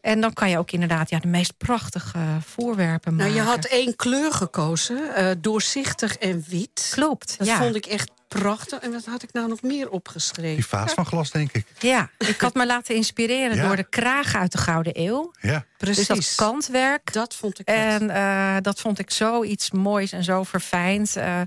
En 0.00 0.20
dan 0.20 0.32
kan 0.32 0.50
je 0.50 0.58
ook 0.58 0.70
inderdaad 0.70 1.10
ja, 1.10 1.18
de 1.18 1.28
meest 1.28 1.56
prachtige 1.56 2.18
voorwerpen 2.46 3.16
nou, 3.16 3.30
maken. 3.30 3.44
je 3.44 3.50
had 3.50 3.64
één 3.64 3.96
kleur 3.96 4.32
gekozen, 4.32 5.14
eh, 5.14 5.30
doorzichtig 5.38 6.16
en 6.16 6.44
wit. 6.48 6.90
Klopt, 6.94 7.38
Dat 7.38 7.46
ja. 7.46 7.56
vond 7.56 7.74
ik 7.74 7.86
echt 7.86 8.10
prachtig. 8.38 8.78
En 8.78 8.92
wat 8.92 9.04
had 9.04 9.22
ik 9.22 9.32
nou 9.32 9.48
nog 9.48 9.62
meer 9.62 9.90
opgeschreven? 9.90 10.54
Die 10.54 10.66
vaas 10.66 10.92
van 10.92 11.06
glas, 11.06 11.30
denk 11.30 11.52
ik. 11.52 11.66
Ja, 11.78 12.10
ik 12.18 12.40
had 12.40 12.54
me 12.54 12.66
laten 12.66 12.94
inspireren 12.94 13.56
Ja. 13.56 13.66
door 13.66 13.76
de 13.76 13.88
kraag 13.88 14.34
uit 14.34 14.52
de 14.52 14.58
Gouden 14.58 14.92
Eeuw. 15.00 15.32
Ja. 15.40 15.64
Precies. 15.78 16.06
Dus 16.06 16.36
dat 16.36 16.46
kantwerk. 16.48 17.12
Dat 17.12 17.34
vond 17.34 17.58
ik. 17.58 17.66
En 17.68 18.10
eh, 18.10 18.56
dat 18.60 18.80
vond 18.80 18.98
ik 18.98 19.10
zoiets 19.10 19.70
moois 19.70 20.12
en 20.12 20.24
zo 20.24 20.42
verfijnd. 20.42 21.16
eh, 21.16 21.40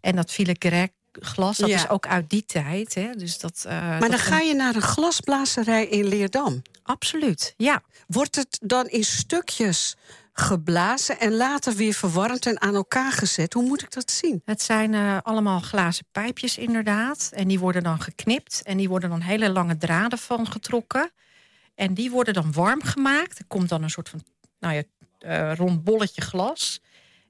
en 0.00 0.16
dat 0.16 0.30
filigreek 0.30 0.92
glas, 1.12 1.56
dat 1.56 1.68
Ja. 1.68 1.76
is 1.76 1.88
ook 1.88 2.06
uit 2.06 2.30
die 2.30 2.44
tijd. 2.44 2.94
Hè? 2.94 3.10
Dus 3.16 3.38
dat, 3.38 3.64
eh, 3.66 3.72
maar 3.80 4.00
dat 4.00 4.10
dan 4.10 4.18
vond- 4.18 4.32
ga 4.32 4.38
je 4.40 4.54
naar 4.54 4.74
een 4.74 4.82
glasblazerij 4.82 5.86
in 5.86 6.04
Leerdam. 6.06 6.62
Absoluut, 6.82 7.54
ja. 7.56 7.82
Wordt 8.06 8.36
het 8.36 8.58
dan 8.62 8.86
in 8.86 9.04
stukjes 9.04 9.96
geblazen 10.40 11.20
en 11.20 11.36
later 11.36 11.74
weer 11.74 11.92
verwarmd 11.92 12.46
en 12.46 12.60
aan 12.60 12.74
elkaar 12.74 13.12
gezet? 13.12 13.52
Hoe 13.52 13.66
moet 13.66 13.82
ik 13.82 13.92
dat 13.92 14.10
zien? 14.10 14.42
Het 14.44 14.62
zijn 14.62 14.94
eh, 14.94 15.18
allemaal 15.22 15.60
glazen 15.60 16.04
pijpjes 16.12 16.58
inderdaad. 16.58 17.30
En 17.34 17.48
die 17.48 17.58
worden 17.58 17.82
dan 17.82 18.00
geknipt. 18.00 18.62
En 18.62 18.76
die 18.76 18.88
worden 18.88 19.10
dan 19.10 19.20
hele 19.20 19.50
lange 19.50 19.76
draden 19.76 20.18
van 20.18 20.46
getrokken. 20.46 21.10
En 21.74 21.94
die 21.94 22.10
worden 22.10 22.34
dan 22.34 22.52
warm 22.52 22.82
gemaakt. 22.82 23.38
Er 23.38 23.44
komt 23.46 23.68
dan 23.68 23.82
een 23.82 23.90
soort 23.90 24.08
van 24.08 24.22
nou 24.58 24.74
ja, 24.74 24.82
eh, 25.18 25.56
rond 25.56 25.84
bolletje 25.84 26.20
glas. 26.20 26.80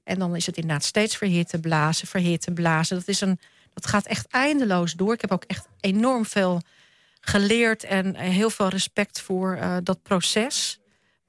En 0.03 0.19
dan 0.19 0.35
is 0.35 0.45
het 0.45 0.57
inderdaad 0.57 0.83
steeds 0.83 1.17
verhitten 1.17 1.59
blazen, 1.59 2.07
verhitten 2.07 2.53
blazen. 2.53 2.97
Dat, 2.97 3.07
is 3.07 3.21
een, 3.21 3.39
dat 3.73 3.85
gaat 3.85 4.05
echt 4.05 4.27
eindeloos 4.27 4.93
door. 4.93 5.13
Ik 5.13 5.21
heb 5.21 5.31
ook 5.31 5.43
echt 5.43 5.67
enorm 5.79 6.25
veel 6.25 6.61
geleerd 7.21 7.83
en 7.83 8.15
heel 8.15 8.49
veel 8.49 8.67
respect 8.67 9.21
voor 9.21 9.55
eh, 9.55 9.77
dat 9.83 10.01
proces. 10.01 10.78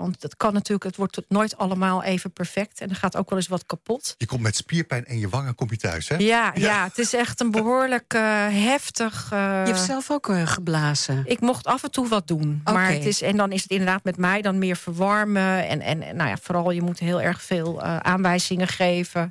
Want 0.01 0.23
het 0.23 0.37
kan 0.37 0.53
natuurlijk, 0.53 0.85
het 0.85 0.97
wordt 0.97 1.21
nooit 1.29 1.57
allemaal 1.57 2.03
even 2.03 2.33
perfect. 2.33 2.81
En 2.81 2.91
er 2.91 2.97
gaat 2.97 3.17
ook 3.17 3.31
wel 3.31 3.39
eens 3.39 3.49
wat 3.49 3.67
kapot. 3.67 4.15
Je 4.19 4.27
komt 4.27 4.41
met 4.43 4.57
spierpijn 4.57 5.05
en 5.07 5.19
je 5.19 5.29
wangen 5.29 5.55
kom 5.55 5.67
je 5.71 5.77
thuis, 5.77 6.09
hè? 6.09 6.17
Ja, 6.17 6.53
ja. 6.55 6.85
het 6.85 6.99
is 6.99 7.15
echt 7.15 7.41
een 7.41 7.51
behoorlijk 7.51 8.15
eh, 8.15 8.23
heftig. 8.51 9.29
eh, 9.33 9.39
Je 9.39 9.73
hebt 9.73 9.79
zelf 9.85 10.11
ook 10.11 10.29
eh, 10.29 10.47
geblazen. 10.47 11.23
ik 11.27 11.41
mocht 11.41 11.67
af 11.67 11.83
en 11.83 11.91
toe 11.91 12.09
wat 12.09 12.27
doen. 12.29 12.61
Maar 12.65 12.93
het 12.93 13.05
is, 13.05 13.23
en 13.23 13.37
dan 13.37 13.53
is 13.53 13.63
het 13.63 13.71
inderdaad 13.71 14.05
met 14.05 14.17
mij 14.17 14.43
dan 14.43 14.59
meer 14.59 14.77
verwarmen. 14.77 15.69
En, 15.69 15.81
en 15.81 16.03
en, 16.03 16.17
nou 16.17 16.29
ja, 16.29 16.37
vooral 16.43 16.71
je 16.71 16.83
moet 16.83 16.99
heel 16.99 17.21
erg 17.21 17.43
veel 17.43 17.83
eh, 17.83 17.97
aanwijzingen 17.97 18.69
geven. 18.69 19.31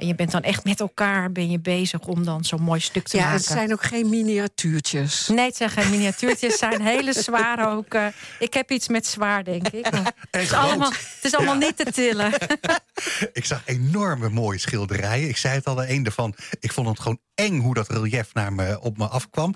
En 0.00 0.06
je 0.06 0.14
bent 0.14 0.30
dan 0.30 0.42
echt 0.42 0.64
met 0.64 0.80
elkaar 0.80 1.32
ben 1.32 1.50
je 1.50 1.58
bezig 1.60 2.00
om 2.00 2.24
dan 2.24 2.44
zo'n 2.44 2.62
mooi 2.62 2.80
stuk 2.80 3.08
te 3.08 3.16
Ja, 3.16 3.22
maken. 3.22 3.36
het 3.38 3.46
zijn 3.46 3.72
ook 3.72 3.82
geen 3.82 4.08
miniatuurtjes. 4.08 5.28
Nee, 5.28 5.44
het 5.46 5.56
zijn 5.56 5.70
geen 5.70 5.90
miniatuurtjes, 5.90 6.50
het 6.50 6.58
zijn 6.58 6.82
hele 6.82 7.12
zware 7.12 7.66
ook. 7.68 7.94
eh, 7.94 8.06
ik 8.38 8.54
heb 8.54 8.70
iets 8.70 8.88
met 8.88 9.06
zwaar, 9.06 9.44
denk 9.44 9.68
ik. 9.68 9.86
Het 10.30 10.42
is 10.42 10.52
allemaal, 10.52 10.90
het 10.90 11.24
is 11.24 11.34
allemaal 11.34 11.54
niet 11.56 11.76
te 11.76 11.84
tillen. 11.92 12.32
Ik 13.32 13.44
zag 13.44 13.62
enorme 13.64 14.28
mooie 14.28 14.58
schilderijen. 14.58 15.28
Ik 15.28 15.36
zei 15.36 15.54
het 15.54 15.64
al, 15.66 15.84
een 15.84 16.04
ervan. 16.04 16.34
Ik 16.60 16.72
vond 16.72 16.88
het 16.88 17.00
gewoon 17.00 17.20
eng 17.34 17.60
hoe 17.60 17.74
dat 17.74 17.88
relief 17.88 18.34
naar 18.34 18.52
me, 18.52 18.80
op 18.80 18.98
me 18.98 19.06
afkwam. 19.08 19.54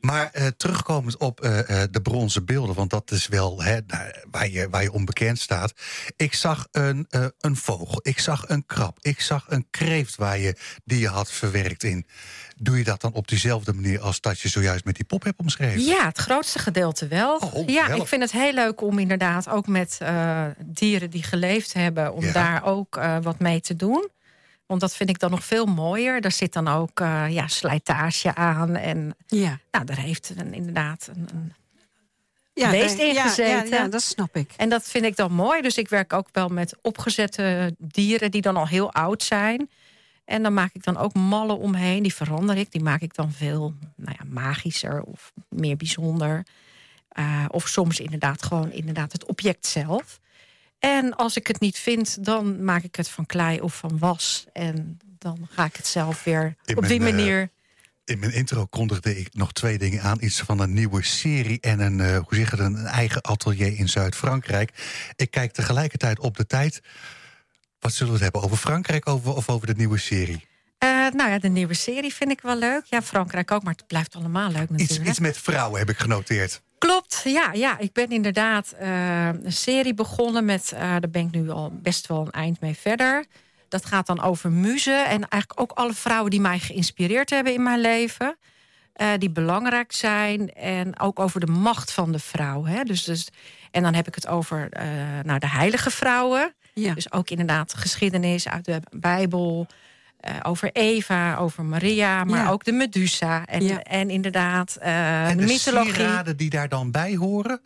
Maar 0.00 0.30
eh, 0.32 0.46
terugkomend 0.46 1.16
op 1.18 1.40
eh, 1.40 1.82
eh, 1.82 1.88
de 1.90 2.00
bronzen 2.00 2.44
beelden, 2.44 2.74
want 2.74 2.90
dat 2.90 3.10
is 3.10 3.26
wel 3.28 3.62
hè, 3.62 3.78
waar, 4.30 4.48
je, 4.48 4.68
waar 4.70 4.82
je 4.82 4.92
onbekend 4.92 5.38
staat. 5.38 5.72
Ik 6.16 6.34
zag 6.34 6.68
een, 6.70 7.06
eh, 7.08 7.26
een 7.38 7.56
vogel, 7.56 8.00
ik 8.02 8.18
zag 8.18 8.48
een 8.48 8.66
krab, 8.66 8.98
ik 9.00 9.20
zag 9.20 9.44
een 9.48 9.66
kreeft 9.86 10.16
waar 10.16 10.38
je, 10.38 10.56
die 10.84 10.98
je 10.98 11.08
had 11.08 11.30
verwerkt 11.32 11.82
in. 11.82 12.06
Doe 12.58 12.78
je 12.78 12.84
dat 12.84 13.00
dan 13.00 13.12
op 13.12 13.28
diezelfde 13.28 13.72
manier 13.72 14.00
als 14.00 14.20
dat 14.20 14.40
je 14.40 14.48
zojuist 14.48 14.84
met 14.84 14.94
die 14.96 15.04
pop 15.04 15.22
hebt 15.24 15.38
omschreven? 15.38 15.82
Ja, 15.82 16.06
het 16.06 16.18
grootste 16.18 16.58
gedeelte 16.58 17.06
wel. 17.08 17.36
Oh, 17.36 17.68
ja, 17.68 17.86
help. 17.86 18.00
ik 18.00 18.06
vind 18.08 18.22
het 18.22 18.32
heel 18.32 18.52
leuk 18.52 18.80
om 18.80 18.98
inderdaad 18.98 19.48
ook 19.48 19.66
met 19.66 19.96
eh, 20.00 20.44
dieren 20.64 21.10
die 21.10 21.22
geleefd 21.22 21.72
hebben, 21.72 22.12
om 22.14 22.24
Ja. 22.24 22.32
daar 22.32 22.64
ook 22.64 22.96
eh, 22.96 23.16
wat 23.22 23.38
mee 23.38 23.60
te 23.60 23.76
doen. 23.76 24.08
Want 24.66 24.80
dat 24.80 24.96
vind 24.96 25.08
ik 25.10 25.18
dan 25.18 25.30
nog 25.30 25.44
veel 25.44 25.66
mooier. 25.66 26.20
Daar 26.20 26.32
zit 26.32 26.52
dan 26.52 26.68
ook 26.68 27.00
eh, 27.00 27.24
ja, 27.28 27.46
slijtage 27.48 28.34
aan. 28.34 28.76
En 28.76 29.16
Ja, 29.26 29.58
nou, 29.70 29.84
daar 29.84 29.98
heeft 29.98 30.32
een, 30.36 30.54
inderdaad 30.54 31.08
een, 31.14 31.28
een 31.34 31.52
ja 32.60 32.70
Beest 32.70 32.98
ingezeten. 32.98 33.68
Ja, 33.68 33.82
ja, 33.82 33.88
dat 33.88 34.02
snap 34.02 34.36
ik. 34.36 34.52
En 34.56 34.68
dat 34.68 34.84
vind 34.84 35.04
ik 35.04 35.16
dan 35.16 35.32
mooi. 35.32 35.62
Dus 35.62 35.78
ik 35.78 35.88
werk 35.88 36.12
ook 36.12 36.28
wel 36.32 36.48
met 36.48 36.76
opgezette 36.82 37.74
dieren 37.78 38.30
die 38.30 38.40
dan 38.40 38.56
al 38.56 38.68
heel 38.68 38.92
oud 38.92 39.22
zijn. 39.22 39.70
En 40.24 40.42
dan 40.42 40.54
maak 40.54 40.70
ik 40.72 40.84
dan 40.84 40.96
ook 40.96 41.14
mallen 41.14 41.58
omheen. 41.58 42.02
Die 42.02 42.14
verander 42.14 42.56
ik. 42.56 42.72
Die 42.72 42.82
maak 42.82 43.00
ik 43.00 43.14
dan 43.14 43.32
veel 43.32 43.74
nou 43.96 44.16
ja, 44.18 44.24
magischer 44.28 45.02
of 45.02 45.32
meer 45.48 45.76
bijzonder. 45.76 46.46
Eh, 47.08 47.44
of 47.48 47.68
soms 47.68 48.00
inderdaad 48.00 48.42
gewoon 48.42 48.72
inderdaad 48.72 49.12
het 49.12 49.24
object 49.24 49.66
zelf. 49.66 50.20
En 50.78 51.16
als 51.16 51.36
ik 51.36 51.46
het 51.46 51.60
niet 51.60 51.78
vind, 51.78 52.24
dan 52.24 52.64
maak 52.64 52.82
ik 52.82 52.96
het 52.96 53.08
van 53.08 53.26
klei 53.26 53.60
of 53.60 53.74
van 53.76 53.98
was. 53.98 54.46
En 54.52 54.98
dan 55.18 55.48
ga 55.50 55.64
ik 55.64 55.76
het 55.76 55.86
zelf 55.86 56.24
weer 56.24 56.56
Ik 56.64 56.76
op 56.76 56.86
die 56.86 56.98
ben, 56.98 57.08
eh, 57.08 57.14
manier... 57.14 57.50
In 58.06 58.18
mijn 58.18 58.32
intro 58.32 58.66
kondigde 58.66 59.18
ik 59.18 59.34
nog 59.34 59.52
twee 59.52 59.78
dingen 59.78 60.02
aan. 60.02 60.16
Iets 60.20 60.40
van 60.40 60.60
een 60.60 60.72
nieuwe 60.72 61.04
serie 61.04 61.60
en 61.60 61.80
een, 61.80 62.00
eh, 62.00 62.16
hoe 62.16 62.34
zeg 62.34 62.50
het, 62.50 62.60
een 62.60 62.76
eigen 62.76 63.22
atelier 63.22 63.78
in 63.78 63.88
Zuid-Frankrijk. 63.88 64.70
Ik 65.16 65.30
kijk 65.30 65.52
tegelijkertijd 65.52 66.18
op 66.18 66.36
de 66.36 66.46
tijd. 66.46 66.80
Wat 67.78 67.92
zullen 67.92 68.12
we 68.12 68.18
het 68.18 68.22
hebben? 68.22 68.42
Over 68.42 68.56
Frankrijk 68.56 69.08
over, 69.08 69.34
of 69.34 69.48
over 69.48 69.66
de 69.66 69.74
nieuwe 69.74 69.98
serie? 69.98 70.46
Eh, 70.78 70.88
nou 70.88 71.30
ja, 71.30 71.38
de 71.38 71.48
nieuwe 71.48 71.74
serie 71.74 72.14
vind 72.14 72.30
ik 72.30 72.40
wel 72.40 72.56
leuk. 72.56 72.84
Ja, 72.84 73.02
Frankrijk 73.02 73.50
ook, 73.50 73.62
maar 73.62 73.74
het 73.74 73.86
blijft 73.86 74.14
allemaal 74.14 74.50
leuk 74.50 74.70
natuurlijk. 74.70 75.00
Iets, 75.00 75.08
iets 75.08 75.18
met 75.18 75.38
vrouwen 75.38 75.78
heb 75.78 75.90
ik 75.90 75.98
genoteerd. 75.98 76.62
Klopt, 76.78 77.22
ja, 77.24 77.52
ja. 77.52 77.78
Ik 77.78 77.92
ben 77.92 78.10
inderdaad 78.10 78.72
eh, 78.78 79.26
een 79.26 79.52
serie 79.52 79.94
begonnen 79.94 80.44
met... 80.44 80.68
daar 80.70 81.10
ben 81.10 81.26
ik 81.26 81.30
nu 81.30 81.50
al 81.50 81.78
best 81.82 82.06
wel 82.06 82.20
een 82.20 82.30
eind 82.30 82.60
mee 82.60 82.74
verder. 82.74 83.26
Dat 83.68 83.84
gaat 83.86 84.06
dan 84.06 84.20
over 84.22 84.52
muzen 84.52 85.04
en 85.06 85.28
eigenlijk 85.28 85.60
ook 85.60 85.72
alle 85.72 85.92
vrouwen... 85.94 86.30
die 86.30 86.40
mij 86.40 86.58
geïnspireerd 86.58 87.30
hebben 87.30 87.52
in 87.54 87.62
mijn 87.62 87.80
leven. 87.80 88.36
eh, 88.92 89.08
die 89.18 89.30
belangrijk 89.30 89.92
zijn 89.92 90.52
en 90.52 91.00
ook 91.00 91.18
over 91.18 91.40
de 91.40 91.46
macht 91.52 91.92
van 91.92 92.12
de 92.12 92.18
vrouw. 92.18 92.64
Hè? 92.64 92.82
Dus, 92.82 93.04
dus, 93.04 93.28
en 93.70 93.82
dan 93.82 93.94
heb 93.94 94.06
ik 94.08 94.14
het 94.14 94.26
over 94.26 94.68
eh, 94.70 94.86
nou, 95.22 95.38
de 95.38 95.48
heilige 95.48 95.90
vrouwen. 95.90 96.54
Ja. 96.74 96.94
Dus 96.94 97.12
ook 97.12 97.30
inderdaad 97.30 97.74
geschiedenis 97.74 98.48
uit 98.48 98.64
de 98.64 98.80
Bijbel. 98.90 99.66
eh, 100.20 100.32
over 100.42 100.70
Eva, 100.72 101.36
over 101.36 101.64
Maria, 101.64 102.24
maar 102.24 102.42
Ja. 102.44 102.50
ook 102.50 102.64
de 102.64 102.72
Medusa. 102.72 103.44
En, 103.44 103.62
Ja. 103.64 103.82
en 103.82 104.10
inderdaad, 104.10 104.76
eh, 104.80 105.28
En 105.28 105.36
de 105.36 105.44
de 105.46 105.52
mythologie. 105.52 105.92
sieraden 105.94 106.36
die 106.36 106.50
daar 106.50 106.68
dan 106.68 106.90
bij 106.90 107.14
horen? 107.16 107.60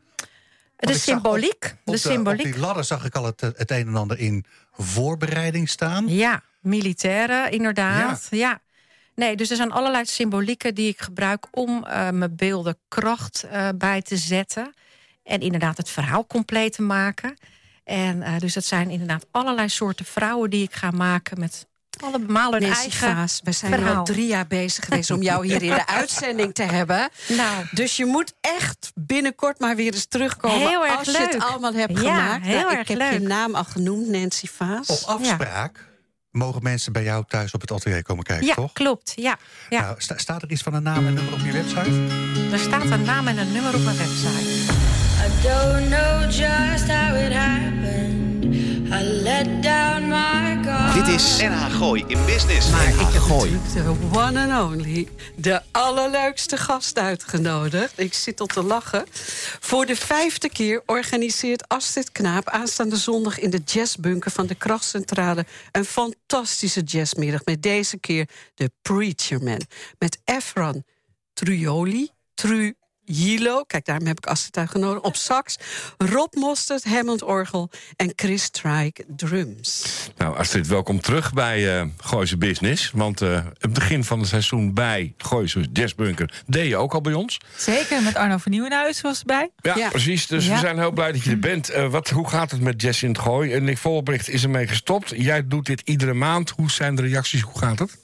De 0.86 0.98
symboliek. 0.98 1.64
Op, 1.64 1.78
de 1.84 1.92
de, 1.92 1.98
symboliek. 1.98 2.46
op 2.46 2.52
die 2.52 2.60
ladder 2.60 2.84
zag 2.84 3.04
ik 3.04 3.14
al 3.14 3.24
het, 3.24 3.40
het 3.40 3.70
een 3.70 3.86
en 3.86 3.96
ander 3.96 4.18
in 4.18 4.44
voorbereiding 4.72 5.68
staan. 5.68 6.08
Ja, 6.08 6.42
militairen, 6.60 7.50
inderdaad. 7.50 8.26
Ja. 8.30 8.60
Nee, 9.14 9.36
dus 9.36 9.50
er 9.50 9.56
zijn 9.56 9.72
allerlei 9.72 10.04
symbolieken 10.04 10.74
die 10.74 10.88
ik 10.88 11.00
gebruik 11.00 11.46
om 11.50 11.84
eh, 11.84 12.10
mijn 12.10 12.36
beelden 12.36 12.78
kracht 12.88 13.42
eh, 13.42 13.68
bij 13.74 14.02
te 14.02 14.16
zetten. 14.16 14.74
En 15.22 15.40
inderdaad 15.40 15.76
het 15.76 15.90
verhaal 15.90 16.26
compleet 16.26 16.72
te 16.72 16.82
maken. 16.82 17.36
En 17.84 18.22
eh, 18.22 18.38
dus 18.38 18.54
dat 18.54 18.64
zijn 18.64 18.90
inderdaad 18.90 19.26
allerlei 19.30 19.68
soorten 19.68 20.04
vrouwen 20.04 20.50
die 20.50 20.62
ik 20.62 20.72
ga 20.72 20.90
maken 20.90 21.40
met 21.40 21.66
allemaal 22.00 22.52
hun 22.52 22.62
Nancy 22.62 22.80
eigen 22.80 23.14
Vaas, 23.16 23.40
we 23.44 23.52
zijn 23.52 23.72
verhaal. 23.72 23.96
al 23.96 24.04
drie 24.04 24.26
jaar 24.26 24.46
bezig 24.46 24.84
geweest 24.84 25.10
om 25.10 25.22
jou 25.22 25.46
hier 25.46 25.62
in 25.62 25.70
de 25.74 25.86
uitzending 26.00 26.54
te 26.54 26.62
hebben. 26.62 27.08
Nou, 27.28 27.64
Dus 27.70 27.96
je 27.96 28.04
moet 28.06 28.32
echt 28.40 28.92
binnenkort 28.94 29.58
maar 29.60 29.76
weer 29.76 29.92
eens 29.94 30.06
terugkomen 30.06 30.68
Heel 30.68 30.86
erg 30.86 30.98
als 30.98 31.06
je 31.10 31.18
het 31.18 31.42
allemaal 31.42 31.72
hebt 31.74 31.92
Ja, 31.92 31.98
gemaakt. 31.98 32.44
Nou, 32.44 32.56
heel 32.56 32.70
ik 32.70 32.76
erg 32.78 32.88
heb 32.88 33.12
je 33.12 33.18
naam 33.20 33.54
al 33.54 33.64
genoemd, 33.64 34.08
Nancy 34.08 34.46
Vaas. 34.46 34.88
Op 34.88 35.02
afspraak 35.20 35.88
mogen 36.30 36.62
mensen 36.62 36.92
bij 36.92 37.02
jou 37.02 37.24
thuis 37.28 37.52
op 37.54 37.60
het 37.60 37.70
atelier 37.72 38.02
komen 38.02 38.24
kijken, 38.24 38.46
ja, 38.46 38.54
toch? 38.54 38.72
klopt. 38.72 39.12
Ja, 39.16 39.36
ja. 39.68 39.80
Nou, 39.80 39.94
sta- 39.98 40.18
staat 40.18 40.42
er 40.42 40.50
iets 40.50 40.62
van 40.62 40.74
een 40.74 40.82
naam 40.82 41.06
en 41.06 41.14
nummer 41.14 41.32
op 41.32 41.40
je 41.40 41.52
website? 41.52 42.06
Er 42.52 42.58
staat 42.58 42.84
een 42.90 43.02
naam 43.02 43.28
en 43.28 43.38
een 43.38 43.52
nummer 43.52 43.74
op 43.74 43.82
mijn 43.82 43.96
website. 43.96 44.48
I 45.26 45.42
don't 45.42 45.88
know 45.88 46.30
just 46.30 46.86
how 46.88 47.16
it 47.16 47.32
happened. 47.32 48.29
I 48.92 49.02
let 49.02 49.62
down 49.62 50.08
my 50.08 50.62
guard. 50.64 50.94
Dit 50.94 51.14
is 51.14 51.40
NH 51.40 51.64
Gooi 51.70 52.04
in 52.06 52.24
Business. 52.26 52.70
Maar 52.70 52.88
ik 52.88 52.98
heb 52.98 53.22
Gooi. 53.22 53.60
de 53.74 53.94
one 54.12 54.52
and 54.52 54.72
only, 54.72 55.08
de 55.36 55.62
allerleukste 55.70 56.56
gast 56.56 56.98
uitgenodigd. 56.98 57.98
Ik 57.98 58.14
zit 58.14 58.40
al 58.40 58.46
te 58.46 58.62
lachen. 58.62 59.04
Voor 59.60 59.86
de 59.86 59.96
vijfde 59.96 60.48
keer 60.48 60.82
organiseert 60.86 61.68
Astrid 61.68 62.12
Knaap 62.12 62.48
aanstaande 62.48 62.96
zondag 62.96 63.38
in 63.38 63.50
de 63.50 63.60
jazzbunker 63.64 64.30
van 64.30 64.46
de 64.46 64.54
Krachtcentrale 64.54 65.46
een 65.72 65.84
fantastische 65.84 66.80
jazzmiddag. 66.80 67.44
Met 67.44 67.62
deze 67.62 67.98
keer 67.98 68.28
de 68.54 68.70
Preacher 68.82 69.42
Man. 69.42 69.60
Met 69.98 70.18
Efran 70.24 70.84
Trujoli, 71.32 72.10
Trujillo, 73.14 73.62
kijk 73.66 73.84
daarom 73.84 74.06
heb 74.06 74.16
ik 74.18 74.26
Astrid 74.26 74.56
uitgenodigd, 74.56 75.04
op 75.04 75.16
sax. 75.16 75.56
Rob 75.98 76.34
Mostert, 76.34 76.84
Hammond 76.84 77.22
Orgel 77.22 77.70
en 77.96 78.12
Chris 78.16 78.42
Strike 78.42 79.04
drums. 79.16 79.84
Nou, 80.16 80.36
Astrid, 80.36 80.66
welkom 80.66 81.00
terug 81.00 81.32
bij 81.32 81.78
eh 81.80 81.86
Gooise 81.98 82.36
Business. 82.36 82.90
Want 82.94 83.20
eh, 83.20 83.44
het 83.58 83.72
begin 83.72 84.04
van 84.04 84.18
het 84.18 84.28
seizoen 84.28 84.74
bij 84.74 85.14
Gooise 85.18 85.66
Jazzbunker 85.72 86.42
deed 86.46 86.68
je 86.68 86.76
ook 86.76 86.94
al 86.94 87.00
bij 87.00 87.12
ons. 87.12 87.38
Zeker, 87.56 88.02
met 88.02 88.14
Arno 88.14 88.36
van 88.36 88.52
Nieuwenhuis 88.52 89.00
was 89.00 89.18
erbij. 89.20 89.50
Ja, 89.60 89.76
Ja. 89.76 89.88
precies. 89.88 90.26
Dus 90.26 90.48
we 90.48 90.56
zijn 90.56 90.78
heel 90.78 90.92
blij 90.92 91.12
dat 91.12 91.22
je 91.22 91.30
er 91.30 91.38
bent. 91.38 91.68
Eh, 91.68 91.90
wat, 91.90 92.08
hoe 92.10 92.28
gaat 92.28 92.50
het 92.50 92.60
met 92.60 92.82
Jazz 92.82 93.02
in 93.02 93.08
het 93.08 93.18
Gooi? 93.18 93.52
En 93.52 93.64
Nick 93.64 93.78
Volbrecht 93.78 94.28
is 94.28 94.42
ermee 94.42 94.66
gestopt. 94.66 95.12
Jij 95.16 95.46
doet 95.46 95.66
dit 95.66 95.80
iedere 95.84 96.14
maand. 96.14 96.50
Hoe 96.50 96.70
zijn 96.70 96.94
de 96.94 97.02
reacties? 97.02 97.40
Hoe 97.40 97.58
gaat 97.58 97.78
het? 97.78 97.98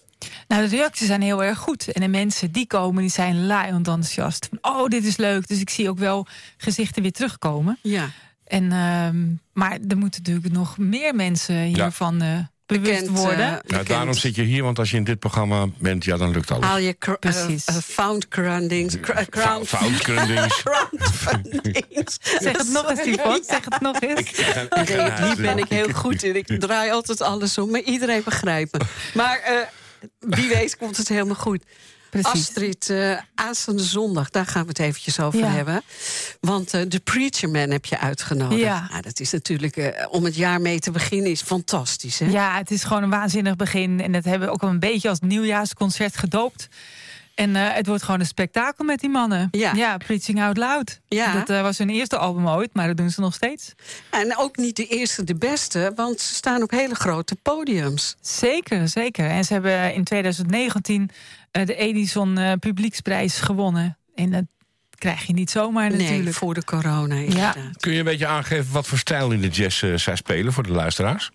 Nou, 0.49 0.69
de 0.69 0.77
reacties 0.77 1.07
zijn 1.07 1.23
heel 1.23 1.45
erg 1.45 1.59
goed. 1.59 1.93
En 1.93 2.01
de 2.01 2.09
mensen 2.09 2.53
die 2.53 2.67
komen, 2.67 3.03
die 3.03 3.11
zijn 3.11 3.47
laaiend 3.47 3.77
enthousiast. 3.89 4.49
Van, 4.51 4.75
oh, 4.75 4.89
dit 4.89 5.05
is 5.05 5.17
leuk. 5.17 5.49
Dus 5.49 5.61
ik 5.61 5.71
zie 5.71 5.89
ook 5.89 5.99
wel 5.99 6.27
gezichten 6.57 7.03
weer 7.03 7.13
terugkomen. 7.13 7.79
Ja. 7.83 8.11
En, 8.45 8.73
ehm, 8.73 9.25
maar 9.53 9.73
er 9.89 9.97
moeten 9.97 10.23
natuurlijk 10.23 10.53
nog 10.55 10.79
meer 10.79 11.15
mensen 11.15 11.63
hiervan 11.63 12.21
eh, 12.23 12.39
bewust 12.67 12.91
Bekend, 13.01 13.19
worden. 13.19 13.63
eh, 13.63 13.71
Nou, 13.71 13.85
daarom 13.85 14.15
zit 14.15 14.35
je 14.35 14.43
hier, 14.43 14.63
want 14.63 14.79
als 14.79 14.91
je 14.91 14.97
in 14.97 15.05
dit 15.05 15.19
programma 15.19 15.67
bent, 15.79 16.05
ja, 16.05 16.17
dan 16.17 16.31
lukt 16.31 16.51
alles. 16.51 16.65
Haal 16.67 16.79
je 16.79 16.99
cr- 16.99 17.11
eh, 17.11 17.17
Precies. 17.19 17.65
found 17.85 18.29
crowdings. 18.29 19.01
cr- 19.01 19.25
crown- 19.31 19.65
Foutkrundings. 19.65 20.63
crowdfundings. 20.63 22.19
Zeg 22.41 22.57
het 22.57 22.69
nog 22.73 22.91
eens, 22.91 23.05
Yvonne. 23.05 23.43
Zeg 23.47 23.65
het 23.65 23.81
nog 23.81 24.01
eens. 24.01 24.31
Nee, 24.89 25.13
hier 25.23 25.37
ben 25.37 25.59
ik 25.59 25.69
heel 25.69 25.93
goed 25.93 26.23
in. 26.23 26.37
Ik 26.37 26.61
draai 26.61 26.91
altijd 26.91 27.21
alles 27.23 27.59
om, 27.59 27.71
maar 27.71 27.81
iedereen 27.81 28.23
begrijpt 28.25 28.73
me. 28.73 28.85
Maar 29.15 29.39
eh, 29.39 29.55
wie 30.19 30.49
weet 30.49 30.77
komt 30.77 30.97
het 30.97 31.09
helemaal 31.09 31.35
goed. 31.35 31.63
Precies. 32.11 32.33
Astrid, 32.33 32.91
eh 32.91 33.19
aanstaande 33.35 33.83
zondag, 33.83 34.31
daar 34.31 34.47
gaan 34.47 34.63
we 34.63 34.69
het 34.69 34.79
eventjes 34.79 35.21
over 35.21 35.39
Ja. 35.39 35.47
hebben. 35.47 35.83
Want 36.41 36.75
eh 36.75 36.81
de 36.89 36.99
Preacher 37.01 37.49
Man 37.51 37.71
heb 37.71 37.85
je 37.85 37.99
uitgenodigd. 37.99 38.61
Ja. 38.61 38.87
Nou, 38.91 39.03
dat 39.03 39.21
is 39.21 39.31
natuurlijk, 39.33 39.77
eh, 39.77 40.07
om 40.11 40.25
het 40.25 40.35
jaar 40.37 40.61
mee 40.61 40.79
te 40.79 40.91
beginnen, 40.91 41.31
is 41.31 41.43
fantastisch. 41.43 42.19
Hè? 42.19 42.27
Ja, 42.27 42.57
het 42.59 42.71
is 42.71 42.85
gewoon 42.85 43.03
een 43.03 43.11
waanzinnig 43.11 43.57
begin. 43.57 44.01
En 44.01 44.13
dat 44.13 44.25
hebben 44.25 44.49
we 44.49 44.55
ook 44.55 44.63
al 44.63 44.69
een 44.69 44.79
beetje 44.81 45.09
als 45.09 45.21
nieuwjaarsconcert 45.21 46.17
gedoopt. 46.17 46.69
En 47.37 47.57
eh, 47.57 47.73
het 47.75 47.87
wordt 47.87 48.03
gewoon 48.03 48.21
een 48.21 48.27
spektakel 48.27 48.85
met 48.85 49.01
die 49.01 49.09
mannen. 49.11 49.49
Ja. 49.51 49.97
Preaching 49.97 50.43
Out 50.43 50.57
Loud. 50.57 51.01
Ja. 51.09 51.33
Dat 51.33 51.51
eh, 51.51 51.63
was 51.63 51.79
hun 51.79 51.91
eerste 51.91 52.17
album 52.19 52.49
ooit, 52.49 52.71
maar 52.75 52.87
dat 52.87 52.97
doen 52.97 53.11
ze 53.11 53.21
nog 53.21 53.35
steeds. 53.35 53.75
En 54.11 54.37
ook 54.39 54.57
niet 54.57 54.77
de 54.77 54.87
eerste, 54.87 55.25
de 55.25 55.35
beste, 55.35 55.93
want 55.95 56.21
ze 56.21 56.35
staan 56.35 56.63
op 56.63 56.71
hele 56.71 56.95
grote 56.95 57.37
podiums. 57.43 58.17
Zeker, 58.21 58.89
zeker. 58.89 59.27
En 59.31 59.45
ze 59.45 59.53
hebben 59.53 59.95
in 59.95 60.05
2019 60.05 61.11
eh, 61.51 61.67
de 61.67 61.75
Edison 61.77 62.39
eh, 62.39 62.53
Publieksprijs 62.61 63.39
gewonnen. 63.39 63.99
En 64.15 64.31
dat 64.31 64.45
krijg 64.99 65.27
je 65.27 65.33
niet 65.33 65.51
zomaar 65.51 65.91
Nee, 65.91 65.99
natuurlijk. 66.09 66.37
voor 66.37 66.55
de 66.55 66.65
corona 66.65 67.15
Ja. 67.15 67.21
inderdaad. 67.23 67.77
Kun 67.81 67.93
je 67.93 67.99
een 67.99 68.05
beetje 68.05 68.27
aangeven 68.27 68.73
wat 68.73 68.87
voor 68.87 68.99
stijl 68.99 69.31
in 69.33 69.41
de 69.41 69.49
jazz 69.49 69.95
zij 69.95 70.17
spelen 70.17 70.53
voor 70.53 70.63
de 70.63 70.73
luisteraars? 70.73 71.31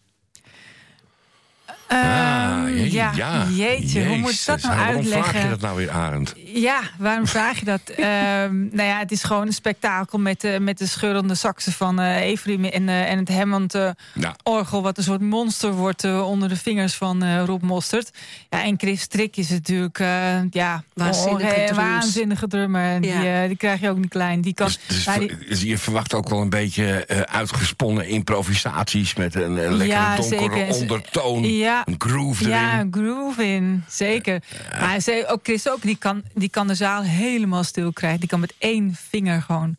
Ehm, 1.91 2.67
je- 2.67 3.09
ja, 3.15 3.45
jeetje, 3.55 4.05
hoe 4.07 4.17
moet 4.17 4.31
ik 4.31 4.43
dat 4.45 4.61
nou 4.61 4.75
Waarom 4.75 4.95
uitleggen? 4.95 5.23
vraag 5.31 5.43
je 5.43 5.49
dat 5.49 5.61
nou 5.61 5.75
weer, 5.77 5.89
Arend? 5.91 6.33
Ja, 6.53 6.79
waarom 6.97 7.27
vraag 7.27 7.59
je 7.59 7.65
dat? 7.65 7.81
Ehm, 7.89 8.59
nou 8.75 8.83
ja, 8.89 8.99
het 8.99 9.11
is 9.11 9.23
gewoon 9.23 9.47
een 9.47 9.53
spektakel 9.53 10.19
met, 10.19 10.41
de 10.41 10.57
met 10.61 10.77
de 10.77 10.85
scheurende 10.87 11.35
saxen 11.35 11.71
van 11.71 11.99
eh 11.99 12.31
Avery 12.31 12.65
en, 12.65 12.89
eh, 12.89 13.11
en 13.11 13.17
het 13.17 13.29
Hammond 13.29 13.75
eh, 13.75 13.89
Ja. 14.13 14.35
orgel, 14.43 14.81
wat 14.81 14.97
een 14.97 15.03
soort 15.03 15.21
monster 15.21 15.71
wordt 15.73 16.03
eh, 16.03 16.27
onder 16.29 16.49
de 16.49 16.55
vingers 16.55 16.93
van 16.93 17.23
eh, 17.23 17.43
Rob 17.45 17.61
Mostert. 17.63 18.11
Ja, 18.49 18.63
en 18.63 18.73
Chris 18.77 19.01
Strik 19.01 19.37
is 19.37 19.49
natuurlijk 19.49 19.99
eh, 19.99 20.07
ja, 20.51 20.83
Waanzinnige 20.93 21.55
oh, 21.55 21.69
eh, 21.69 21.75
waanzinnige 21.75 22.47
drummer. 22.47 23.01
Die, 23.01 23.11
Ja. 23.11 23.41
eh, 23.41 23.47
die 23.47 23.57
krijg 23.57 23.79
je 23.81 23.89
ook 23.89 23.97
niet 23.97 24.09
klein. 24.09 24.41
Die 24.41 24.53
kan, 24.53 24.67
Dus, 24.67 24.79
dus 24.87 25.15
die- 25.19 25.37
dus 25.49 25.61
je 25.61 25.77
verwacht 25.77 26.13
ook 26.13 26.29
wel 26.29 26.41
een 26.41 26.49
beetje 26.49 27.05
eh, 27.05 27.19
uitgesponnen 27.21 28.07
improvisaties 28.07 29.15
met 29.15 29.35
een, 29.35 29.41
een 29.65 29.73
lekkere 29.77 29.87
Ja, 29.99 30.15
donkere 30.15 30.73
ondertoon, 30.73 31.43
ja, 31.43 31.80
een 31.85 31.95
groove 31.97 32.43
erin. 32.43 32.55
Ja, 32.55 32.79
een 32.79 32.93
groove 32.93 33.45
in. 33.45 33.83
Zeker. 33.89 34.43
Maar 34.79 34.99
ze, 34.99 35.25
ook 35.27 35.39
Chris 35.43 35.69
ook, 35.69 35.81
die 35.81 35.95
kan, 35.97 36.23
die 36.33 36.49
kan 36.49 36.67
de 36.67 36.75
zaal 36.75 37.01
helemaal 37.03 37.63
stil 37.63 37.93
krijgen. 37.93 38.19
Die 38.19 38.29
kan 38.29 38.39
met 38.39 38.53
één 38.57 38.95
vinger 39.09 39.41
gewoon 39.41 39.75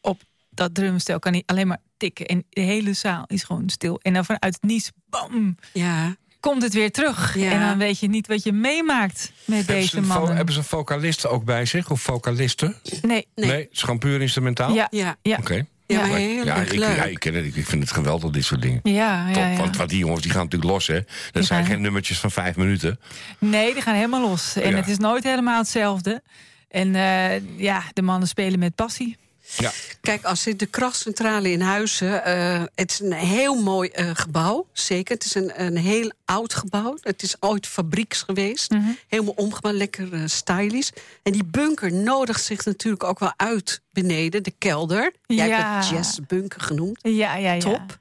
op 0.00 0.20
dat 0.50 0.74
drumstel 0.74 1.18
kan 1.18 1.32
hij 1.32 1.42
alleen 1.46 1.66
maar 1.66 1.80
tikken. 1.96 2.26
En 2.26 2.44
de 2.50 2.60
hele 2.60 2.92
zaal 2.92 3.24
is 3.26 3.42
gewoon 3.42 3.68
stil. 3.68 3.98
En 4.02 4.12
dan 4.12 4.24
vanuit 4.24 4.54
het 4.54 4.62
niets, 4.62 4.90
bam, 5.08 5.56
Ja, 5.72 6.16
komt 6.40 6.62
het 6.62 6.72
weer 6.74 6.90
terug. 6.92 7.34
Ja. 7.38 7.50
En 7.50 7.60
dan 7.60 7.78
weet 7.78 7.98
je 7.98 8.08
niet 8.08 8.26
wat 8.26 8.42
je 8.42 8.52
meemaakt 8.52 9.32
met 9.44 9.56
Hebben 9.56 9.74
deze 9.76 10.00
mannen. 10.00 10.36
hebben 10.36 10.54
ze 10.54 10.60
een 10.60 10.66
vocalist 10.66 11.26
ook 11.26 11.44
bij 11.44 11.64
zich? 11.66 11.90
Of 11.90 12.00
vocalisten? 12.00 12.76
Nee, 13.02 13.26
Nee. 13.34 13.50
het 13.50 13.68
is 13.72 13.80
gewoon 13.82 13.98
puur 13.98 14.20
instrumentaal? 14.20 14.74
ja, 14.74 14.86
ja. 14.90 15.16
ja. 15.22 15.36
Oké. 15.36 15.66
Ja. 15.92 16.06
maar 16.06 16.16
heel 16.18 16.44
ja, 16.44 16.54
ik, 16.56 16.72
leuk. 16.74 16.96
ja, 16.96 17.04
ik 17.04 17.18
ken 17.18 17.34
het. 17.34 17.56
Ik 17.56 17.66
vind 17.66 17.82
het 17.82 17.92
geweldig, 17.92 18.30
dit 18.30 18.44
soort 18.44 18.62
dingen. 18.62 18.80
Ja, 18.82 19.26
ja, 19.28 19.32
Top, 19.32 19.42
ja. 19.42 19.56
want 19.56 19.76
wat 19.76 19.88
die 19.88 19.98
jongens 19.98 20.22
die 20.22 20.30
gaan 20.30 20.42
natuurlijk 20.44 20.70
los, 20.70 20.86
hè. 20.86 20.94
Dat 20.94 21.06
Die 21.32 21.42
zijn 21.42 21.60
gaan- 21.64 21.72
geen 21.72 21.80
nummertjes 21.80 22.18
van 22.18 22.30
vijf 22.30 22.56
minuten. 22.56 23.00
Nee, 23.38 23.72
die 23.72 23.82
gaan 23.82 23.94
helemaal 23.94 24.20
los. 24.20 24.56
En 24.56 24.70
Ja. 24.70 24.76
het 24.76 24.88
is 24.88 24.98
nooit 24.98 25.24
helemaal 25.24 25.58
hetzelfde. 25.58 26.22
En 26.68 26.94
eh, 26.94 27.58
ja, 27.58 27.82
de 27.92 28.02
mannen 28.02 28.28
spelen 28.28 28.58
met 28.58 28.74
passie. 28.74 29.16
Ja. 29.56 29.70
Kijk, 30.00 30.24
als 30.24 30.46
in 30.46 30.56
de 30.56 30.66
krachtcentrale 30.66 31.50
in 31.50 31.60
Huizen... 31.60 32.24
eh, 32.24 32.62
het 32.74 32.90
is 32.90 33.00
een 33.00 33.12
heel 33.12 33.62
mooi 33.62 33.88
eh, 33.88 34.10
gebouw, 34.12 34.66
zeker. 34.72 35.14
Het 35.14 35.24
is 35.24 35.34
een, 35.34 35.62
een 35.64 35.76
heel 35.76 36.12
oud 36.24 36.54
gebouw. 36.54 36.96
Het 37.00 37.22
is 37.22 37.36
ooit 37.40 37.66
fabrieks 37.66 38.22
geweest. 38.22 38.70
Mhm. 38.70 38.82
Helemaal 39.08 39.34
omgebouwd, 39.36 39.74
lekker 39.74 40.12
eh, 40.12 40.20
stylish. 40.26 40.88
En 41.22 41.32
die 41.32 41.44
bunker 41.44 41.92
nodigt 41.92 42.44
zich 42.44 42.64
natuurlijk 42.64 43.04
ook 43.04 43.18
wel 43.18 43.32
uit 43.36 43.80
beneden, 43.92 44.42
de 44.42 44.54
kelder. 44.58 45.12
Jij 45.26 45.48
Ja. 45.48 45.56
hebt 45.56 45.84
het 45.86 45.96
jazzbunker 45.96 46.60
genoemd. 46.60 46.98
Ja, 47.02 47.36
ja, 47.36 47.52
ja. 47.52 47.58
Top. 47.58 47.98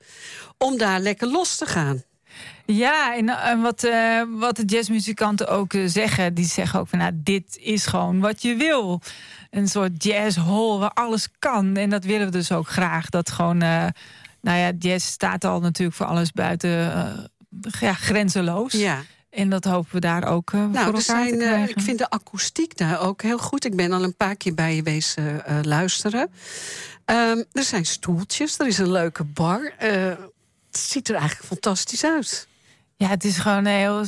Om 0.57 0.77
daar 0.77 0.99
lekker 0.99 1.27
los 1.27 1.55
te 1.57 1.65
gaan. 1.65 2.03
Ja, 2.65 3.15
en, 3.15 3.29
eh, 3.29 3.61
wat, 3.61 3.87
wat 4.29 4.55
de 4.55 4.65
jazzmuzikanten 4.65 5.47
ook 5.47 5.73
zeggen, 5.85 6.33
die 6.33 6.45
zeggen 6.45 6.79
ook 6.79 6.87
van 6.87 6.99
nou, 6.99 7.11
dit 7.15 7.57
is 7.59 7.85
gewoon 7.85 8.19
wat 8.19 8.41
je 8.41 8.55
wil. 8.55 9.01
Een 9.49 9.67
soort 9.67 10.03
jazzhall 10.03 10.77
waar 10.77 10.93
alles 10.93 11.27
kan. 11.39 11.75
En 11.75 11.89
dat 11.89 12.03
willen 12.03 12.25
we 12.25 12.31
dus 12.31 12.51
ook 12.51 12.67
graag. 12.67 13.09
Dat 13.09 13.31
gewoon, 13.31 13.61
eh, 13.61 13.85
nou 14.41 14.57
ja, 14.57 14.71
jazz 14.79 15.05
staat 15.05 15.43
al 15.43 15.59
natuurlijk 15.59 15.97
voor 15.97 16.05
alles 16.05 16.31
buiten 16.31 16.93
eh, 16.93 17.71
ja, 17.79 17.93
grenzeloos. 17.93 18.71
Ja. 18.73 19.01
En 19.29 19.49
dat 19.49 19.63
hopen 19.63 19.93
we 19.93 19.99
daar 19.99 20.23
ook 20.23 20.51
eh, 20.53 20.59
voor 20.59 20.69
Nou, 20.69 20.85
elkaar 20.85 21.01
zijn, 21.01 21.31
te 21.31 21.37
krijgen. 21.37 21.69
ik 21.69 21.81
vind 21.81 21.97
de 21.97 22.09
akoestiek 22.09 22.77
daar 22.77 22.99
ook 23.01 23.21
heel 23.21 23.37
goed. 23.37 23.65
Ik 23.65 23.75
ben 23.75 23.91
al 23.91 24.03
een 24.03 24.15
paar 24.15 24.35
keer 24.35 24.53
bij 24.53 24.75
je 24.75 24.83
wezen 24.83 25.45
eh, 25.45 25.59
luisteren. 25.61 26.31
Ehm, 27.05 27.43
er 27.51 27.63
zijn 27.63 27.85
stoeltjes, 27.85 28.59
er 28.59 28.67
is 28.67 28.77
een 28.77 28.91
leuke 28.91 29.23
bar. 29.23 29.73
Het 29.77 30.79
ziet 30.79 31.09
er 31.09 31.15
eigenlijk 31.15 31.47
fantastisch 31.47 32.03
uit. 32.03 32.47
Ja, 32.95 33.07
het 33.07 33.23
is 33.23 33.37
gewoon 33.37 33.65
heel 33.65 34.05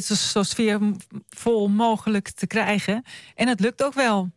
zo, 0.00 0.14
zo 0.14 0.42
sfeervol 0.42 1.68
mogelijk 1.68 2.30
te 2.30 2.46
krijgen. 2.46 3.04
En 3.34 3.48
het 3.48 3.60
lukt 3.60 3.84
ook 3.84 3.94
wel. 3.94 4.30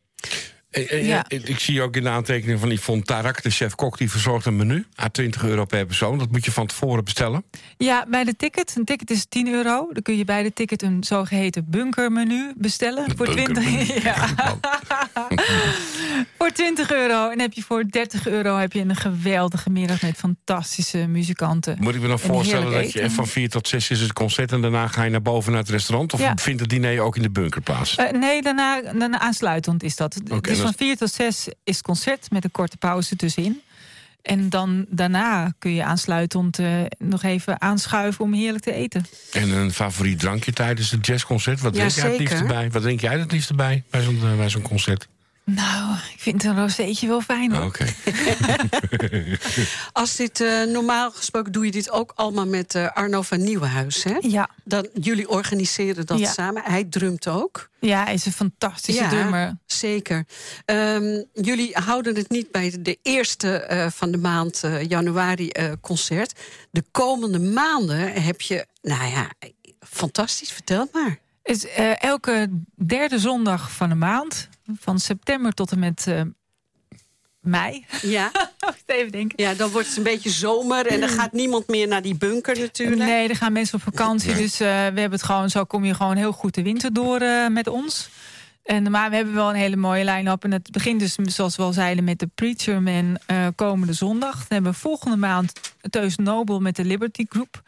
Eh, 0.70 0.92
eh, 0.92 1.08
Ja. 1.08 1.26
eh, 1.28 1.40
Ik 1.44 1.60
zie 1.60 1.82
ook 1.82 1.96
in 1.96 2.04
de 2.04 2.10
aantekening 2.10 2.60
van 2.60 2.72
Yvonne 2.72 3.04
Tarak, 3.04 3.42
de 3.44 3.50
chef-kok... 3.50 3.98
die 3.98 4.10
verzorgt 4.12 4.46
een 4.46 4.56
menu 4.56 4.86
à 5.02 5.08
20 5.08 5.44
euro 5.44 5.66
per 5.66 5.86
persoon. 5.86 6.18
Dat 6.18 6.32
moet 6.32 6.46
je 6.46 6.52
van 6.52 6.68
tevoren 6.68 7.04
bestellen. 7.04 7.44
Ja, 7.78 8.06
bij 8.10 8.24
de 8.24 8.36
ticket. 8.36 8.74
Een 8.78 8.86
ticket 8.86 9.10
is 9.12 9.26
10 9.30 9.48
euro. 9.48 9.88
Dan 9.94 10.02
kun 10.04 10.18
je 10.18 10.26
bij 10.26 10.44
de 10.44 10.54
ticket 10.54 10.82
een 10.82 11.04
zogeheten 11.04 11.66
bunkermenu 11.70 12.54
bestellen. 12.58 13.06
Voor 13.18 13.28
20, 13.30 14.04
ja. 14.04 14.28
voor 16.46 16.54
20 16.54 16.92
euro. 16.92 17.30
En 17.30 17.40
heb 17.40 17.54
je 17.54 17.62
voor 17.62 17.84
30 17.90 18.28
euro 18.28 18.58
heb 18.58 18.74
je 18.74 18.80
een 18.82 18.96
geweldige 18.96 19.70
middag 19.70 20.02
met 20.02 20.16
fantastische 20.18 20.98
muzikanten. 20.98 21.78
Moet 21.80 21.96
ik 21.96 22.02
me 22.02 22.08
dan 22.08 22.20
En 22.20 22.28
voorstellen 22.28 22.72
dat 22.72 22.92
je 22.92 23.10
van 23.10 23.28
4 23.28 23.50
tot 23.50 23.68
6 23.68 23.90
is 23.90 24.00
het 24.00 24.14
concert... 24.14 24.52
en 24.52 24.62
daarna 24.62 24.88
ga 24.88 25.04
je 25.04 25.10
naar 25.10 25.22
boven 25.22 25.52
naar 25.52 25.62
het 25.62 25.70
restaurant? 25.70 26.14
Of 26.14 26.20
Ja. 26.20 26.36
vindt 26.36 26.62
het 26.62 26.70
diner 26.70 27.00
ook 27.00 27.16
in 27.16 27.22
de 27.22 27.30
bunker 27.30 27.62
plaats? 27.62 27.96
Eh, 27.96 28.12
nee, 28.12 28.42
daarna, 28.42 28.82
daarna 28.82 29.20
aansluitend 29.20 29.84
is 29.84 29.96
dat. 29.96 30.14
dus 30.24 30.42
dat 30.42 30.58
van 30.58 30.70
is- 30.70 30.76
4 30.78 30.98
tot 30.98 31.12
6 31.12 31.48
is 31.64 31.76
het 31.76 31.82
concert 31.82 32.32
met 32.32 32.44
een 32.44 32.52
korte 32.52 32.78
pauze 32.78 33.16
tussenin. 33.16 33.62
En 34.22 34.50
dan 34.50 34.86
daarna 34.90 35.54
kun 35.60 35.74
je 35.74 35.84
aansluitend 35.84 36.60
eh, 36.60 36.68
nog 36.98 37.24
even 37.24 37.62
aanschuiven 37.62 38.24
om 38.26 38.34
heerlijk 38.34 38.64
te 38.64 38.74
eten. 38.74 39.06
En 39.32 39.50
een 39.50 39.72
favoriet 39.74 40.20
drankje 40.20 40.54
tijdens 40.54 40.92
het 40.92 41.06
jazzconcert? 41.06 41.62
Wat 41.62 41.76
Ja, 41.76 41.80
drink 41.80 41.96
jij 41.96 42.10
het 42.10 42.20
liefst 42.20 42.48
bij? 42.48 42.72
Wat 42.72 42.82
drink 42.82 43.02
jij 43.02 43.20
het 43.20 43.32
liefst 43.32 43.56
bij 43.56 43.84
bij 43.90 44.02
zo'n 44.02 44.20
eh, 44.24 44.36
bij 44.38 44.50
zo'n 44.50 44.62
concert? 44.62 45.08
Nou, 45.46 45.94
ik 46.14 46.20
vind 46.20 46.44
een 46.44 46.56
rozeetje 46.60 47.08
wel 47.08 47.22
fijn. 47.22 47.64
Oké. 47.64 47.86
Als 49.94 50.16
dit 50.16 50.42
eh, 50.42 50.64
normaal 50.64 51.12
gesproken 51.12 51.52
doe 51.52 51.66
je 51.66 51.72
dit 51.72 51.92
ook 51.92 52.12
allemaal 52.16 52.46
met 52.48 52.76
eh, 52.76 52.92
Arno 52.92 53.22
van 53.22 53.44
Nieuwenhuis, 53.44 54.04
hè? 54.04 54.16
Ja. 54.20 54.50
Dan, 54.64 54.88
jullie 54.94 55.30
organiseren 55.30 56.06
dat 56.06 56.20
Ja. 56.20 56.32
samen. 56.32 56.64
Hij 56.66 56.84
drumt 56.84 57.28
ook. 57.28 57.70
Ja, 57.80 58.04
hij 58.04 58.14
is 58.14 58.26
een 58.26 58.32
fantastische 58.32 59.08
drummer. 59.08 59.58
Zeker. 59.66 60.26
Ehm, 60.66 61.24
jullie 61.34 61.72
houden 61.74 62.16
het 62.16 62.30
niet 62.30 62.52
bij 62.52 62.76
de 62.80 62.98
eerste 63.02 63.54
eh, 63.60 63.88
van 63.90 64.12
de 64.12 64.18
maand 64.18 64.64
eh, 64.64 64.84
januari 64.90 65.50
eh, 65.50 65.72
concert. 65.82 66.40
De 66.72 66.84
komende 66.92 67.40
maanden 67.40 68.14
heb 68.24 68.42
je, 68.42 68.66
nou 68.82 69.10
ja, 69.10 69.30
fantastisch. 69.90 70.52
Vertel 70.52 70.80
het 70.80 70.94
maar. 70.94 71.18
Is 71.44 71.68
eh, 71.68 72.04
elke 72.04 72.50
derde 72.76 73.20
zondag 73.20 73.72
van 73.72 73.90
de 73.90 73.96
maand. 73.96 74.50
Van 74.80 75.00
september 75.00 75.54
tot 75.54 75.72
en 75.72 75.80
met 75.80 76.08
eh, 76.08 76.22
mei. 77.46 77.86
Ja. 78.02 78.32
Even 78.86 79.12
denken. 79.12 79.44
Ja, 79.44 79.54
dan 79.54 79.70
wordt 79.70 79.88
het 79.88 79.98
een 79.98 80.04
beetje 80.04 80.30
zomer 80.30 80.88
en 80.88 81.00
dan 81.00 81.10
gaat 81.10 81.32
niemand 81.32 81.68
meer 81.68 81.88
naar 81.88 82.02
die 82.02 82.16
bunker 82.16 82.60
natuurlijk. 82.60 83.02
Nee, 83.02 83.30
er 83.30 83.36
gaan 83.36 83.54
mensen 83.54 83.76
op 83.76 83.82
vakantie. 83.82 84.36
Dus 84.36 84.60
eh, 84.60 84.68
we 84.68 84.74
hebben 84.74 85.12
het 85.12 85.24
gewoon, 85.24 85.50
zo 85.50 85.64
kom 85.64 85.86
je 85.86 85.94
gewoon 85.94 86.16
heel 86.16 86.32
goed 86.32 86.54
de 86.54 86.64
winter 86.64 86.94
door 86.94 87.20
eh, 87.20 87.48
met 87.48 87.68
ons. 87.68 88.10
En, 88.64 88.92
maar 88.92 89.10
we 89.10 89.16
hebben 89.16 89.34
wel 89.34 89.50
een 89.50 89.56
hele 89.56 89.76
mooie 89.76 90.06
line-up. 90.06 90.44
En 90.44 90.52
het 90.52 90.72
begint 90.72 91.00
dus, 91.00 91.16
zoals 91.36 91.56
we 91.56 91.64
al 91.64 91.74
zeiden, 91.74 92.04
met 92.04 92.20
de 92.20 92.30
Preacher 92.36 92.82
Man 92.82 93.18
eh, 93.26 93.48
komende 93.56 93.94
zondag. 93.94 94.36
Dan 94.36 94.46
hebben 94.48 94.72
we 94.72 94.78
volgende 94.78 95.18
maand 95.18 95.74
Teus 95.90 96.16
Nobel 96.16 96.60
met 96.60 96.76
de 96.76 96.86
Liberty 96.86 97.26
Group. 97.30 97.62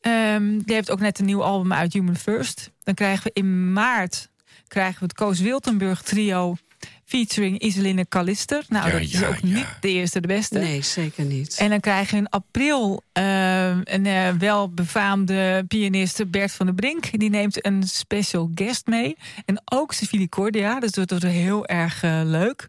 Ehm, 0.00 0.58
die 0.58 0.74
heeft 0.74 0.90
ook 0.90 1.00
net 1.00 1.18
een 1.18 1.24
nieuw 1.24 1.42
album 1.42 1.72
uit, 1.72 1.92
Human 1.92 2.16
First. 2.16 2.70
Dan 2.82 2.94
krijgen 2.94 3.22
we 3.24 3.30
in 3.32 3.72
maart 3.72 4.28
krijgen 4.68 4.98
we 4.98 5.04
het 5.04 5.14
Koos 5.14 5.40
Wiltenburg 5.40 6.02
trio... 6.02 6.56
featuring 7.04 7.58
Iseline 7.58 8.08
Callister. 8.08 8.64
Nou, 8.68 8.86
Ja, 8.86 8.92
dat 8.92 9.00
is 9.00 9.12
ja, 9.12 9.28
ook 9.28 9.42
niet 9.42 9.66
de 9.80 9.88
eerste 9.88 10.20
de 10.20 10.26
beste. 10.26 10.58
Nee, 10.58 10.82
zeker 10.82 11.24
niet. 11.24 11.56
En 11.58 11.70
dan 11.70 11.80
krijg 11.80 12.10
je 12.10 12.16
in 12.16 12.28
april 12.28 13.02
eh, 13.12 13.68
een 13.68 14.06
eh, 14.06 14.30
welbefaamde 14.30 15.64
pianist 15.68 16.30
Bert 16.30 16.52
van 16.52 16.66
der 16.66 16.74
Brink. 16.74 17.18
Die 17.18 17.30
neemt 17.30 17.66
een 17.66 17.82
special 17.82 18.50
guest 18.54 18.86
mee. 18.86 19.16
En 19.44 19.62
ook 19.64 19.92
Cecilie 19.92 20.28
Cordia. 20.28 20.80
Dus 20.80 20.90
dat 20.90 21.10
wordt 21.10 21.24
heel 21.24 21.66
erg 21.66 22.02
eh, 22.02 22.20
leuk. 22.24 22.68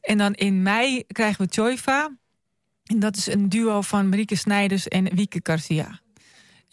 En 0.00 0.18
dan 0.18 0.34
in 0.34 0.62
mei 0.62 1.04
krijgen 1.06 1.44
we 1.44 1.52
Choifa. 1.52 2.10
En 2.84 2.98
dat 2.98 3.16
is 3.16 3.26
een 3.26 3.48
duo 3.48 3.80
van 3.80 4.08
Marieke 4.08 4.36
Snijders 4.36 4.88
en 4.88 5.14
Wieke 5.14 5.40
Garcia. 5.42 6.00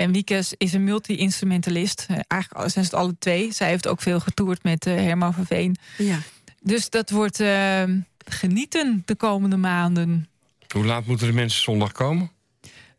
En 0.01 0.11
Wieke 0.11 0.43
is 0.57 0.73
een 0.73 0.83
multi-instrumentalist. 0.83 2.05
Eh, 2.07 2.17
Eigenlijk 2.27 2.71
zijn 2.71 2.85
ze 2.85 2.91
het 2.91 2.99
alle 2.99 3.15
twee. 3.19 3.51
Zij 3.51 3.69
heeft 3.69 3.87
ook 3.87 4.01
veel 4.01 4.19
getoerd 4.19 4.63
met 4.63 4.85
eh, 4.85 4.93
Herman 4.95 5.33
van 5.33 5.45
Veen. 5.45 5.77
Ja. 5.97 6.17
Dus 6.61 6.89
dat 6.89 7.09
wordt 7.09 7.39
eh, 7.39 7.83
genieten 8.25 9.01
de 9.05 9.15
komende 9.15 9.57
maanden. 9.57 10.29
Hoe 10.73 10.85
laat 10.85 11.05
moeten 11.05 11.27
de 11.27 11.33
mensen 11.33 11.61
zondag 11.61 11.91
komen? 11.91 12.31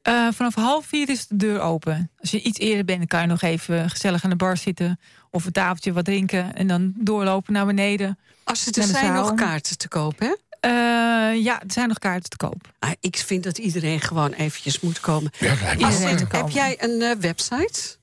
Eh, 0.03 0.29
vanaf 0.33 0.55
half 0.55 0.87
vier 0.87 1.09
is 1.09 1.27
de 1.27 1.37
deur 1.37 1.61
open. 1.61 2.11
Als 2.19 2.31
je 2.31 2.43
iets 2.43 2.59
eerder 2.59 2.85
bent, 2.85 2.99
dan 2.99 3.07
kan 3.07 3.21
je 3.21 3.27
nog 3.27 3.43
even 3.43 3.91
gezellig 3.91 4.25
aan 4.25 4.31
de 4.31 4.37
bar 4.37 4.57
zitten. 4.57 5.01
Of 5.31 5.45
een 5.45 5.53
tafeltje 5.53 5.93
wat 5.93 6.05
drinken. 6.05 6.55
En 6.55 6.67
dan 6.67 6.93
doorlopen 6.97 7.53
naar 7.53 7.67
beneden. 7.67 8.19
Als 8.45 8.67
er 8.67 8.73
naar 8.79 8.87
de 8.87 8.93
zijn 8.93 9.13
nog 9.13 9.35
kaarten 9.35 9.79
te 9.79 9.89
kopen, 9.89 10.27
hè? 10.27 10.35
Eh, 10.63 10.71
ja, 11.45 11.61
er 11.61 11.73
zijn 11.73 11.89
nog 11.89 11.99
kaarten 11.99 12.31
te 12.31 12.37
koop. 12.37 12.73
Ah, 12.79 12.91
ik 13.01 13.17
vind 13.17 13.45
dat 13.45 13.59
iedereen 13.59 14.01
gewoon 14.01 14.33
eventjes 14.33 14.81
moet 14.81 15.01
komen. 15.01 15.31
Ja, 15.39 15.55
heb 16.29 16.49
jij 16.51 16.77
een 16.83 17.03
eh, 17.03 17.11
website? 17.19 17.97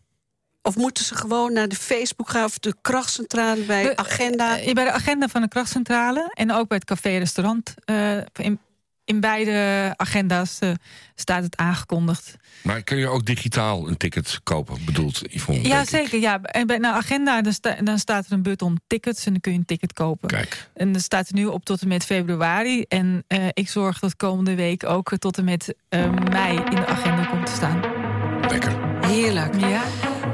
Of 0.61 0.75
moeten 0.75 1.03
ze 1.05 1.15
gewoon 1.15 1.53
naar 1.53 1.67
de 1.67 1.75
Facebook 1.75 2.29
gaan 2.29 2.43
of 2.45 2.59
de 2.59 2.75
krachtcentrale 2.81 3.61
bij 3.61 3.83
De- 3.83 3.95
Agenda? 3.97 4.59
Eh, 4.59 4.73
bij 4.73 4.83
de 4.83 4.91
agenda 4.91 5.27
van 5.27 5.41
de 5.41 5.47
krachtcentrale. 5.47 6.31
En 6.33 6.51
ook 6.51 6.67
bij 6.67 6.77
het 6.77 6.85
café-restaurant. 6.87 7.73
eh, 7.85 8.17
in, 8.35 8.59
in 9.09 9.19
beide 9.19 9.93
agenda's 9.95 10.59
eh, 10.59 10.71
staat 11.15 11.43
het 11.43 11.57
aangekondigd. 11.57 12.35
Maar 12.61 12.81
kun 12.81 12.97
je 12.97 13.07
ook 13.07 13.25
digitaal 13.25 13.87
een 13.87 13.97
ticket 13.97 14.39
kopen, 14.43 14.77
bedoelt 14.85 15.21
Yvonne? 15.29 15.67
Ja, 15.67 15.81
ik. 15.81 15.89
zeker. 15.89 16.19
Ja. 16.19 16.41
En 16.41 16.67
bij 16.67 16.77
de 16.77 16.87
agenda 16.91 17.41
dan, 17.41 17.53
sta- 17.53 17.75
dan 17.83 17.99
staat 17.99 18.25
er 18.25 18.31
een 18.31 18.41
button 18.43 18.79
tickets 18.87 19.25
en 19.25 19.31
dan 19.31 19.41
kun 19.41 19.51
je 19.51 19.57
een 19.57 19.65
ticket 19.65 19.93
kopen. 19.93 20.27
Kijk. 20.29 20.69
En 20.73 20.91
dat 20.91 21.01
staat 21.01 21.27
er 21.27 21.33
nu 21.35 21.45
op 21.45 21.65
tot 21.65 21.81
en 21.81 21.87
met 21.87 22.05
februari. 22.05 22.81
En 22.87 23.23
eh, 23.27 23.47
ik 23.53 23.69
zorg 23.69 23.99
dat 23.99 24.15
komende 24.15 24.55
week 24.55 24.83
ook 24.85 25.17
tot 25.17 25.37
en 25.37 25.43
met 25.45 25.73
eh, 25.89 26.09
mei 26.11 26.55
in 26.57 26.75
de 26.75 26.85
agenda 26.85 27.25
komt 27.25 27.45
te 27.45 27.51
staan. 27.51 27.81
Lekker. 28.49 28.77
Heerlijk. 29.05 29.59
Ja. 29.59 29.81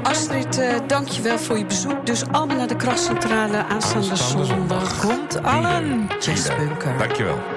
Astrid, 0.02 0.58
eh 0.58 0.74
dank 0.86 1.08
je 1.08 1.22
wel 1.22 1.38
voor 1.38 1.58
je 1.58 1.64
bezoek. 1.66 2.06
Dus 2.06 2.24
allemaal 2.26 2.56
naar 2.56 2.68
de 2.68 2.76
krachtcentrale 2.76 3.64
aanstaande, 3.64 4.10
Aanstaande 4.10 4.44
zondag. 4.46 5.00
Komt 5.00 5.42
allen. 5.42 6.06
Jazzbunker. 6.20 6.98
Dankjewel. 6.98 7.55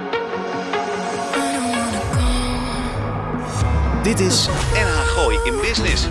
Dit 4.10 4.20
is 4.20 4.48
NH 4.74 4.98
Gooi 5.08 5.40
in 5.44 5.54
Business. 5.62 6.04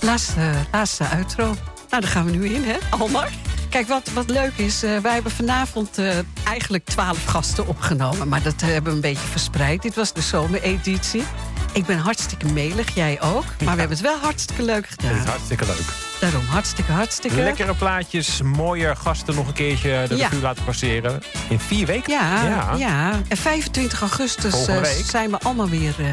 Laatste, 0.00 0.40
laatste 0.72 1.04
outro. 1.04 1.44
Nou, 1.44 2.02
daar 2.02 2.10
gaan 2.10 2.24
we 2.24 2.30
nu 2.30 2.46
in, 2.46 2.64
hè, 2.64 2.76
Almar? 2.90 3.28
Kijk, 3.70 3.88
wat, 3.88 4.10
wat 4.12 4.30
leuk 4.30 4.52
is, 4.56 4.82
eh, 4.82 4.98
wij 4.98 5.12
hebben 5.14 5.32
vanavond 5.32 5.98
eh, 5.98 6.08
eigenlijk 6.44 6.84
twaalf 6.84 7.24
gasten 7.24 7.66
opgenomen. 7.66 8.28
Maar 8.28 8.42
dat 8.42 8.60
hebben 8.60 8.90
we 8.90 8.96
een 8.96 9.00
beetje 9.00 9.26
verspreid. 9.28 9.82
Dit 9.82 9.94
was 9.94 10.12
de 10.12 10.20
zomereditie. 10.20 11.24
Ik 11.72 11.86
ben 11.86 11.98
hartstikke 11.98 12.46
melig, 12.46 12.94
jij 12.94 13.20
ook. 13.22 13.44
Maar 13.64 13.74
we 13.74 13.80
hebben 13.80 13.88
het 13.96 14.00
wel 14.00 14.18
hartstikke 14.18 14.62
leuk 14.62 14.88
Het 14.88 15.02
is 15.02 15.08
gedaan. 15.08 15.26
hartstikke 15.26 15.66
leuk. 15.66 15.84
Daarom 16.20 16.44
hartstikke, 16.46 16.92
hartstikke... 16.92 17.36
Lekkere 17.36 17.74
plaatjes, 17.74 18.42
mooie 18.42 18.96
gasten 18.96 19.34
nog 19.34 19.46
een 19.46 19.52
keertje 19.52 20.04
de 20.08 20.16
Ja. 20.16 20.22
revue 20.28 20.40
laten 20.42 20.64
passeren. 20.64 21.22
In 21.48 21.60
vier 21.60 21.86
weken? 21.86 22.12
Ja, 22.12 22.74
ja. 22.76 23.20
En 23.28 23.36
25 23.36 24.00
augustus 24.00 24.66
eh, 24.66 24.82
zijn 25.04 25.30
we 25.30 25.38
allemaal 25.38 25.68
weer 25.68 25.94
eh, 25.98 26.06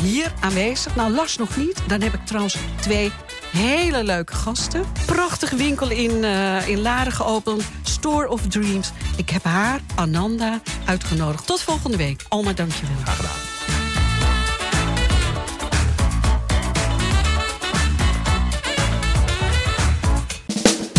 hier 0.00 0.32
aanwezig. 0.40 0.96
Nou, 0.96 1.12
Lars 1.12 1.36
nog 1.36 1.56
niet. 1.56 1.82
Dan 1.86 2.00
heb 2.00 2.14
ik 2.14 2.26
trouwens 2.26 2.56
twee 2.80 3.12
hele 3.52 4.04
leuke 4.04 4.34
gasten. 4.34 4.84
Prachtige 5.06 5.56
winkel 5.56 5.90
in, 5.90 6.24
eh 6.24 6.68
in 6.68 6.80
Laren 6.80 7.12
geopend. 7.12 7.62
Store 7.82 8.28
of 8.28 8.40
Dreams. 8.46 8.90
Ik 9.16 9.30
heb 9.30 9.44
haar, 9.44 9.80
Ananda, 9.94 10.60
uitgenodigd. 10.84 11.46
Tot 11.46 11.60
volgende 11.60 11.96
week. 11.96 12.24
Alma, 12.28 12.52
dankjewel. 12.52 12.96
Graag 13.02 13.16
gedaan. 13.16 13.52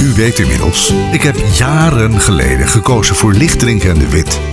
U 0.04 0.14
weet 0.14 0.40
inmiddels, 0.40 0.94
ik 1.12 1.24
heb 1.24 1.36
jaren 1.54 2.22
geleden 2.22 2.68
gekozen 2.68 3.16
voor 3.16 3.34
Lichtdrinken 3.34 3.90
en 3.90 4.00
de 4.00 4.10
Wit. 4.10 4.53